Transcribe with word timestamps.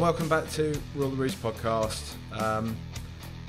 Everyone. 0.00 0.14
Welcome 0.14 0.28
back 0.30 0.50
to 0.52 0.80
Rule 0.94 1.10
the 1.10 1.16
Roost 1.16 1.42
podcast. 1.42 2.14
Um, 2.32 2.74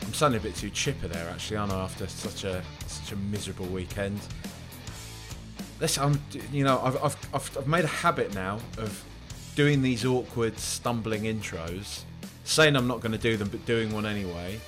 I'm 0.01 0.13
sounding 0.13 0.41
a 0.41 0.43
bit 0.43 0.53
too 0.53 0.69
chipper 0.69 1.07
there, 1.07 1.29
actually, 1.29 1.55
aren't 1.55 1.71
I? 1.71 1.79
After 1.79 2.07
such 2.07 2.43
a 2.43 2.61
such 2.87 3.13
a 3.13 3.15
miserable 3.15 3.67
weekend. 3.67 4.19
This, 5.79 5.97
I'm, 5.97 6.21
you 6.51 6.65
know, 6.65 6.81
I've, 6.83 7.01
I've, 7.01 7.17
I've, 7.33 7.57
I've 7.57 7.67
made 7.67 7.85
a 7.85 7.87
habit 7.87 8.33
now 8.35 8.59
of 8.77 9.01
doing 9.55 9.81
these 9.81 10.03
awkward, 10.03 10.59
stumbling 10.59 11.23
intros, 11.23 12.03
saying 12.43 12.75
I'm 12.75 12.87
not 12.87 12.99
going 12.99 13.13
to 13.13 13.17
do 13.17 13.37
them, 13.37 13.47
but 13.47 13.65
doing 13.65 13.93
one 13.93 14.05
anyway. 14.05 14.59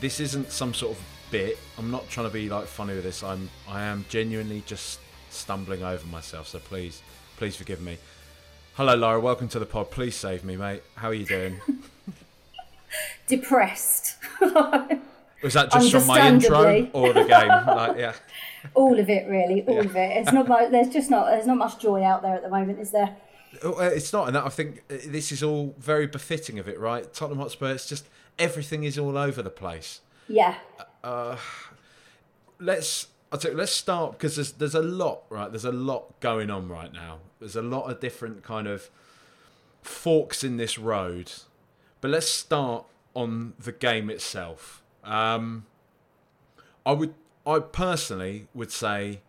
This 0.00 0.20
isn't 0.20 0.50
some 0.50 0.72
sort 0.72 0.96
of 0.96 1.04
bit. 1.30 1.58
I'm 1.76 1.90
not 1.90 2.08
trying 2.08 2.28
to 2.28 2.32
be 2.32 2.48
like 2.48 2.66
funny 2.66 2.94
with 2.94 3.04
this. 3.04 3.22
I'm, 3.22 3.50
I 3.68 3.82
am 3.82 4.06
genuinely 4.08 4.62
just 4.64 5.00
stumbling 5.28 5.82
over 5.82 6.06
myself. 6.06 6.48
So 6.48 6.60
please, 6.60 7.02
please 7.36 7.56
forgive 7.56 7.82
me. 7.82 7.98
Hello, 8.76 8.94
Laura. 8.94 9.20
Welcome 9.20 9.48
to 9.48 9.58
the 9.58 9.66
pod. 9.66 9.90
Please 9.90 10.14
save 10.14 10.44
me, 10.44 10.56
mate. 10.56 10.82
How 10.96 11.08
are 11.08 11.14
you 11.14 11.24
doing? 11.24 11.60
Depressed. 13.26 14.16
Was 14.40 15.54
that 15.54 15.70
just 15.72 15.90
from 15.92 16.06
my 16.06 16.28
intro 16.28 16.88
or 16.92 17.12
the 17.12 17.24
game? 17.24 17.48
Like, 17.48 17.96
yeah. 17.98 18.12
all 18.74 18.98
of 18.98 19.08
it, 19.08 19.28
really, 19.28 19.62
all 19.66 19.76
Yeah. 19.76 19.80
of 19.80 19.96
it. 19.96 20.16
It's 20.18 20.32
not. 20.32 20.48
Much, 20.48 20.70
there's 20.70 20.88
just 20.88 21.10
not. 21.10 21.26
There's 21.26 21.46
not 21.46 21.56
much 21.56 21.78
joy 21.78 22.02
out 22.02 22.22
there 22.22 22.34
at 22.34 22.42
the 22.42 22.50
moment, 22.50 22.78
is 22.80 22.90
there? 22.90 23.16
Oh, 23.62 23.74
uh, 23.74 23.84
It's 23.84 24.12
not, 24.12 24.28
and 24.28 24.36
I 24.36 24.48
think 24.48 24.82
uh, 24.90 24.96
this 25.06 25.32
is 25.32 25.42
all 25.42 25.74
very 25.78 26.06
befitting 26.06 26.58
of 26.58 26.68
it, 26.68 26.78
right? 26.78 27.12
Tottenham 27.14 27.38
Hotspur. 27.38 27.70
It's 27.72 27.88
just 27.88 28.06
everything 28.38 28.84
is 28.84 28.98
all 28.98 29.16
over 29.16 29.42
the 29.42 29.50
place. 29.50 30.00
Yeah. 30.28 30.56
Let's. 32.58 33.06
Let's 33.32 33.72
start 33.72 34.12
because 34.12 34.36
there's 34.36 34.52
there's 34.52 34.74
a 34.74 34.82
lot, 34.82 35.24
right? 35.28 35.50
There's 35.50 35.64
a 35.64 35.72
lot 35.72 36.18
going 36.20 36.50
on 36.50 36.68
right 36.68 36.92
now. 36.92 37.18
There's 37.40 37.56
a 37.56 37.62
lot 37.62 37.90
of 37.90 38.00
different 38.00 38.42
kind 38.42 38.66
of 38.66 38.88
forks 39.82 40.42
in 40.42 40.56
this 40.56 40.78
road, 40.78 41.32
but 42.00 42.10
let's 42.10 42.28
start 42.28 42.86
on 43.14 43.54
the 43.58 43.72
game 43.72 44.10
itself. 44.10 44.82
Um, 45.04 45.66
I 46.84 46.92
would, 46.92 47.14
I 47.46 47.58
personally 47.58 48.48
would 48.54 48.70
say, 48.70 49.20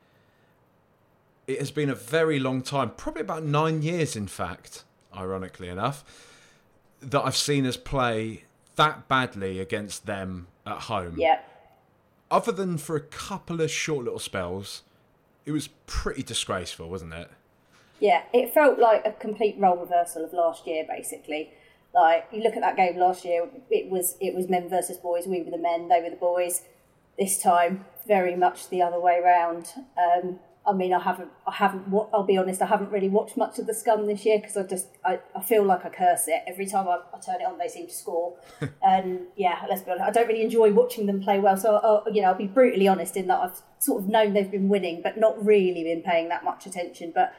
it 1.47 1.59
has 1.59 1.71
been 1.71 1.89
a 1.89 1.95
very 1.95 2.39
long 2.39 2.61
time, 2.61 2.91
probably 2.91 3.21
about 3.21 3.43
nine 3.43 3.81
years, 3.81 4.15
in 4.15 4.27
fact, 4.27 4.83
ironically 5.15 5.69
enough, 5.69 6.03
that 6.99 7.23
I've 7.23 7.37
seen 7.37 7.65
us 7.65 7.77
play 7.77 8.43
that 8.75 9.07
badly 9.07 9.59
against 9.59 10.05
them 10.05 10.47
at 10.65 10.81
home 10.83 11.15
Yeah. 11.17 11.39
Other 12.29 12.51
than 12.51 12.77
for 12.77 12.95
a 12.95 13.01
couple 13.01 13.61
of 13.61 13.71
short 13.71 14.05
little 14.05 14.19
spells, 14.19 14.83
it 15.45 15.51
was 15.51 15.69
pretty 15.85 16.23
disgraceful, 16.23 16.89
wasn't 16.89 17.13
it? 17.13 17.29
Yeah. 17.99 18.23
It 18.33 18.53
felt 18.53 18.79
like 18.79 19.05
a 19.05 19.11
complete 19.11 19.55
role 19.57 19.77
reversal 19.77 20.25
of 20.25 20.33
last 20.33 20.67
year, 20.67 20.85
basically. 20.87 21.51
Like 21.93 22.27
you 22.31 22.43
look 22.43 22.55
at 22.55 22.61
that 22.61 22.75
game 22.75 22.97
last 22.97 23.25
year, 23.25 23.47
it 23.69 23.89
was 23.89 24.17
it 24.19 24.35
was 24.35 24.49
men 24.49 24.69
versus 24.69 24.97
boys. 24.97 25.25
We 25.25 25.41
were 25.41 25.51
the 25.51 25.57
men, 25.57 25.87
they 25.87 26.01
were 26.01 26.09
the 26.09 26.15
boys. 26.15 26.63
This 27.17 27.41
time, 27.41 27.85
very 28.05 28.35
much 28.35 28.69
the 28.69 28.81
other 28.81 28.99
way 28.99 29.19
round. 29.23 29.69
Um, 29.97 30.39
I 30.67 30.73
mean, 30.73 30.93
I 30.93 30.99
haven't, 30.99 31.29
I 31.47 31.53
haven't. 31.53 31.85
I'll 32.13 32.25
be 32.25 32.37
honest, 32.37 32.61
I 32.61 32.65
haven't 32.65 32.91
really 32.91 33.07
watched 33.07 33.37
much 33.37 33.57
of 33.57 33.67
the 33.67 33.73
scum 33.73 34.05
this 34.05 34.25
year 34.25 34.37
because 34.39 34.57
I 34.57 34.63
just, 34.63 34.87
I, 35.05 35.19
I 35.33 35.41
feel 35.41 35.63
like 35.63 35.85
I 35.85 35.89
curse 35.89 36.27
it 36.27 36.43
every 36.45 36.65
time 36.65 36.89
I, 36.89 36.99
I 37.13 37.19
turn 37.19 37.39
it 37.39 37.45
on. 37.45 37.57
They 37.57 37.69
seem 37.69 37.87
to 37.87 37.93
score, 37.93 38.35
and 38.83 39.21
yeah, 39.37 39.65
let's 39.69 39.81
be 39.81 39.91
honest, 39.91 40.05
I 40.05 40.11
don't 40.11 40.27
really 40.27 40.41
enjoy 40.41 40.73
watching 40.73 41.05
them 41.05 41.21
play 41.21 41.39
well. 41.39 41.55
So, 41.55 41.77
I'll, 41.77 42.13
you 42.13 42.21
know, 42.21 42.29
I'll 42.29 42.37
be 42.37 42.47
brutally 42.47 42.87
honest 42.87 43.15
in 43.15 43.27
that 43.27 43.39
I've 43.39 43.61
sort 43.79 44.03
of 44.03 44.09
known 44.09 44.33
they've 44.33 44.51
been 44.51 44.67
winning, 44.67 45.01
but 45.01 45.17
not 45.17 45.43
really 45.43 45.83
been 45.83 46.03
paying 46.03 46.27
that 46.29 46.43
much 46.43 46.65
attention. 46.65 47.13
But 47.15 47.33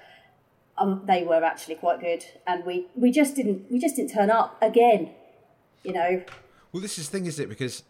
um, 0.78 1.02
they 1.06 1.22
were 1.22 1.44
actually 1.44 1.74
quite 1.74 2.00
good, 2.00 2.24
and 2.46 2.64
we, 2.64 2.86
we 2.94 3.10
just 3.10 3.36
didn't, 3.36 3.70
we 3.70 3.78
just 3.78 3.96
didn't 3.96 4.12
turn 4.12 4.30
up 4.30 4.56
again. 4.62 5.10
You 5.84 5.92
know, 5.92 6.22
Well, 6.72 6.80
this 6.80 6.98
is 6.98 7.08
the 7.08 7.18
thing, 7.18 7.26
is 7.26 7.38
it? 7.38 7.48
Because 7.48 7.82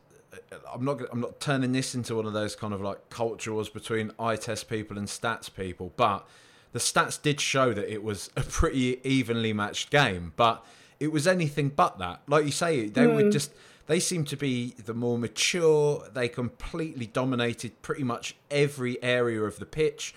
I'm 0.72 0.84
not 0.84 1.00
I'm 1.11 1.21
not 1.21 1.41
turning 1.41 1.72
this 1.72 1.94
into 1.94 2.15
one 2.15 2.27
of 2.27 2.33
those 2.33 2.55
kind 2.55 2.75
of 2.75 2.81
like 2.81 3.11
culture 3.11 3.53
wars 3.53 3.69
between 3.69 4.12
eye 4.19 4.37
test 4.37 4.69
people 4.69 4.99
and 4.99 5.06
stats 5.06 5.53
people, 5.53 5.93
but 5.97 6.27
the 6.72 6.78
stats 6.78 7.21
did 7.21 7.41
show 7.41 7.72
that 7.72 7.93
it 7.93 8.03
was 8.03 8.31
a 8.37 8.43
pretty 8.43 9.00
evenly 9.09 9.53
matched 9.53 9.91
game, 9.91 10.33
but 10.37 10.65
it 11.00 11.12
was 11.12 11.27
anything 11.27 11.71
but 11.71 11.99
that. 11.99 12.22
Like 12.27 12.44
you 12.44 12.50
say, 12.50 12.88
they 12.88 13.06
were 13.06 13.22
hmm. 13.22 13.31
just 13.31 13.53
they 13.87 14.00
seemed 14.00 14.28
to 14.28 14.37
be 14.37 14.75
the 14.84 14.94
more 14.94 15.19
mature. 15.19 16.05
They 16.12 16.28
completely 16.28 17.06
dominated 17.06 17.81
pretty 17.83 18.05
much 18.05 18.37
every 18.50 19.03
area 19.03 19.43
of 19.43 19.59
the 19.59 19.67
pitch. 19.67 20.15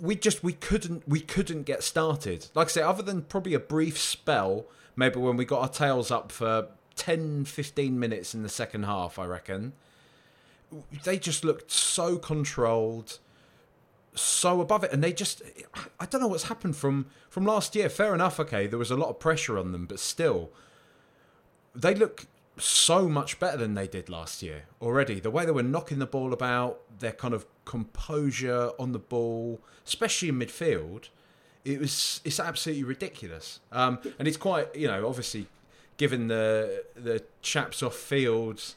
we 0.00 0.14
just 0.14 0.44
we 0.44 0.52
couldn't 0.52 1.06
we 1.08 1.20
couldn't 1.20 1.64
get 1.64 1.82
started. 1.82 2.46
Like 2.54 2.68
I 2.68 2.70
say, 2.70 2.82
other 2.82 3.02
than 3.02 3.22
probably 3.22 3.54
a 3.54 3.60
brief 3.60 3.98
spell, 3.98 4.66
maybe 4.94 5.18
when 5.18 5.36
we 5.36 5.44
got 5.44 5.60
our 5.60 5.68
tails 5.68 6.10
up 6.10 6.30
for 6.30 6.68
10, 6.96 7.44
15 7.44 7.98
minutes 7.98 8.34
in 8.34 8.42
the 8.42 8.48
second 8.48 8.84
half, 8.84 9.18
I 9.18 9.26
reckon. 9.26 9.72
They 11.04 11.18
just 11.18 11.44
looked 11.44 11.70
so 11.70 12.16
controlled, 12.16 13.18
so 14.14 14.60
above 14.60 14.84
it, 14.84 14.92
and 14.92 15.04
they 15.04 15.12
just 15.12 15.42
I 16.00 16.06
don't 16.06 16.20
know 16.20 16.28
what's 16.28 16.44
happened 16.44 16.76
from 16.76 17.06
from 17.28 17.44
last 17.44 17.74
year. 17.76 17.90
Fair 17.90 18.14
enough, 18.14 18.40
okay, 18.40 18.66
there 18.66 18.78
was 18.78 18.90
a 18.90 18.96
lot 18.96 19.10
of 19.10 19.18
pressure 19.18 19.58
on 19.58 19.72
them, 19.72 19.84
but 19.84 20.00
still, 20.00 20.50
they 21.74 21.94
look 21.94 22.26
so 22.58 23.08
much 23.08 23.38
better 23.38 23.56
than 23.56 23.74
they 23.74 23.86
did 23.86 24.08
last 24.08 24.42
year 24.42 24.64
already. 24.80 25.20
The 25.20 25.30
way 25.30 25.44
they 25.44 25.52
were 25.52 25.62
knocking 25.62 25.98
the 25.98 26.06
ball 26.06 26.32
about, 26.32 26.80
their 26.98 27.12
kind 27.12 27.34
of 27.34 27.46
composure 27.64 28.70
on 28.78 28.92
the 28.92 28.98
ball, 28.98 29.60
especially 29.86 30.28
in 30.28 30.38
midfield, 30.38 31.08
it 31.64 31.80
was 31.80 32.20
it's 32.24 32.40
absolutely 32.40 32.84
ridiculous. 32.84 33.60
Um, 33.70 33.98
and 34.18 34.26
it's 34.26 34.36
quite 34.36 34.74
you 34.74 34.88
know 34.88 35.06
obviously 35.06 35.46
given 36.02 36.26
the 36.26 36.84
the 36.96 37.22
chaps 37.42 37.80
off 37.80 37.94
field 37.94 38.74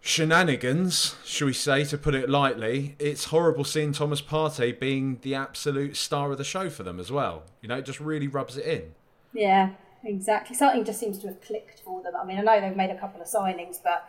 shenanigans, 0.00 1.14
shall 1.24 1.46
we 1.46 1.52
say, 1.52 1.84
to 1.84 1.96
put 1.96 2.12
it 2.12 2.28
lightly, 2.28 2.96
it's 2.98 3.26
horrible 3.26 3.62
seeing 3.62 3.92
Thomas 3.92 4.20
Partey 4.20 4.76
being 4.76 5.20
the 5.22 5.36
absolute 5.36 5.96
star 5.96 6.32
of 6.32 6.38
the 6.38 6.44
show 6.44 6.68
for 6.68 6.82
them 6.82 6.98
as 6.98 7.12
well. 7.12 7.44
You 7.60 7.68
know, 7.68 7.76
it 7.76 7.84
just 7.84 8.00
really 8.00 8.26
rubs 8.26 8.56
it 8.56 8.66
in. 8.66 8.94
Yeah, 9.32 9.74
exactly. 10.02 10.56
Something 10.56 10.84
just 10.84 10.98
seems 10.98 11.18
to 11.20 11.28
have 11.28 11.40
clicked 11.40 11.78
for 11.84 12.02
them. 12.02 12.14
I 12.20 12.24
mean, 12.24 12.36
I 12.36 12.42
know 12.42 12.60
they've 12.60 12.76
made 12.76 12.90
a 12.90 12.98
couple 12.98 13.20
of 13.20 13.28
signings, 13.28 13.76
but 13.80 14.08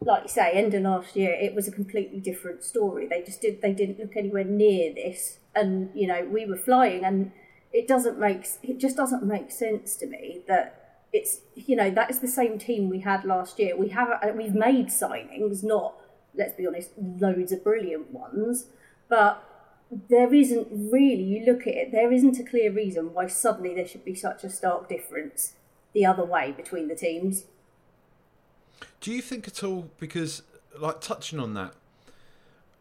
like 0.00 0.22
you 0.22 0.30
say, 0.30 0.50
end 0.52 0.72
of 0.72 0.80
last 0.80 1.14
year, 1.14 1.34
it 1.34 1.54
was 1.54 1.68
a 1.68 1.72
completely 1.72 2.20
different 2.20 2.64
story. 2.64 3.06
They 3.06 3.20
just 3.20 3.42
did. 3.42 3.60
They 3.60 3.74
didn't 3.74 3.98
look 3.98 4.16
anywhere 4.16 4.44
near 4.44 4.94
this, 4.94 5.40
and 5.54 5.90
you 5.94 6.06
know, 6.06 6.24
we 6.24 6.46
were 6.46 6.56
flying, 6.56 7.04
and 7.04 7.32
it 7.70 7.86
doesn't 7.86 8.18
make. 8.18 8.48
It 8.62 8.78
just 8.78 8.96
doesn't 8.96 9.22
make 9.22 9.50
sense 9.50 9.94
to 9.96 10.06
me 10.06 10.40
that. 10.48 10.80
It's 11.14 11.40
you 11.54 11.76
know 11.76 11.90
that 11.90 12.10
is 12.10 12.18
the 12.18 12.28
same 12.28 12.58
team 12.58 12.90
we 12.90 13.00
had 13.00 13.24
last 13.24 13.58
year. 13.58 13.76
We 13.76 13.88
have 13.90 14.08
uh, 14.10 14.32
we've 14.34 14.54
made 14.54 14.88
signings, 14.88 15.62
not 15.62 15.94
let's 16.34 16.54
be 16.54 16.66
honest, 16.66 16.90
loads 16.98 17.52
of 17.52 17.62
brilliant 17.62 18.10
ones, 18.10 18.66
but 19.08 19.42
there 20.08 20.32
isn't 20.32 20.68
really, 20.72 21.22
you 21.22 21.44
look 21.44 21.62
at 21.62 21.74
it, 21.74 21.92
there 21.92 22.12
isn't 22.12 22.38
a 22.38 22.44
clear 22.44 22.72
reason 22.72 23.12
why 23.14 23.26
suddenly 23.26 23.74
there 23.74 23.86
should 23.86 24.04
be 24.04 24.14
such 24.14 24.44
a 24.44 24.50
stark 24.50 24.88
difference 24.88 25.54
the 25.92 26.04
other 26.04 26.24
way 26.24 26.52
between 26.52 26.88
the 26.88 26.94
teams. 26.94 27.44
Do 29.00 29.12
you 29.12 29.22
think 29.22 29.46
at 29.46 29.62
all 29.62 29.90
because 29.98 30.42
like 30.78 31.00
touching 31.00 31.38
on 31.38 31.54
that, 31.54 31.74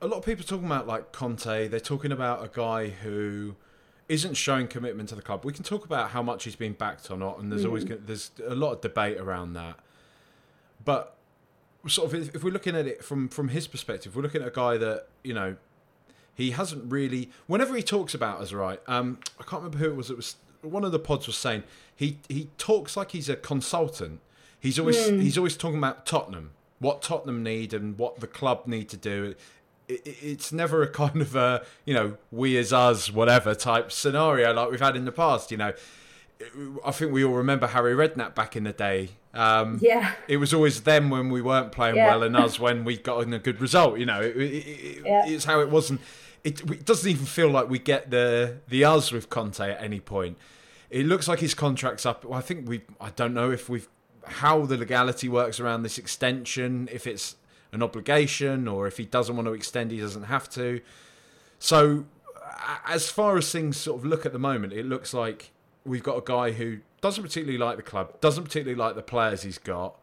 a 0.02 0.08
lot 0.08 0.18
of 0.18 0.26
people 0.26 0.44
talking 0.44 0.66
about 0.66 0.88
like 0.88 1.12
Conte, 1.12 1.68
they're 1.68 1.80
talking 1.80 2.12
about 2.12 2.44
a 2.44 2.50
guy 2.52 2.90
who 2.90 3.56
isn't 4.10 4.36
showing 4.36 4.68
commitment 4.68 5.10
to 5.10 5.16
the 5.16 5.22
club. 5.22 5.46
We 5.46 5.54
can 5.54 5.64
talk 5.64 5.86
about 5.86 6.12
how 6.12 6.22
much 6.22 6.44
he's 6.44 6.56
been 6.56 6.74
backed 6.74 7.10
or 7.10 7.18
not, 7.18 7.40
and 7.40 7.52
there's 7.52 7.66
always 7.66 7.86
there's 7.86 8.32
a 8.46 8.56
lot 8.56 8.74
of 8.74 8.82
debate 8.82 9.18
around 9.18 9.54
that. 9.54 9.80
But 10.84 11.16
sort 11.88 12.14
of 12.14 12.20
if, 12.20 12.36
if 12.36 12.44
we're 12.44 12.54
looking 12.54 12.76
at 12.76 12.88
it 12.88 13.04
from 13.04 13.30
from 13.30 13.50
his 13.50 13.68
perspective, 13.68 14.16
we're 14.16 14.22
looking 14.22 14.42
at 14.42 14.48
a 14.48 14.52
guy 14.52 14.78
that 14.78 15.08
you 15.24 15.34
know 15.34 15.56
he 16.36 16.52
hasn't 16.52 16.92
really. 16.92 17.30
Whenever 17.48 17.76
he 17.76 17.84
talks 17.84 18.14
about 18.14 18.42
us, 18.42 18.54
right? 18.54 18.82
Um, 18.88 19.20
I 19.40 19.44
can't 19.44 19.64
remember 19.64 19.78
who 19.78 19.92
it 19.92 19.96
was. 19.96 20.10
It 20.10 20.18
was 20.18 20.36
one 20.62 20.84
of 20.84 20.92
the 20.92 21.00
pods 21.00 21.28
was 21.28 21.38
saying 21.38 21.64
he 21.96 22.20
he 22.28 22.50
talks 22.58 22.98
like 22.98 23.12
he's 23.12 23.30
a 23.30 23.36
consultant. 23.36 24.20
He's 24.60 24.80
always 24.80 25.08
he's 25.08 25.38
always 25.38 25.58
talking 25.58 25.78
about 25.78 26.06
Tottenham, 26.06 26.52
what 26.80 27.02
Tottenham 27.02 27.44
need 27.44 27.74
and 27.74 27.98
what 27.98 28.20
the 28.20 28.28
club 28.28 28.64
need 28.66 28.90
to 28.90 28.98
do. 28.98 29.36
It, 29.88 30.06
it, 30.08 30.18
it's 30.22 30.52
never 30.52 30.82
a 30.82 30.88
kind 30.88 31.22
of 31.22 31.36
a 31.36 31.66
you 31.86 31.94
know 31.94 32.18
we 32.32 32.58
as 32.58 32.72
us 32.74 33.12
whatever 33.12 33.54
type 33.56 33.92
scenario 33.92 34.54
like 34.54 34.72
we've 34.72 34.80
had 34.80 34.96
in 34.96 35.06
the 35.06 35.12
past. 35.12 35.52
You 35.52 35.58
know, 35.58 35.74
I 36.86 36.92
think 36.92 37.12
we 37.12 37.24
all 37.24 37.34
remember 37.34 37.68
Harry 37.68 37.94
Redknapp 37.94 38.36
back 38.36 38.56
in 38.56 38.64
the 38.64 38.74
day. 38.74 39.10
Um, 39.34 39.80
Yeah. 39.82 40.14
it 40.28 40.38
was 40.38 40.54
always 40.54 40.82
them 40.82 41.10
when 41.10 41.30
we 41.30 41.42
weren't 41.42 41.72
playing 41.72 41.96
Yeah. 41.96 42.08
well 42.08 42.24
and 42.24 42.36
us 42.38 42.60
when 42.66 42.84
we 42.86 42.98
got 42.98 43.24
in 43.24 43.34
a 43.34 43.40
good 43.40 43.60
result. 43.62 43.98
You 43.98 44.06
know, 44.06 44.22
it, 44.22 44.36
it, 44.38 44.42
it, 44.42 45.04
Yeah. 45.06 45.26
it's 45.26 45.46
how 45.46 45.60
it 45.62 45.70
wasn't. 45.70 46.02
It, 46.44 46.60
it 46.70 46.86
doesn't 46.86 47.10
even 47.10 47.26
feel 47.26 47.50
like 47.50 47.70
we 47.70 47.80
get 47.80 48.10
the 48.12 48.58
the 48.68 48.84
us 48.86 49.12
with 49.12 49.30
Conte 49.30 49.60
at 49.62 49.82
any 49.82 50.00
point. 50.00 50.38
It 50.90 51.06
looks 51.08 51.28
like 51.28 51.40
his 51.40 51.54
contract's 51.54 52.06
up. 52.06 52.24
Well, 52.26 52.38
I 52.38 52.42
think 52.42 52.68
we. 52.70 52.82
I 53.02 53.10
don't 53.12 53.34
know 53.34 53.50
if 53.52 53.70
we've 53.70 53.88
how 54.26 54.66
the 54.66 54.78
legality 54.78 55.28
works 55.30 55.60
around 55.60 55.84
this 55.84 55.98
extension. 55.98 56.88
If 56.92 57.08
it's 57.08 57.36
an 57.74 57.84
obligation 57.84 58.68
or 58.68 58.88
if 58.88 58.98
he 58.98 59.06
doesn't 59.06 59.36
want 59.36 59.48
to 59.48 59.54
extend, 59.54 59.92
he 59.92 60.00
doesn't 60.00 60.24
have 60.24 60.50
to. 60.52 60.80
So, 61.60 62.06
as 62.88 63.10
far 63.10 63.38
as 63.38 63.52
things 63.52 63.78
sort 63.78 64.00
of 64.00 64.06
look 64.06 64.26
at 64.26 64.32
the 64.32 64.40
moment, 64.40 64.74
it 64.74 64.86
looks 64.86 65.14
like 65.14 65.52
we've 65.86 66.04
got 66.04 66.18
a 66.18 66.24
guy 66.24 66.52
who 66.52 66.80
doesn't 67.02 67.24
particularly 67.24 67.58
like 67.58 67.78
the 67.78 67.84
club, 67.84 68.20
doesn't 68.22 68.44
particularly 68.44 68.78
like 68.78 68.96
the 68.96 69.02
players 69.02 69.44
he's 69.44 69.58
got. 69.58 69.96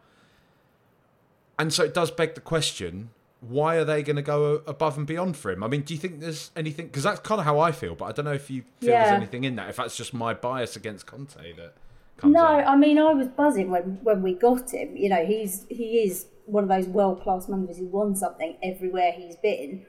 And 1.57 1.73
so 1.73 1.83
it 1.83 1.93
does 1.93 2.11
beg 2.11 2.35
the 2.35 2.41
question 2.41 3.09
why 3.41 3.75
are 3.75 3.83
they 3.83 4.03
going 4.03 4.15
to 4.15 4.21
go 4.21 4.61
above 4.67 4.97
and 4.97 5.07
beyond 5.07 5.35
for 5.35 5.51
him? 5.51 5.63
I 5.63 5.67
mean, 5.67 5.81
do 5.81 5.95
you 5.95 5.99
think 5.99 6.19
there's 6.19 6.51
anything? 6.55 6.85
Because 6.85 7.03
that's 7.03 7.19
kind 7.21 7.39
of 7.39 7.45
how 7.45 7.59
I 7.59 7.71
feel, 7.71 7.95
but 7.95 8.05
I 8.05 8.11
don't 8.11 8.25
know 8.25 8.33
if 8.33 8.51
you 8.51 8.63
feel 8.79 8.91
there's 8.91 9.11
anything 9.11 9.43
in 9.43 9.55
that, 9.55 9.69
if 9.69 9.77
that's 9.77 9.97
just 9.97 10.13
my 10.13 10.35
bias 10.35 10.75
against 10.75 11.07
Conte 11.07 11.53
that 11.53 11.73
comes 12.17 12.33
No, 12.35 12.45
out. 12.45 12.67
I 12.67 12.75
mean 12.75 12.99
I 12.99 13.13
was 13.13 13.27
buzzing 13.27 13.71
when 13.71 13.99
when 14.03 14.21
we 14.21 14.35
got 14.35 14.71
him. 14.71 14.95
You 14.95 15.09
know, 15.09 15.25
he's 15.25 15.65
he 15.69 16.03
is 16.03 16.27
one 16.45 16.63
of 16.63 16.69
those 16.69 16.87
world 16.87 17.21
class 17.21 17.47
managers 17.47 17.77
who 17.77 17.87
won 17.87 18.15
something 18.15 18.57
everywhere 18.63 19.11
he's 19.11 19.35
been, 19.35 19.85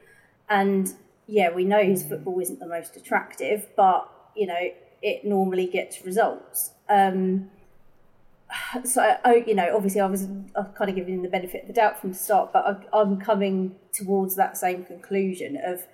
and 0.48 0.94
yeah, 1.26 1.50
we 1.50 1.64
know 1.64 1.82
his 1.82 2.02
football 2.02 2.38
isn't 2.40 2.58
the 2.58 2.66
most 2.66 2.96
attractive, 2.96 3.68
but 3.76 4.08
you 4.36 4.46
know 4.46 4.70
it 5.02 5.24
normally 5.24 5.66
gets 5.66 6.04
results. 6.04 6.72
Um, 6.88 7.50
so 8.84 9.16
you 9.46 9.54
know, 9.54 9.74
obviously 9.74 10.00
I 10.00 10.06
was 10.06 10.26
I've 10.56 10.74
kind 10.74 10.90
of 10.90 10.96
giving 10.96 11.14
him 11.14 11.22
the 11.22 11.28
benefit 11.28 11.62
of 11.62 11.68
the 11.68 11.74
doubt 11.74 12.00
from 12.00 12.12
the 12.12 12.18
start, 12.18 12.52
but 12.52 12.86
I, 12.92 12.98
I'm 12.98 13.18
coming 13.20 13.76
towards 13.92 14.36
that 14.36 14.56
same 14.56 14.84
conclusion 14.84 15.58
of, 15.62 15.86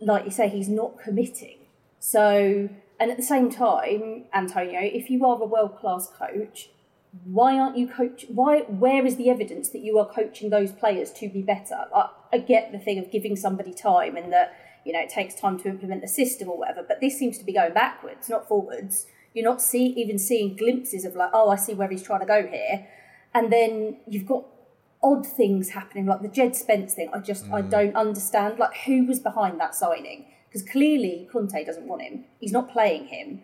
like 0.00 0.24
you 0.24 0.30
say, 0.30 0.48
he's 0.48 0.68
not 0.68 0.98
committing. 0.98 1.58
So, 1.98 2.68
and 2.98 3.10
at 3.10 3.16
the 3.16 3.22
same 3.22 3.50
time, 3.50 4.24
Antonio, 4.34 4.80
if 4.82 5.08
you 5.10 5.24
are 5.24 5.40
a 5.40 5.46
world 5.46 5.78
class 5.78 6.08
coach, 6.08 6.70
why 7.24 7.58
aren't 7.58 7.76
you 7.76 7.86
coach? 7.86 8.24
Why? 8.28 8.60
Where 8.60 9.04
is 9.04 9.16
the 9.16 9.28
evidence 9.28 9.68
that 9.70 9.80
you 9.80 9.98
are 9.98 10.08
coaching 10.08 10.50
those 10.50 10.72
players 10.72 11.12
to 11.12 11.28
be 11.28 11.42
better? 11.42 11.76
I, 11.94 12.08
I 12.32 12.38
get 12.38 12.72
the 12.72 12.78
thing 12.78 12.98
of 12.98 13.10
giving 13.10 13.36
somebody 13.36 13.74
time 13.74 14.16
and 14.16 14.32
that 14.32 14.56
you 14.84 14.92
know 14.92 15.00
it 15.00 15.10
takes 15.10 15.34
time 15.34 15.58
to 15.60 15.68
implement 15.68 16.00
the 16.00 16.08
system 16.08 16.48
or 16.48 16.58
whatever, 16.58 16.82
but 16.86 17.00
this 17.00 17.18
seems 17.18 17.36
to 17.38 17.44
be 17.44 17.52
going 17.52 17.74
backwards, 17.74 18.28
not 18.30 18.48
forwards. 18.48 19.06
You're 19.34 19.44
not 19.44 19.62
see, 19.62 19.86
even 19.86 20.18
seeing 20.18 20.56
glimpses 20.56 21.04
of 21.06 21.14
like, 21.14 21.30
oh, 21.32 21.48
I 21.48 21.56
see 21.56 21.72
where 21.74 21.88
he's 21.88 22.02
trying 22.02 22.20
to 22.20 22.26
go 22.26 22.46
here, 22.46 22.86
and 23.34 23.52
then 23.52 23.98
you've 24.06 24.26
got 24.26 24.44
odd 25.02 25.26
things 25.26 25.70
happening, 25.70 26.06
like 26.06 26.22
the 26.22 26.28
Jed 26.28 26.56
Spence 26.56 26.94
thing. 26.94 27.10
I 27.12 27.18
just 27.18 27.44
I 27.46 27.60
mm. 27.60 27.70
don't 27.70 27.94
understand. 27.94 28.58
Like, 28.58 28.74
who 28.86 29.04
was 29.04 29.20
behind 29.20 29.60
that 29.60 29.74
signing? 29.74 30.26
Because 30.48 30.66
clearly 30.66 31.28
Conte 31.30 31.62
doesn't 31.64 31.86
want 31.86 32.02
him. 32.02 32.24
He's 32.38 32.52
not 32.52 32.70
playing 32.70 33.08
him. 33.08 33.42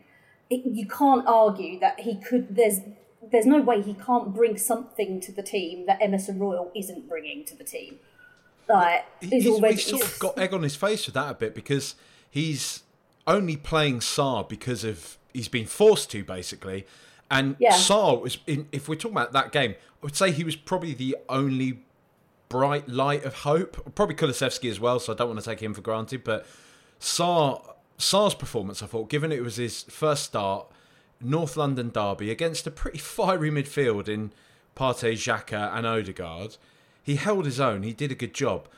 It, 0.51 0.63
you 0.65 0.87
can't 0.87 1.27
argue 1.27 1.79
that 1.81 2.01
he 2.01 2.17
could. 2.17 2.57
There's 2.57 2.81
there's 3.23 3.47
no 3.47 3.61
way 3.61 3.83
he 3.83 3.95
can't 3.95 4.35
bring 4.35 4.57
something 4.57 5.21
to 5.21 5.33
the 5.33 5.43
team 5.43 5.87
that 5.87 6.01
Emerson 6.01 6.39
Royal 6.39 6.71
isn't 6.75 7.09
bringing 7.09 7.45
to 7.47 7.57
the 7.57 7.65
team. 7.65 7.99
Like, 8.69 9.05
He- 9.21 9.29
he's, 9.41 9.47
already 9.47 9.75
he's 9.77 9.87
sort 9.87 10.03
of 10.03 10.19
got 10.19 10.39
egg 10.39 10.53
on 10.55 10.63
his 10.63 10.77
face 10.77 11.07
with 11.07 11.15
that 11.15 11.31
a 11.31 11.35
bit 11.35 11.55
because 11.55 11.95
he's 12.31 12.83
only 13.27 13.57
playing 13.57 14.01
Sarr 14.01 14.49
because 14.49 14.85
of 14.85 15.19
he's 15.33 15.49
been 15.49 15.67
forced 15.67 16.11
to 16.13 16.23
basically, 16.25 16.87
and 17.31 17.57
Yeah. 17.59 17.73
Sarr 17.73 18.21
was 18.21 18.39
in. 18.47 18.69
If 18.73 18.89
we're 18.89 18.95
talking 18.97 19.17
about 19.17 19.33
that 19.33 19.53
game, 19.53 19.73
I 19.73 20.07
would 20.07 20.17
say 20.17 20.31
he 20.31 20.45
was 20.45 20.57
probably 20.57 20.95
the 20.95 21.17
only 21.29 21.81
bright 22.49 22.89
light 22.89 23.25
of 23.25 23.35
hope. 23.37 23.95
Probably 23.95 24.15
Kulusevski 24.15 24.71
as 24.71 24.79
well, 24.81 25.01
so 25.01 25.13
I 25.13 25.17
don't 25.17 25.29
want 25.29 25.41
to 25.41 25.45
take 25.45 25.61
him 25.61 25.75
for 25.75 25.81
granted. 25.83 26.23
But 26.25 26.47
Sarr 27.01 27.63
Sarr's 27.99 28.35
performance, 28.35 28.83
I 28.83 28.87
thought, 28.87 29.09
given 29.11 29.33
it 29.33 29.43
was 29.43 29.57
his 29.57 29.83
first 29.85 30.25
start, 30.25 30.67
North 31.21 31.57
London 31.57 31.91
derby 31.91 32.31
against 32.31 32.67
a 32.67 32.71
pretty 32.71 32.99
fiery 33.17 33.51
midfield 33.51 34.09
in 34.09 34.33
Partey, 34.77 35.13
Xhaka, 35.15 35.75
and 35.77 35.87
Odegaard, 35.87 36.57
he 37.03 37.17
held 37.17 37.45
his 37.45 37.59
own. 37.59 37.83
He 37.83 37.93
did 37.93 38.13
a 38.13 38.15
good 38.15 38.35
job. 38.35 38.69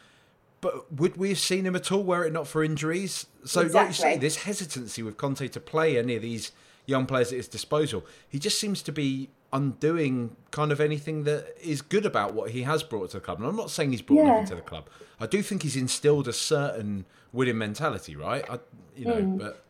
But 0.62 0.92
would 0.92 1.16
we 1.16 1.30
have 1.30 1.38
seen 1.38 1.64
him 1.66 1.74
at 1.74 1.90
all 1.90 2.02
were 2.02 2.24
it 2.24 2.32
not 2.32 2.46
for 2.46 2.62
injuries? 2.62 3.26
So, 3.44 3.62
like 3.62 3.88
you 3.88 3.92
say, 3.94 4.18
this 4.18 4.36
hesitancy 4.44 5.02
with 5.02 5.16
Conte 5.16 5.48
to 5.48 5.60
play 5.60 5.98
any 5.98 6.16
of 6.16 6.22
these 6.22 6.52
young 6.86 7.06
players 7.06 7.32
at 7.32 7.36
his 7.36 7.48
disposal, 7.48 8.04
he 8.28 8.38
just 8.38 8.60
seems 8.60 8.82
to 8.82 8.92
be 8.92 9.30
undoing 9.52 10.36
kind 10.50 10.70
of 10.70 10.80
anything 10.80 11.24
that 11.24 11.54
is 11.62 11.82
good 11.82 12.04
about 12.06 12.34
what 12.34 12.50
he 12.50 12.62
has 12.62 12.82
brought 12.82 13.10
to 13.10 13.16
the 13.16 13.20
club. 13.20 13.38
And 13.38 13.46
I'm 13.48 13.56
not 13.56 13.70
saying 13.70 13.90
he's 13.92 14.02
brought 14.02 14.18
Yeah. 14.18 14.26
nothing 14.32 14.46
to 14.48 14.54
the 14.56 14.60
club. 14.60 14.86
I 15.18 15.26
do 15.26 15.42
think 15.42 15.62
he's 15.62 15.76
instilled 15.76 16.28
a 16.28 16.32
certain 16.32 17.04
winning 17.32 17.58
mentality, 17.58 18.14
right? 18.14 18.44
I, 18.48 18.58
you 18.96 19.06
know, 19.06 19.20
Hmm. 19.20 19.36
but 19.38 19.64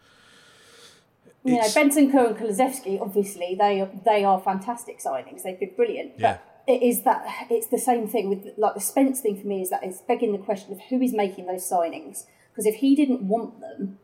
you 1.44 1.54
know, 1.56 1.62
Bentancur 1.62 2.28
and 2.28 2.37
Kulusevski, 2.37 3.00
obviously, 3.00 3.56
they 3.58 3.88
they 4.04 4.25
are 4.25 4.40
fantastic 4.40 5.00
signings. 5.00 5.42
They've 5.42 5.58
been 5.58 5.75
brilliant. 5.75 6.12
Yeah. 6.19 6.38
But 6.66 6.75
it 6.75 6.82
is 6.82 7.02
that 7.04 7.25
it's 7.50 7.66
the 7.69 7.78
same 7.78 8.06
thing 8.06 8.28
with 8.28 8.52
like 8.58 8.75
the 8.75 8.81
Spence 8.81 9.20
thing 9.20 9.40
for 9.40 9.46
me 9.46 9.62
is 9.62 9.70
that 9.70 9.82
it's 9.82 10.00
begging 10.02 10.32
the 10.32 10.38
question 10.38 10.72
of 10.72 10.81
who 10.90 11.00
is 11.00 11.12
making 11.12 11.46
those 11.46 11.69
signings. 11.69 12.25
Because 12.52 12.66
if 12.66 12.76
he 12.76 12.94
didn't 12.94 13.22
want 13.22 13.60
them, 13.60 13.98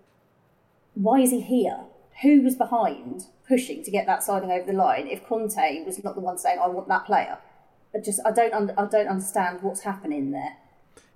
why 0.95 1.21
is 1.21 1.31
he 1.31 1.41
here? 1.43 1.81
Who 2.23 2.41
was 2.43 2.57
behind 2.57 3.25
pushing 3.47 3.83
to 3.85 3.91
get 3.91 4.07
that 4.07 4.23
signing 4.23 4.51
over 4.51 4.65
the 4.67 4.73
line? 4.73 5.07
If 5.07 5.27
Conte 5.27 5.85
was 5.85 6.03
not 6.03 6.15
the 6.15 6.21
one 6.23 6.39
saying, 6.39 6.59
"I 6.59 6.69
want 6.69 6.89
that 6.89 7.05
player," 7.05 7.39
I 7.95 7.99
just 7.99 8.21
I 8.25 8.31
don't 8.31 8.55
un- 8.55 8.73
I 8.79 8.87
don't 8.87 9.09
understand 9.09 9.63
what's 9.63 9.81
happening 9.83 10.31
there. 10.31 10.57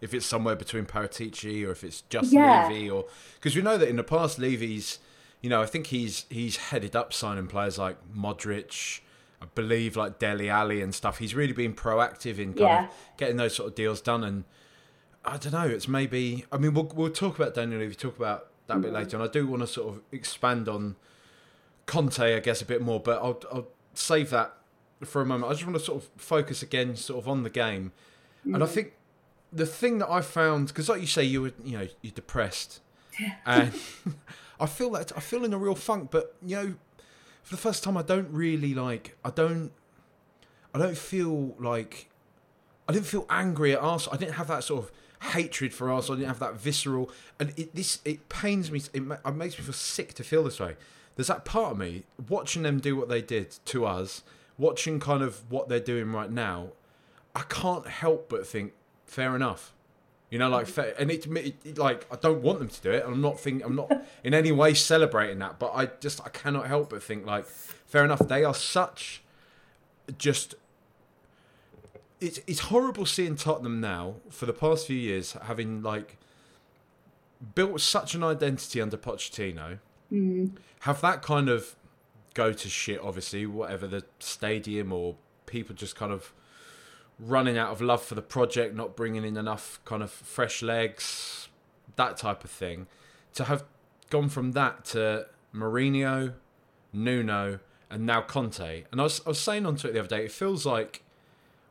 if 0.03 0.15
it's 0.15 0.25
somewhere 0.27 0.57
between 0.57 0.85
Paratici 0.87 1.67
or 1.67 1.71
if 1.73 1.85
it's 1.85 2.01
just 2.03 2.33
Yeah. 2.33 2.67
Levy 2.69 2.89
or 2.89 3.05
because 3.35 3.55
we 3.57 3.61
know 3.63 3.77
that 3.79 3.89
in 3.89 3.97
the 3.97 4.03
past 4.05 4.39
Levy's 4.39 4.99
you 5.41 5.51
know 5.51 5.63
I 5.63 5.67
think 5.67 5.89
he's 5.89 6.27
he's 6.29 6.57
headed 6.57 6.95
up 6.95 7.13
signing 7.13 7.47
players 7.47 7.79
like 7.79 7.97
Modric 8.15 9.01
I 9.43 9.47
believe 9.55 9.97
like 9.97 10.19
Dele 10.19 10.51
Alli 10.51 10.83
and 10.83 10.95
stuff. 10.95 11.19
He's 11.19 11.35
really 11.35 11.55
been 11.55 11.75
proactive 11.75 12.39
in 12.39 12.53
kind 12.53 12.59
Yeah. 12.59 12.85
of 12.85 12.91
getting 13.17 13.37
those 13.37 13.57
sort 13.57 13.71
of 13.71 13.75
deals 13.75 14.03
done. 14.03 14.23
And 14.23 14.45
I 15.25 15.39
don't 15.39 15.53
know 15.53 15.67
it's 15.67 15.89
maybe 15.89 16.45
I 16.53 16.59
mean 16.59 16.75
we'll, 16.75 16.91
we'll 16.95 17.11
talk 17.11 17.39
about 17.39 17.55
Daniel 17.55 17.81
if 17.81 17.89
Levy 17.89 17.95
talk 17.95 18.19
about 18.19 18.49
that 18.67 18.77
a 18.77 18.81
bit 18.81 18.93
later 18.93 19.17
and 19.17 19.25
I 19.25 19.29
do 19.29 19.47
want 19.47 19.63
to 19.63 19.67
sort 19.67 19.95
of 19.95 20.03
expand 20.13 20.69
on 20.69 20.97
Conte 21.87 22.37
I 22.37 22.39
guess 22.41 22.61
a 22.63 22.67
bit 22.67 22.83
more 22.83 23.01
but 23.01 23.19
I'll, 23.23 23.41
I'll 23.51 23.69
save 23.95 24.31
that 24.31 24.55
for 25.05 25.23
a 25.23 25.27
moment. 25.27 25.51
I 25.51 25.55
just 25.55 25.67
want 25.67 25.79
to 25.79 25.85
sort 25.85 26.03
of 26.03 26.11
focus 26.17 26.63
again 26.63 26.97
sort 26.97 27.23
of 27.23 27.29
on 27.29 27.43
the 27.43 27.51
game. 27.51 27.93
And 28.45 28.63
I 28.63 28.67
mm. 28.67 28.71
think 28.71 28.93
the 29.53 29.67
thing 29.67 29.99
that 29.99 30.11
I 30.11 30.21
found 30.21 30.69
because, 30.69 30.89
like 30.89 31.01
you 31.01 31.07
say, 31.07 31.25
you 31.25 31.43
were 31.43 31.53
you 31.65 31.79
know 31.79 31.89
you're 32.03 32.13
depressed, 32.13 32.81
and 33.45 33.73
I 34.61 34.67
feel 34.67 34.91
that 34.91 35.13
I 35.17 35.21
feel 35.21 35.45
in 35.45 35.53
a 35.53 35.59
real 35.59 35.75
funk. 35.75 36.11
But 36.11 36.37
you 36.45 36.57
know, 36.57 36.75
for 37.43 37.55
the 37.55 37.61
first 37.61 37.83
time, 37.83 37.97
I 37.97 38.03
don't 38.03 38.31
really 38.31 38.75
like. 38.75 39.17
I 39.25 39.31
don't. 39.31 39.73
I 40.75 40.79
don't 40.79 40.99
feel 40.99 41.55
like. 41.59 42.09
I 42.89 42.93
didn't 42.93 43.07
feel 43.07 43.27
angry 43.31 43.73
at 43.73 43.81
Arsenal. 43.81 44.17
I 44.17 44.19
didn't 44.19 44.35
have 44.35 44.49
that 44.49 44.65
sort 44.65 44.85
of 44.85 44.93
hatred 45.33 45.73
for 45.73 45.91
Arsenal. 45.91 46.17
I 46.17 46.21
didn't 46.21 46.29
have 46.29 46.41
that 46.41 46.55
visceral. 46.55 47.11
And 47.39 47.53
it 47.57 47.75
this 47.75 48.01
it 48.05 48.29
pains 48.29 48.71
me. 48.71 48.83
It, 48.93 49.03
it 49.03 49.35
makes 49.35 49.59
me 49.59 49.65
feel 49.65 49.73
sick 49.73 50.15
to 50.15 50.25
feel 50.25 50.45
this 50.45 50.61
way. 50.61 50.77
There's 51.17 51.29
that 51.29 51.45
part 51.45 51.73
of 51.73 51.79
me 51.79 52.05
watching 52.29 52.63
them 52.63 52.81
do 52.81 52.97
what 52.97 53.09
they 53.09 53.21
did 53.21 53.57
to 53.67 53.85
us, 53.85 54.23
watching 54.59 55.01
kind 55.01 55.23
of 55.23 55.51
what 55.51 55.69
they're 55.69 55.81
doing 55.81 56.13
right 56.13 56.31
now. 56.31 56.69
I 57.35 57.43
can't 57.43 57.87
help 57.87 58.29
but 58.29 58.47
think, 58.47 58.73
fair 59.07 59.37
enough. 59.37 59.73
You 60.31 60.39
know, 60.39 60.49
like, 60.49 60.69
and 60.99 61.11
it, 61.11 61.27
it, 61.27 61.77
like 61.77 62.07
I 62.11 62.17
don't 62.17 62.41
want 62.41 62.61
them 62.61 62.69
to 62.69 62.81
do 62.81 62.91
it. 62.93 63.05
and 63.05 63.15
I'm 63.15 63.21
not 63.21 63.41
think 63.41 63.65
I'm 63.65 63.75
not 63.75 63.91
in 64.25 64.33
any 64.33 64.53
way 64.53 64.75
celebrating 64.75 65.41
that, 65.41 65.59
but 65.59 65.73
I 65.75 65.87
just 66.01 66.21
I 66.25 66.29
cannot 66.29 66.67
help 66.67 66.91
but 66.91 67.03
think 67.03 67.27
like, 67.27 67.47
fair 67.47 68.05
enough. 68.05 68.21
They 68.21 68.45
are 68.45 68.55
such, 68.55 69.23
just. 70.19 70.55
It's 72.21 72.39
it's 72.47 72.61
horrible 72.61 73.07
seeing 73.07 73.35
Tottenham 73.35 73.81
now 73.81 74.17
for 74.29 74.47
the 74.47 74.53
past 74.53 74.87
few 74.87 74.97
years 74.97 75.33
having 75.43 75.83
like 75.83 76.19
built 77.55 77.81
such 77.81 78.15
an 78.15 78.23
identity 78.23 78.81
under 78.81 78.99
Pochettino, 78.99 79.79
Mm. 80.13 80.53
Have 80.81 81.01
that 81.03 81.23
kind 81.23 81.49
of 81.49 81.77
go 82.35 82.53
to 82.53 82.69
shit, 82.69 83.01
obviously, 83.03 83.47
whatever 83.47 83.87
the 83.87 84.05
stadium 84.19 84.93
or 84.93 85.17
people 85.47 85.75
just 85.75 85.97
kind 85.97 86.13
of 86.13 86.33
running 87.21 87.59
out 87.59 87.71
of 87.71 87.81
love 87.81 88.03
for 88.03 88.15
the 88.15 88.23
project, 88.23 88.75
not 88.75 88.97
bringing 88.97 89.25
in 89.25 89.37
enough 89.37 89.81
kind 89.85 90.03
of 90.03 90.11
fresh 90.11 90.63
legs, 90.63 91.49
that 91.97 92.17
type 92.17 92.45
of 92.45 92.51
thing. 92.51 92.87
To 93.35 93.45
have 93.45 93.65
gone 94.09 94.29
from 94.29 94.53
that 94.53 94.85
to 94.87 95.27
Mourinho, 95.55 96.35
Nuno, 96.93 97.61
and 97.91 98.07
now 98.07 98.21
Conte. 98.23 98.85
And 98.91 99.01
I 99.01 99.05
was, 99.05 99.21
I 99.27 99.31
was 99.31 99.41
saying 99.41 99.67
on 99.67 99.77
Twitter 99.77 99.95
the 99.95 99.99
other 100.01 100.09
day, 100.09 100.25
it 100.25 100.33
feels 100.33 100.65
like 100.65 101.03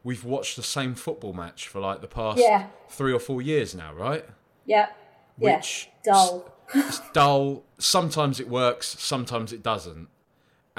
we've 0.04 0.24
watched 0.24 0.56
the 0.56 0.64
same 0.64 0.96
football 0.96 1.34
match 1.34 1.68
for 1.68 1.80
like 1.80 2.02
the 2.02 2.08
past 2.08 2.40
Yeah. 2.40 2.68
three 2.90 3.12
or 3.14 3.20
four 3.20 3.42
years 3.42 3.74
now, 3.76 3.94
right? 3.94 4.26
Yeah. 4.66 4.90
Yeah. 5.38 5.56
Which 5.58 5.90
Dull. 6.04 6.54
it's 6.74 7.00
dull. 7.12 7.64
Sometimes 7.78 8.40
it 8.40 8.48
works, 8.48 8.96
sometimes 9.00 9.52
it 9.52 9.64
doesn't. 9.64 10.08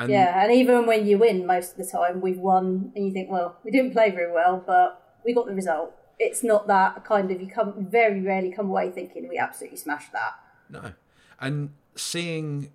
And 0.01 0.11
Yeah, 0.11 0.43
and 0.43 0.53
even 0.53 0.87
when 0.87 1.07
you 1.07 1.19
win 1.19 1.47
most 1.47 1.73
of 1.73 1.77
the 1.77 1.85
time, 1.85 2.21
we've 2.21 2.39
won, 2.39 2.93
and 2.95 3.05
you 3.05 3.13
think, 3.13 3.31
well, 3.31 3.57
we 3.65 3.71
didn't 3.71 3.93
play 3.93 4.11
very 4.11 4.33
well, 4.33 4.63
but 4.67 5.17
we 5.25 5.35
got 5.35 5.47
the 5.47 5.55
result. 5.55 5.95
It's 6.19 6.43
not 6.43 6.67
that 6.69 7.05
kind 7.05 7.31
of 7.31 7.41
you 7.41 7.49
come 7.49 7.87
very 7.87 8.21
rarely 8.21 8.51
come 8.51 8.71
away 8.71 8.91
thinking 8.91 9.29
we 9.29 9.39
absolutely 9.39 9.79
smashed 9.79 10.13
that. 10.13 10.35
No. 10.71 10.93
And 11.39 11.71
seeing 11.95 12.71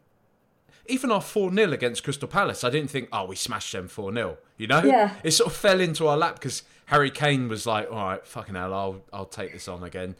even 0.88 1.12
our 1.12 1.22
4 1.22 1.52
0 1.54 1.72
against 1.72 2.04
Crystal 2.04 2.28
Palace, 2.28 2.64
I 2.64 2.70
didn't 2.70 2.90
think, 2.92 3.10
oh, 3.12 3.26
we 3.26 3.36
smashed 3.36 3.72
them 3.72 3.88
4 3.88 4.14
0. 4.14 4.38
You 4.58 4.68
know? 4.68 4.84
Yeah. 4.84 5.16
It 5.24 5.32
sort 5.32 5.52
of 5.52 5.58
fell 5.58 5.80
into 5.80 6.08
our 6.08 6.18
lap 6.18 6.36
because 6.36 6.64
Harry 6.86 7.10
Kane 7.10 7.50
was 7.50 7.66
like, 7.66 7.90
all 7.90 7.98
right, 8.06 8.26
fucking 8.26 8.56
hell, 8.56 8.74
I'll, 8.74 9.02
I'll 9.12 9.26
take 9.26 9.54
this 9.54 9.68
on 9.68 9.84
again. 9.84 10.16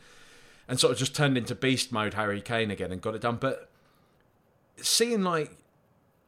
And 0.68 0.80
sort 0.80 0.94
of 0.94 0.98
just 0.98 1.16
turned 1.16 1.38
into 1.38 1.54
beast 1.54 1.92
mode 1.92 2.16
Harry 2.16 2.42
Kane 2.42 2.72
again 2.72 2.92
and 2.92 3.00
got 3.00 3.14
it 3.14 3.22
done. 3.22 3.38
But 3.40 3.70
seeing 4.78 5.24
like 5.24 5.56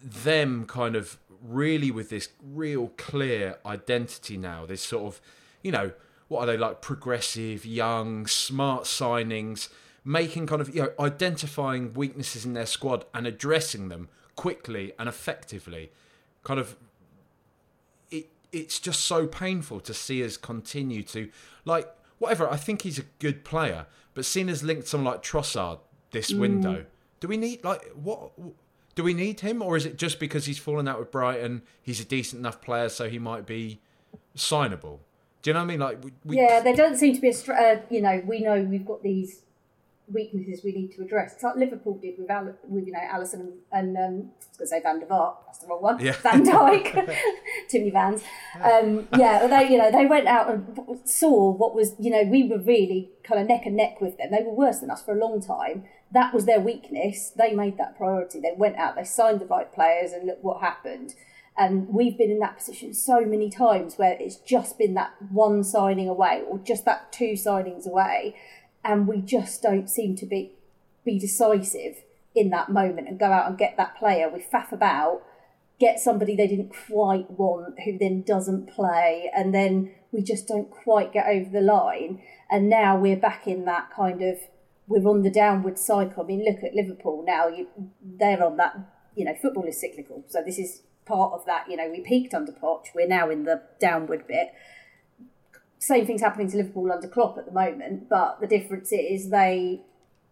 them 0.01 0.66
kind 0.66 0.96
of 0.96 1.18
really 1.42 1.92
with 1.92 2.10
this 2.10 2.30
real 2.42 2.89
clear 2.98 3.58
identity 3.66 4.38
now, 4.38 4.66
this 4.66 4.82
sort 4.82 5.04
of, 5.04 5.22
you 5.62 5.72
know, 5.72 5.92
what 6.27 6.42
are 6.42 6.46
they 6.46 6.58
like 6.58 6.82
progressive, 6.82 7.66
young, 7.66 8.27
smart 8.27 8.84
signings, 8.84 9.70
making 10.04 10.48
kind 10.48 10.62
of, 10.62 10.74
you 10.74 10.84
know, 10.84 10.92
identifying 11.00 11.94
weaknesses 11.94 12.46
in 12.46 12.54
their 12.54 12.66
squad 12.66 13.06
and 13.13 13.25
addressing 13.25 13.89
them 13.89 14.10
quickly 14.36 14.94
and 15.00 15.08
effectively. 15.10 15.92
Kind 16.44 16.60
of 16.60 16.77
it 18.12 18.30
it's 18.51 18.80
just 18.80 19.01
so 19.01 19.27
painful 19.27 19.80
to 19.82 19.94
see 19.94 20.24
us 20.24 20.38
continue 20.38 21.04
to 21.04 21.30
like 21.66 21.94
whatever, 22.20 22.50
I 22.50 22.58
think 22.58 22.82
he's 22.82 22.98
a 22.98 23.04
good 23.20 23.44
player, 23.44 23.86
but 24.13 24.25
seeing 24.25 24.50
us 24.50 24.63
linked 24.63 24.84
to 24.84 24.89
someone 24.89 25.13
like 25.13 25.24
Trossard 25.24 25.80
this 26.12 26.32
mm. 26.32 26.39
window, 26.39 26.86
do 27.20 27.27
we 27.27 27.38
need 27.38 27.63
like 27.63 27.92
what 27.94 28.32
do 28.98 29.04
we 29.04 29.13
need 29.13 29.42
him 29.42 29.62
or 29.62 29.77
is 29.77 29.86
it 29.86 29.96
just 29.96 30.20
because 30.20 30.48
he's 30.48 30.58
fallen 30.58 30.88
out 30.88 30.98
with 30.98 31.12
Brighton, 31.12 31.62
he's 31.84 32.00
a 32.00 32.04
decent 32.04 32.39
enough 32.39 32.62
player 32.62 32.89
so 32.89 33.08
he 33.08 33.20
might 33.20 33.46
be 33.46 33.80
signable? 34.36 34.98
Do 35.44 35.51
you 35.51 35.54
know 35.54 35.60
what 35.60 35.66
I 35.66 35.68
mean? 35.68 35.80
Like 35.80 36.04
we, 36.04 36.12
we 36.25 36.38
Yeah, 36.38 36.62
there 36.62 36.75
doesn't 36.75 36.98
seem 36.98 37.13
to 37.13 37.22
be 37.22 37.30
a, 37.30 37.54
uh, 37.54 37.80
you 37.92 38.01
know, 38.01 38.24
we 38.25 38.42
know 38.42 38.60
we've 38.63 38.88
got 38.88 39.04
these 39.04 39.44
weaknesses 40.11 40.61
we 40.63 40.71
need 40.71 40.91
to 40.95 41.01
address. 41.03 41.33
It's 41.33 41.43
like 41.43 41.55
Liverpool 41.55 41.97
did 42.01 42.15
with, 42.17 42.29
Al- 42.29 42.55
with 42.67 42.85
you 42.87 42.93
know, 42.93 42.99
Alisson 42.99 43.51
and, 43.71 43.97
um, 43.97 44.03
I 44.03 44.05
was 44.05 44.57
going 44.57 44.59
to 44.59 44.67
say 44.67 44.81
Van 44.81 44.99
der 44.99 45.05
Vaart, 45.05 45.35
that's 45.45 45.59
the 45.59 45.67
wrong 45.67 45.81
one, 45.81 45.99
Yeah. 45.99 46.13
Van 46.23 46.45
Dijk, 46.45 46.93
too 47.69 47.79
many 47.79 47.91
Vans. 47.91 48.23
Um, 48.61 49.07
yeah, 49.17 49.45
they, 49.47 49.69
you 49.69 49.77
know, 49.77 49.91
they 49.91 50.05
went 50.05 50.27
out 50.27 50.49
and 50.49 50.99
saw 51.03 51.51
what 51.51 51.75
was, 51.75 51.93
you 51.99 52.09
know, 52.09 52.23
we 52.23 52.47
were 52.47 52.59
really 52.59 53.11
kind 53.23 53.41
of 53.41 53.47
neck 53.47 53.65
and 53.65 53.75
neck 53.75 53.99
with 53.99 54.17
them. 54.17 54.29
They 54.31 54.43
were 54.43 54.53
worse 54.53 54.79
than 54.79 54.89
us 54.89 55.03
for 55.03 55.13
a 55.15 55.19
long 55.19 55.41
time. 55.41 55.83
That 56.11 56.33
was 56.33 56.45
their 56.45 56.61
weakness. 56.61 57.31
They 57.31 57.53
made 57.53 57.77
that 57.77 57.97
priority. 57.97 58.39
They 58.39 58.53
went 58.55 58.77
out, 58.77 58.95
they 58.95 59.03
signed 59.03 59.41
the 59.41 59.45
right 59.45 59.71
players, 59.73 60.13
and 60.13 60.25
look 60.25 60.41
what 60.41 60.61
happened. 60.61 61.15
And 61.59 61.89
we've 61.89 62.17
been 62.17 62.29
in 62.29 62.39
that 62.39 62.55
position 62.57 62.93
so 62.93 63.21
many 63.25 63.49
times 63.49 63.95
where 63.97 64.15
it's 64.19 64.35
just 64.37 64.77
been 64.77 64.93
that 64.93 65.11
one 65.31 65.63
signing 65.63 66.07
away 66.07 66.43
or 66.47 66.59
just 66.59 66.85
that 66.85 67.11
two 67.11 67.31
signings 67.31 67.87
away. 67.87 68.35
And 68.84 69.07
we 69.07 69.22
just 69.22 69.62
don't 69.62 69.89
seem 69.89 70.15
to 70.17 70.25
be, 70.25 70.53
be 71.03 71.19
decisive 71.19 72.03
in 72.36 72.50
that 72.51 72.69
moment 72.69 73.07
and 73.07 73.19
go 73.19 73.31
out 73.31 73.48
and 73.48 73.57
get 73.57 73.75
that 73.77 73.98
player. 73.98 74.29
We 74.29 74.39
faff 74.39 74.72
about, 74.72 75.24
get 75.79 76.00
somebody 76.00 76.36
they 76.36 76.48
didn't 76.48 76.74
quite 76.88 77.29
want 77.31 77.79
who 77.81 77.98
then 77.98 78.22
doesn't 78.22 78.69
play. 78.69 79.29
And 79.36 79.53
then 79.53 79.91
we 80.12 80.22
just 80.22 80.48
don't 80.48 80.72
quite 80.72 81.12
get 81.12 81.27
over 81.27 81.50
the 81.50 81.62
line. 81.62 82.22
And 82.50 82.69
now 82.69 82.98
we're 82.98 83.17
back 83.17 83.48
in 83.48 83.65
that 83.65 83.91
kind 83.91 84.22
of, 84.22 84.38
we're 84.88 85.07
on 85.10 85.24
the 85.24 85.29
downward 85.29 85.77
cycle. 85.77 86.24
I 86.24 86.27
mean, 86.27 86.46
look 86.46 86.63
at 86.63 86.74
Liverpool 86.74 87.24
now. 87.27 87.48
You, 87.48 87.67
they're 88.01 88.43
on 88.43 88.57
that, 88.57 88.77
you 89.15 89.25
know, 89.25 89.36
football 89.41 89.65
is 89.65 89.79
cyclical. 89.79 90.24
So 90.27 90.41
this 90.46 90.57
is 90.57 90.81
part 91.05 91.34
of 91.34 91.46
that. 91.46 91.69
You 91.69 91.77
know, 91.77 91.89
we 91.89 92.01
peaked 92.01 92.34
under 92.34 92.51
Poch. 92.51 92.86
We're 92.96 93.07
now 93.07 93.29
in 93.29 93.43
the 93.43 93.63
downward 93.79 94.27
bit. 94.27 94.53
Same 95.79 96.05
thing's 96.05 96.22
happening 96.22 96.50
to 96.51 96.57
Liverpool 96.57 96.91
under 96.91 97.07
Klopp 97.07 97.38
at 97.38 97.46
the 97.46 97.51
moment, 97.51 98.10
but 98.10 98.39
the 98.41 98.48
difference 98.48 98.91
is 98.91 99.29
they 99.29 99.81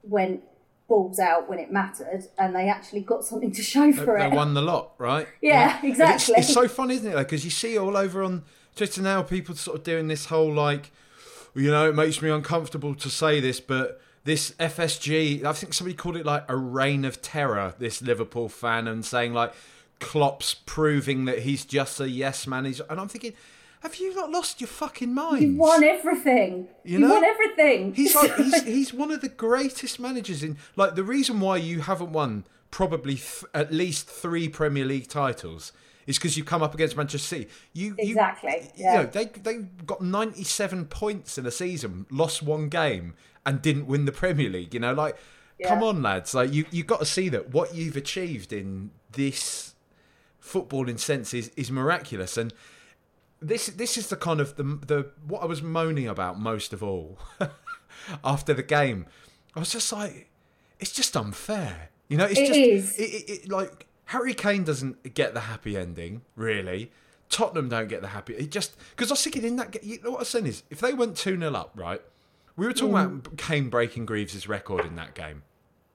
went 0.03 0.41
balls 0.87 1.19
out 1.19 1.49
when 1.49 1.57
it 1.59 1.71
mattered, 1.71 2.25
and 2.37 2.55
they 2.55 2.69
actually 2.69 3.01
got 3.01 3.23
something 3.25 3.51
to 3.51 3.61
show 3.63 3.91
for 3.91 4.17
they 4.17 4.25
it. 4.25 4.29
They 4.29 4.35
won 4.35 4.53
the 4.53 4.61
lot, 4.61 4.91
right? 4.97 5.27
Yeah, 5.41 5.77
it's- 5.79 5.83
exactly. 5.83 6.35
It's, 6.37 6.53
so 6.53 6.67
fun, 6.67 6.91
isn't 6.91 7.07
it? 7.09 7.13
Though? 7.13 7.19
Because 7.23 7.43
you 7.43 7.51
see 7.51 7.77
all 7.77 7.97
over 7.97 8.23
on 8.23 8.43
Twitter 8.75 9.01
now, 9.01 9.21
people 9.23 9.55
sort 9.55 9.77
of 9.77 9.83
doing 9.83 10.07
this 10.07 10.25
whole 10.25 10.51
like, 10.53 10.91
you 11.55 11.71
know, 11.71 11.89
it 11.89 11.95
makes 11.95 12.21
me 12.21 12.29
uncomfortable 12.29 12.93
to 12.95 13.09
say 13.09 13.39
this, 13.39 13.59
but 13.59 13.99
this 14.25 14.51
FSG, 14.59 15.43
I 15.43 15.53
think 15.53 15.73
somebody 15.73 15.95
called 15.95 16.17
it 16.17 16.25
like 16.25 16.43
a 16.49 16.55
reign 16.57 17.05
of 17.05 17.21
terror. 17.21 17.73
This 17.79 18.01
Liverpool 18.01 18.49
fan 18.49 18.87
and 18.87 19.05
saying 19.05 19.33
like, 19.33 19.53
Klopp's 19.99 20.53
proving 20.53 21.25
that 21.25 21.39
he's 21.39 21.65
just 21.65 21.99
a 21.99 22.09
yes 22.09 22.45
man. 22.45 22.65
He's, 22.65 22.79
and 22.81 22.99
I'm 22.99 23.07
thinking. 23.07 23.33
Have 23.85 23.97
you 23.97 24.15
not 24.15 24.31
lost 24.31 24.59
your 24.59 24.67
fucking 24.67 25.13
mind? 25.13 25.41
You 25.43 25.57
won 25.57 25.83
everything. 25.83 26.67
You 26.83 26.93
You, 26.93 26.99
know? 26.99 27.13
won 27.13 27.23
everything. 27.23 27.93
He's 27.93 28.15
like 28.21 28.35
he's, 28.35 28.63
he's 28.63 28.93
one 28.93 29.11
of 29.11 29.21
the 29.21 29.29
greatest 29.29 29.99
managers 29.99 30.41
in 30.41 30.57
like 30.75 30.95
the 30.95 31.03
reason 31.03 31.39
why 31.39 31.57
you 31.57 31.81
haven't 31.81 32.11
won 32.11 32.45
probably 32.71 33.15
th- 33.15 33.43
at 33.53 33.71
least 33.71 34.07
three 34.09 34.49
Premier 34.49 34.85
League 34.85 35.07
titles 35.07 35.71
is 36.07 36.17
because 36.17 36.35
you've 36.35 36.47
come 36.47 36.63
up 36.63 36.73
against 36.73 36.97
Manchester 36.97 37.27
City. 37.27 37.47
You 37.73 37.89
you- 37.99 38.09
Exactly, 38.09 38.71
You, 38.75 38.85
yeah. 38.85 38.95
know 38.95 39.05
they 39.05 39.25
they 39.25 39.57
got 39.85 40.01
ninety 40.01 40.43
seven 40.43 40.85
points 40.85 41.37
in 41.37 41.45
a 41.45 41.51
season, 41.51 42.07
lost 42.09 42.41
one 42.41 42.69
game, 42.69 43.13
and 43.45 43.61
didn't 43.61 43.85
win 43.85 44.05
the 44.05 44.11
Premier 44.11 44.49
League. 44.49 44.73
You 44.73 44.79
know, 44.79 44.93
like 44.93 45.15
come 45.63 45.83
on, 45.83 46.01
lads, 46.01 46.33
like 46.33 46.51
you 46.51 46.65
you 46.71 46.83
got 46.83 46.99
to 47.01 47.05
see 47.05 47.29
that 47.29 47.51
what 47.53 47.75
you've 47.75 47.95
achieved 47.97 48.51
in 48.51 48.89
this 49.11 49.75
footballing 50.43 50.99
sense 50.99 51.33
is 51.35 51.49
is 51.55 51.69
miraculous 51.71 52.35
and 52.35 52.51
this 53.41 53.67
this 53.67 53.97
is 53.97 54.07
the 54.07 54.15
kind 54.15 54.39
of 54.39 54.55
the 54.55 54.63
the 54.63 55.11
what 55.27 55.41
I 55.43 55.45
was 55.45 55.61
moaning 55.61 56.07
about 56.07 56.39
most 56.39 56.73
of 56.73 56.81
all 56.83 57.19
after 58.23 58.53
the 58.53 58.63
game. 58.63 59.05
I 59.55 59.59
was 59.59 59.71
just 59.71 59.91
like, 59.93 60.29
it's 60.79 60.91
just 60.91 61.15
unfair, 61.15 61.89
you 62.09 62.17
know. 62.17 62.25
It's 62.25 62.39
It 62.39 62.47
just 62.47 62.59
is. 62.59 62.99
It, 62.99 63.29
it, 63.45 63.49
like 63.49 63.87
Harry 64.05 64.33
Kane 64.33 64.63
doesn't 64.63 65.13
get 65.13 65.33
the 65.33 65.41
happy 65.41 65.77
ending, 65.77 66.21
really. 66.35 66.91
Tottenham 67.29 67.69
don't 67.69 67.87
get 67.87 68.01
the 68.01 68.09
happy. 68.09 68.33
It 68.35 68.51
just 68.51 68.75
because 68.91 69.09
I 69.11 69.13
was 69.13 69.23
thinking 69.23 69.43
in 69.43 69.55
that. 69.57 69.71
ga- 69.71 69.79
You 69.81 70.01
know 70.01 70.11
what 70.11 70.17
I 70.17 70.19
was 70.19 70.29
saying 70.29 70.45
is, 70.47 70.63
if 70.69 70.79
they 70.79 70.93
went 70.93 71.15
two 71.17 71.37
0 71.37 71.53
up, 71.53 71.71
right? 71.75 72.01
We 72.57 72.65
were 72.65 72.73
talking 72.73 72.93
Mm. 72.93 73.19
about 73.25 73.37
Kane 73.37 73.69
breaking 73.69 74.05
Greaves' 74.05 74.47
record 74.47 74.85
in 74.85 74.95
that 74.95 75.13
game 75.13 75.43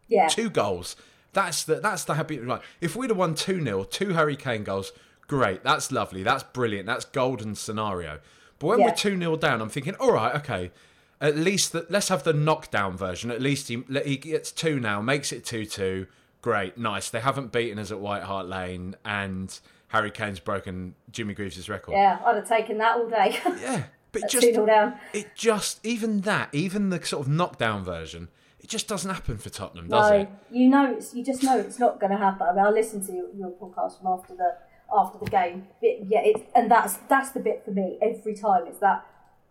yeah. 0.09 0.29
two 0.29 0.51
goals. 0.51 0.97
That's 1.33 1.63
the 1.65 1.77
that's 1.77 2.05
the 2.05 2.15
happy. 2.15 2.39
Like 2.41 2.63
if 2.81 2.97
we'd 2.97 3.11
have 3.11 3.17
won 3.17 3.35
two 3.35 3.63
0 3.63 3.85
two 3.85 4.15
Harry 4.15 4.37
Kane 4.37 4.65
goals, 4.65 4.93
great. 5.31 5.63
That's 5.63 5.93
lovely. 5.93 6.25
That's 6.25 6.43
brilliant. 6.43 6.87
That's 6.87 7.05
golden 7.05 7.55
scenario. 7.55 8.19
But 8.59 8.67
when 8.67 8.79
Yeah. 8.81 8.87
we're 8.87 8.95
two 8.95 9.17
0 9.17 9.37
down, 9.37 9.63
I'm 9.63 9.69
thinking, 9.71 9.95
all 10.01 10.13
right, 10.13 10.35
okay. 10.35 10.73
At 11.21 11.37
least 11.37 11.71
the, 11.73 11.87
let's 11.89 12.09
have 12.09 12.25
the 12.25 12.33
knockdown 12.33 12.97
version. 12.97 13.31
At 13.31 13.41
least 13.41 13.69
he 13.69 13.85
he 14.05 14.17
gets 14.17 14.51
two 14.51 14.81
now, 14.81 15.01
makes 15.01 15.31
it 15.33 15.45
two 15.45 15.65
two. 15.67 16.07
Great, 16.43 16.77
nice. 16.77 17.09
They 17.11 17.21
haven't 17.21 17.53
beaten 17.53 17.79
us 17.79 17.91
at 17.93 18.01
White 18.01 18.23
Hart 18.25 18.47
Lane, 18.49 18.97
and 19.05 19.49
Harry 19.89 20.11
Kane's 20.11 20.41
broken 20.41 20.95
Jimmy 21.13 21.35
Greaves' 21.35 21.69
record. 21.69 21.93
Yeah, 21.93 22.19
I'd 22.27 22.37
have 22.37 22.49
taken 22.49 22.79
that 22.79 22.97
all 22.97 23.09
day. 23.09 23.39
Yeah, 23.61 23.85
but 24.13 24.29
just 24.29 24.53
down. 24.67 24.95
it 25.13 25.37
just 25.37 25.79
even 25.87 26.23
that, 26.23 26.49
even 26.53 26.91
the 26.91 27.05
sort 27.05 27.25
of 27.27 27.31
knockdown 27.33 27.85
version, 27.85 28.29
it 28.59 28.69
just 28.69 28.89
doesn't 28.89 29.11
happen 29.11 29.37
for 29.39 29.51
Tottenham, 29.51 29.87
does 29.89 30.11
it? 30.11 30.15
no, 30.51 30.59
you 30.59 30.69
know, 30.69 30.93
it's, 30.95 31.15
you 31.15 31.23
just 31.25 31.43
know 31.45 31.59
it's 31.59 31.79
not 31.79 32.01
going 32.01 32.11
to 32.13 32.19
happen. 32.19 32.47
I 32.51 32.53
mean, 32.55 32.65
I 32.65 32.71
listened 32.71 33.05
to 33.07 33.13
your, 33.13 33.27
your 33.37 33.51
podcast 33.51 33.99
from 33.99 34.07
after 34.09 34.35
the 34.35 34.57
after 34.97 35.19
the 35.19 35.31
game. 35.31 35.69
It, 35.81 36.07
yeah, 36.09 36.21
it, 36.23 36.49
and 36.55 36.71
that's 36.71 36.97
that's 37.09 37.31
the 37.31 37.41
bit 37.41 37.65
for 37.65 37.71
me 37.71 37.99
every 38.03 38.35
time. 38.35 38.67
It's 38.67 38.81
that 38.81 39.07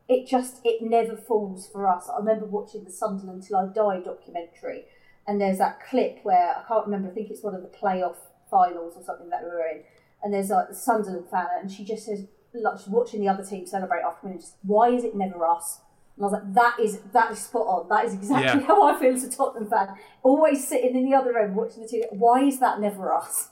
it 0.07 0.27
just 0.27 0.61
it 0.63 0.81
never 0.81 1.15
falls 1.15 1.67
for 1.67 1.87
us. 1.87 2.09
I 2.09 2.17
remember 2.17 2.45
watching 2.45 2.83
the 2.83 2.91
Sunderland 2.91 3.43
Till 3.43 3.57
I 3.57 3.67
Die 3.67 4.01
documentary, 4.03 4.85
and 5.27 5.39
there's 5.39 5.59
that 5.59 5.79
clip 5.87 6.19
where 6.23 6.55
I 6.57 6.63
can't 6.67 6.85
remember. 6.85 7.09
I 7.09 7.13
think 7.13 7.29
it's 7.29 7.43
one 7.43 7.55
of 7.55 7.61
the 7.61 7.69
playoff 7.69 8.15
finals 8.49 8.93
or 8.95 9.03
something 9.03 9.29
that 9.29 9.43
we 9.43 9.49
were 9.49 9.67
in, 9.67 9.83
and 10.23 10.33
there's 10.33 10.49
like 10.49 10.69
the 10.69 10.75
Sunderland 10.75 11.29
fan, 11.29 11.47
and 11.61 11.71
she 11.71 11.85
just 11.85 12.05
says, 12.05 12.25
like 12.53 12.79
she's 12.79 12.87
watching 12.87 13.21
the 13.21 13.27
other 13.27 13.43
team 13.43 13.65
celebrate 13.65 14.01
after 14.01 14.27
winning. 14.27 14.39
Just 14.39 14.55
why 14.63 14.89
is 14.89 15.03
it 15.03 15.15
never 15.15 15.45
us? 15.45 15.79
And 16.15 16.25
I 16.25 16.29
was 16.29 16.33
like, 16.33 16.53
that 16.55 16.79
is 16.81 16.99
that 17.13 17.31
is 17.31 17.39
spot 17.39 17.67
on. 17.67 17.87
That 17.89 18.05
is 18.05 18.13
exactly 18.13 18.59
Yeah. 18.59 18.59
how 18.67 18.83
I 18.83 18.99
feel 18.99 19.13
as 19.13 19.23
a 19.23 19.31
Tottenham 19.31 19.69
fan. 19.69 19.95
Always 20.23 20.67
sitting 20.67 20.95
in 20.95 21.09
the 21.09 21.15
other 21.15 21.37
end 21.37 21.55
watching 21.55 21.83
the 21.83 21.87
two. 21.87 22.03
Why 22.11 22.43
is 22.43 22.59
that 22.59 22.81
never 22.81 23.13
us? 23.13 23.49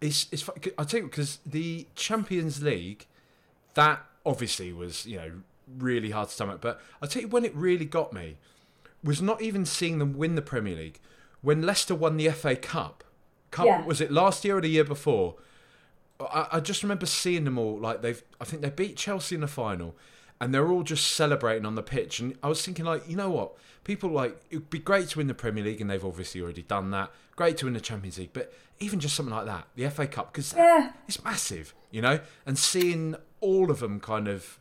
It's 0.00 0.26
it's. 0.30 0.48
I 0.78 0.84
tell 0.84 1.00
you 1.00 1.06
because 1.06 1.38
the 1.44 1.86
Champions 1.94 2.62
League, 2.62 3.06
that 3.74 4.04
obviously 4.24 4.72
was 4.72 5.06
you 5.06 5.16
know 5.16 5.32
really 5.78 6.10
hard 6.10 6.28
to 6.28 6.34
stomach. 6.34 6.60
But 6.60 6.80
I 7.02 7.06
tell 7.06 7.22
you 7.22 7.28
when 7.28 7.44
it 7.44 7.54
really 7.54 7.84
got 7.84 8.12
me 8.12 8.36
was 9.02 9.22
not 9.22 9.40
even 9.40 9.64
seeing 9.64 9.98
them 9.98 10.12
win 10.16 10.34
the 10.34 10.42
Premier 10.42 10.74
League 10.76 10.98
when 11.40 11.62
Leicester 11.62 11.94
won 11.94 12.16
the 12.16 12.28
FA 12.30 12.56
Cup. 12.56 13.04
Cup 13.50 13.66
Yeah. 13.66 13.84
was 13.84 14.00
it 14.00 14.10
last 14.10 14.44
year 14.44 14.58
or 14.58 14.60
the 14.60 14.68
year 14.68 14.84
before? 14.84 15.36
I, 16.20 16.48
I 16.52 16.60
just 16.60 16.82
remember 16.82 17.06
seeing 17.06 17.44
them 17.44 17.58
all 17.58 17.78
like 17.78 18.02
they've. 18.02 18.22
I 18.40 18.44
think 18.44 18.62
they 18.62 18.70
beat 18.70 18.96
Chelsea 18.96 19.34
in 19.36 19.40
the 19.40 19.46
final, 19.48 19.94
and 20.40 20.54
they're 20.54 20.68
all 20.68 20.82
just 20.82 21.08
celebrating 21.12 21.66
on 21.66 21.74
the 21.74 21.82
pitch. 21.82 22.20
And 22.20 22.36
I 22.42 22.48
was 22.48 22.64
thinking 22.64 22.84
like, 22.84 23.08
you 23.08 23.16
know 23.16 23.30
what? 23.30 23.52
People 23.84 24.10
like 24.10 24.38
it'd 24.50 24.70
be 24.70 24.78
great 24.78 25.08
to 25.10 25.18
win 25.18 25.26
the 25.26 25.34
Premier 25.34 25.64
League, 25.64 25.80
and 25.80 25.90
they've 25.90 26.04
obviously 26.04 26.40
already 26.40 26.62
done 26.62 26.90
that. 26.90 27.10
Great 27.36 27.56
to 27.58 27.64
win 27.66 27.74
the 27.74 27.80
Champions 27.80 28.18
League, 28.18 28.32
but 28.32 28.52
even 28.80 29.00
just 29.00 29.16
something 29.16 29.34
like 29.34 29.46
that, 29.46 29.66
the 29.74 29.84
FA 29.90 30.06
Cup, 30.06 30.32
because 30.32 30.54
Yeah. 30.56 30.92
it's 31.06 31.22
massive, 31.24 31.74
you 31.90 32.02
know. 32.02 32.20
And 32.46 32.58
seeing 32.58 33.16
all 33.40 33.70
of 33.70 33.80
them 33.80 33.98
kind 34.00 34.28
of 34.28 34.58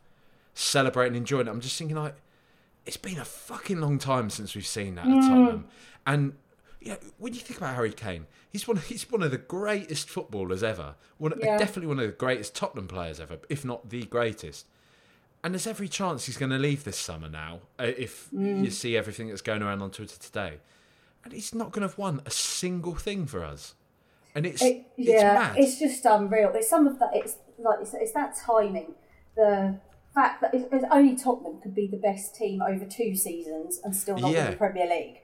celebrating, 0.53 1.15
enjoying 1.15 1.48
it, 1.48 1.51
I'm 1.51 1.62
just 1.62 1.77
thinking 1.77 1.98
like, 1.98 2.15
it's 2.86 2.98
been 2.98 3.19
a 3.19 3.25
fucking 3.25 3.81
long 3.81 4.00
time 4.00 4.29
since 4.29 4.55
we've 4.55 4.65
seen 4.65 4.96
that 4.96 5.05
at 5.05 5.12
mm. 5.12 5.22
Tottenham. 5.22 5.65
And 6.05 6.34
you 6.79 6.91
know, 6.91 6.98
when 7.17 7.34
you 7.34 7.39
think 7.41 7.57
about 7.60 7.75
Harry 7.75 7.91
Kane, 7.91 8.27
he's 8.50 8.67
one 8.67 8.77
he's 8.77 9.12
one 9.12 9.22
of 9.22 9.31
the 9.31 9.38
greatest 9.38 10.10
footballers 10.10 10.63
ever. 10.63 10.96
One, 11.17 11.34
Yeah. 11.38 11.57
Definitely 11.57 11.88
one 11.88 12.00
of 12.00 12.05
the 12.05 12.13
greatest 12.13 12.55
Tottenham 12.55 12.88
players 12.88 13.19
ever, 13.19 13.39
if 13.50 13.65
not 13.65 13.89
the 13.89 14.03
greatest. 14.03 14.65
And 15.44 15.53
there's 15.53 15.67
every 15.67 15.88
chance 15.88 16.25
he's 16.25 16.38
going 16.38 16.50
to 16.51 16.58
leave 16.58 16.84
this 16.84 16.98
summer 16.98 17.29
now, 17.29 17.60
uh, 17.79 17.84
if 17.84 18.27
you 18.32 18.70
see 18.72 18.98
everything 18.98 19.29
that's 19.29 19.41
going 19.41 19.62
around 19.62 19.82
on 19.82 19.91
Twitter 19.91 20.17
today. 20.20 20.56
And 21.24 21.32
he's 21.34 21.53
not 21.53 21.72
going 21.72 21.82
to 21.82 21.88
have 21.89 21.98
won 21.98 22.22
a 22.25 22.32
single 22.32 22.96
thing 22.96 23.25
for 23.27 23.44
us. 23.44 23.75
And 24.36 24.46
it's 24.46 24.62
It, 24.62 24.86
it's 24.98 25.10
yeah, 25.10 25.34
mad. 25.34 25.56
it's 25.58 25.79
just 25.79 26.06
unreal. 26.06 26.51
It's 26.53 26.70
some 26.70 26.88
of 26.88 27.00
that. 27.00 27.10
It's 27.13 27.36
like 27.60 27.79
it's, 27.82 27.94
it's 27.94 28.12
that 28.13 28.36
timing. 28.36 28.94
The 29.36 29.79
fact 30.13 30.41
that 30.41 30.53
it's, 30.53 30.65
it's 30.72 30.86
only 30.91 31.15
Tottenham 31.15 31.60
could 31.62 31.75
be 31.75 31.88
the 31.88 31.98
best 31.98 32.36
team 32.36 32.62
over 32.62 32.86
two 32.86 33.15
seasons 33.15 33.79
and 33.84 33.96
still 33.96 34.17
not 34.17 34.32
Yeah. 34.32 34.44
win 34.44 34.51
the 34.51 34.58
Premier 34.58 34.88
League. 34.88 35.22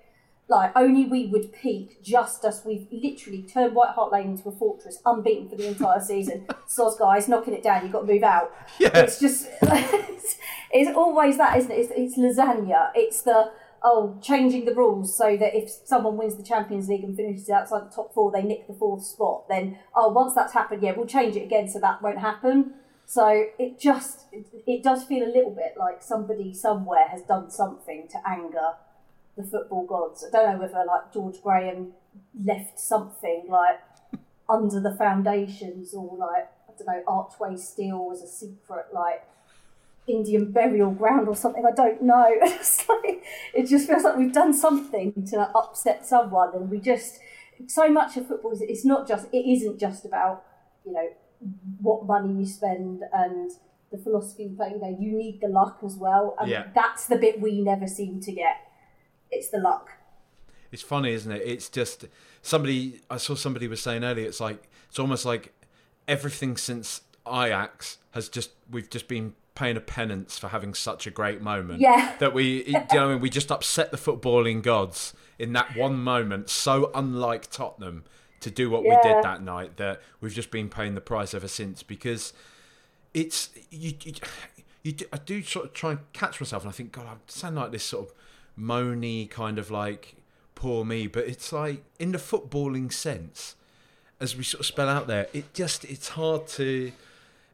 Like 0.50 0.74
only 0.76 1.06
we 1.06 1.28
would 1.28 1.54
peak 1.54 2.04
just 2.04 2.44
as 2.44 2.64
we've 2.66 2.88
literally 2.92 3.44
turned 3.44 3.76
White 3.76 3.92
Hart 3.92 4.12
Lane 4.12 4.32
into 4.32 4.50
a 4.50 4.52
fortress, 4.52 5.00
unbeaten 5.06 5.50
for 5.50 5.56
the 5.56 5.68
entire 5.68 6.02
season. 6.02 6.46
Soz 6.68 7.00
guys, 7.00 7.30
knocking 7.30 7.54
it 7.54 7.64
down. 7.64 7.84
You've 7.84 7.94
got 7.94 8.02
to 8.06 8.14
move 8.14 8.24
out. 8.24 8.52
Yeah. 8.78 8.90
It's 8.94 9.20
just 9.20 9.48
it's, 9.62 10.36
it's 10.72 10.98
always 10.98 11.38
that, 11.38 11.58
isn't 11.58 11.72
it? 11.72 11.76
It's, 11.76 11.92
it's 11.96 12.18
lasagna. 12.18 12.90
It's 12.94 13.22
the 13.22 13.52
oh 13.84 14.20
changing 14.22 14.66
the 14.66 14.76
rules 14.76 15.18
so 15.18 15.38
that 15.38 15.56
if 15.56 15.70
someone 15.86 16.18
wins 16.18 16.36
the 16.36 16.44
Champions 16.44 16.90
League 16.90 17.04
and 17.04 17.16
finishes 17.16 17.50
outside 17.50 17.90
the 17.90 17.96
top 17.96 18.14
four, 18.14 18.30
they 18.30 18.44
nick 18.44 18.68
the 18.68 18.74
fourth 18.74 19.06
spot. 19.06 19.48
Then 19.48 19.80
oh, 19.96 20.10
once 20.10 20.36
that's 20.36 20.54
happened, 20.54 20.84
yeah, 20.84 20.92
we'll 20.92 21.08
change 21.08 21.38
it 21.38 21.44
again 21.44 21.70
so 21.70 21.80
that 21.80 22.02
won't 22.02 22.20
happen. 22.20 22.74
So 23.06 23.46
it 23.58 23.80
just 23.80 24.26
it, 24.34 24.48
it 24.68 24.84
does 24.84 25.06
feel 25.06 25.24
a 25.24 25.32
little 25.34 25.52
bit 25.52 25.76
like 25.80 26.04
somebody 26.04 26.54
somewhere 26.54 27.08
has 27.08 27.22
done 27.22 27.50
something 27.50 28.10
to 28.10 28.18
anger 28.28 28.74
the 29.38 29.44
football 29.44 29.86
gods. 29.86 30.24
I 30.28 30.30
don't 30.32 30.54
know 30.54 30.60
whether 30.62 30.84
like 30.86 31.12
George 31.14 31.42
Graham 31.42 31.94
left 32.44 32.80
something 32.80 33.46
like 33.50 33.80
under 34.50 34.80
the 34.80 34.94
foundations 34.96 35.94
or 35.94 36.16
like 36.18 36.52
I 36.68 36.72
don't 36.78 36.88
know 36.88 37.04
Archway 37.08 37.58
Steel 37.58 38.06
was 38.06 38.22
a 38.22 38.28
secret 38.28 38.88
like 38.94 39.24
Indian 40.08 40.52
burial 40.52 40.92
ground 40.92 41.28
or 41.28 41.36
something. 41.36 41.66
I 41.66 41.72
don't 41.72 42.02
know. 42.02 42.30
Like, 42.90 43.24
it 43.54 43.68
just 43.68 43.88
feels 43.88 44.04
like 44.04 44.18
we've 44.18 44.34
done 44.34 44.54
something 44.54 45.26
to 45.32 45.40
upset 45.56 46.06
someone, 46.06 46.54
and 46.54 46.70
we 46.70 46.80
just 46.80 47.20
so 47.68 47.88
much 47.90 48.18
of 48.18 48.28
football 48.28 48.52
is 48.52 48.62
it's 48.62 48.84
not 48.84 49.08
just 49.08 49.28
it 49.32 49.46
isn't 49.50 49.80
just 49.80 50.04
about 50.06 50.44
you 50.86 50.92
know 50.92 51.08
what 51.82 52.06
money 52.06 52.34
you 52.40 52.46
spend 52.46 53.04
and 53.14 53.52
the 53.92 53.98
philosophy 53.98 54.50
play. 54.56 54.72
You 54.72 54.80
know, 54.82 54.98
you 55.00 55.18
need 55.18 55.40
the 55.42 55.48
luck 55.48 55.80
as 55.86 55.96
well, 55.96 56.36
and 56.40 56.50
Yeah. 56.50 56.68
that's 56.76 57.08
the 57.08 57.16
bit 57.16 57.40
we 57.42 57.62
never 57.62 57.88
seem 57.88 58.20
to 58.22 58.32
get. 58.34 58.58
It's 59.34 59.50
the 59.50 59.60
luck. 59.60 59.92
It's 60.72 60.82
funny, 60.82 61.14
isn't 61.14 61.32
it? 61.32 61.42
It's 61.46 61.70
just 61.70 62.06
somebody. 62.42 63.02
I 63.10 63.18
saw 63.18 63.36
somebody 63.36 63.68
was 63.68 63.82
saying 63.82 64.04
earlier. 64.04 64.26
It's 64.26 64.40
like 64.40 64.70
it's 64.90 65.00
almost 65.00 65.26
like 65.26 65.54
everything 66.08 66.58
since 66.58 67.02
Ajax 67.28 67.98
has 68.12 68.30
just 68.30 68.52
we've 68.70 68.90
just 68.90 69.08
been 69.08 69.36
paying 69.56 69.78
a 69.78 69.82
penance 69.82 70.40
for 70.40 70.48
having 70.48 70.74
such 70.74 71.06
a 71.06 71.12
great 71.12 71.42
moment. 71.42 71.80
Yeah. 71.80 72.16
That 72.20 72.34
we, 72.34 72.64
do 72.64 72.72
you 72.72 72.74
know 72.74 72.82
what 72.82 72.94
I 72.96 73.08
mean? 73.14 73.22
We 73.22 73.30
just 73.30 73.52
upset 73.52 73.92
the 73.92 73.98
footballing 73.98 74.64
gods 74.64 75.14
in 75.38 75.54
that 75.54 75.76
one 75.76 75.96
moment. 75.98 76.50
So 76.50 76.90
unlike 76.96 77.52
Tottenham 77.52 78.04
to 78.40 78.50
do 78.50 78.70
what 78.70 78.84
we 78.84 78.90
did 79.04 79.24
that 79.24 79.42
night 79.42 79.78
that 79.78 80.02
we've 80.20 80.34
just 80.34 80.52
been 80.52 80.70
paying 80.70 80.96
the 80.96 81.02
price 81.02 81.34
ever 81.34 81.48
since 81.48 81.82
because 81.82 82.34
it's 83.14 83.50
you, 83.70 83.94
you, 84.04 84.14
you 84.84 84.92
do, 84.92 85.06
I 85.14 85.18
do 85.18 85.42
sort 85.44 85.66
of 85.66 85.74
try 85.74 85.92
and 85.92 86.00
catch 86.12 86.42
myself, 86.42 86.64
and 86.64 86.70
I 86.70 86.74
think, 86.74 86.92
God, 86.92 87.06
I 87.06 87.16
sound 87.28 87.56
like 87.56 87.72
this 87.72 87.84
sort 87.84 88.10
of 88.10 88.16
moany 88.60 89.30
kind 89.30 89.58
of 89.60 89.72
like 89.72 90.16
poor 90.56 90.86
me, 90.86 91.08
but 91.08 91.26
it's 91.28 91.52
like 91.52 91.84
in 92.00 92.12
the 92.12 92.18
footballing 92.18 92.92
sense, 92.92 93.56
as 94.20 94.36
we 94.36 94.44
sort 94.44 94.62
of 94.62 94.66
spell 94.66 94.88
out 94.90 95.08
there, 95.08 95.28
it 95.34 95.54
just 95.54 95.84
it's 95.86 96.10
hard 96.10 96.48
to 96.48 96.92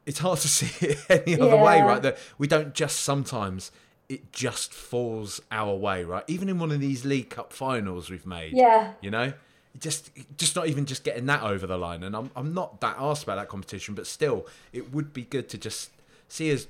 it's 0.06 0.20
hard 0.20 0.40
to 0.40 0.48
see 0.58 0.86
it 0.88 0.98
any 1.10 1.40
other 1.40 1.58
way, 1.58 1.82
right? 1.82 2.02
That 2.02 2.18
we 2.38 2.48
don't 2.48 2.74
just 2.74 3.00
sometimes 3.02 3.72
it 4.08 4.32
just 4.34 4.74
falls 4.74 5.40
our 5.52 5.76
way, 5.76 6.04
right? 6.04 6.24
Even 6.28 6.50
in 6.50 6.58
one 6.60 6.72
of 6.72 6.80
these 6.80 7.06
League 7.06 7.30
Cup 7.30 7.54
finals 7.54 8.10
we've 8.10 8.26
made, 8.26 8.54
Yeah. 8.54 8.94
you 9.02 9.12
know, 9.12 9.34
just 9.80 10.10
just 10.38 10.56
not 10.56 10.68
even 10.68 10.86
just 10.86 11.04
getting 11.04 11.28
that 11.28 11.44
over 11.44 11.66
the 11.68 11.78
line. 11.78 12.04
And 12.04 12.16
I'm 12.16 12.32
I'm 12.36 12.54
not 12.54 12.82
that 12.82 12.96
asked 13.00 13.24
about 13.24 13.36
that 13.38 13.50
competition, 13.50 13.94
but 13.96 14.08
still, 14.08 14.48
it 14.74 14.92
would 14.94 15.14
be 15.14 15.24
good 15.24 15.48
to 15.50 15.58
just 15.58 15.92
see 16.28 16.52
us 16.54 16.66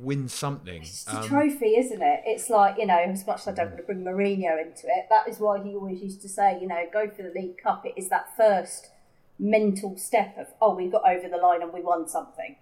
win 0.00 0.28
something. 0.28 0.82
It's 0.82 1.06
a 1.06 1.18
Um, 1.18 1.26
trophy, 1.26 1.76
isn't 1.76 2.02
it? 2.02 2.22
It's 2.24 2.50
like, 2.50 2.78
you 2.78 2.86
know, 2.86 2.98
as 2.98 3.26
much 3.26 3.40
as 3.40 3.48
I 3.48 3.52
don't 3.52 3.66
want 3.68 3.78
to 3.78 3.82
bring 3.82 4.02
Mourinho 4.02 4.60
into 4.60 4.86
it, 4.86 5.06
that 5.10 5.28
is 5.28 5.38
why 5.38 5.62
he 5.62 5.74
always 5.74 6.02
used 6.02 6.22
to 6.22 6.28
say, 6.28 6.58
you 6.60 6.68
know, 6.68 6.84
go 6.92 7.08
for 7.08 7.22
the 7.22 7.30
League 7.30 7.58
Cup. 7.62 7.84
It 7.86 7.94
is 7.96 8.08
that 8.08 8.36
first 8.36 8.90
mental 9.38 9.96
step 9.96 10.36
of, 10.38 10.48
oh, 10.60 10.74
we 10.74 10.88
got 10.88 11.08
over 11.08 11.28
the 11.28 11.36
line 11.36 11.62
and 11.62 11.72
we 11.72 11.80
won 11.80 12.08
something. 12.08 12.56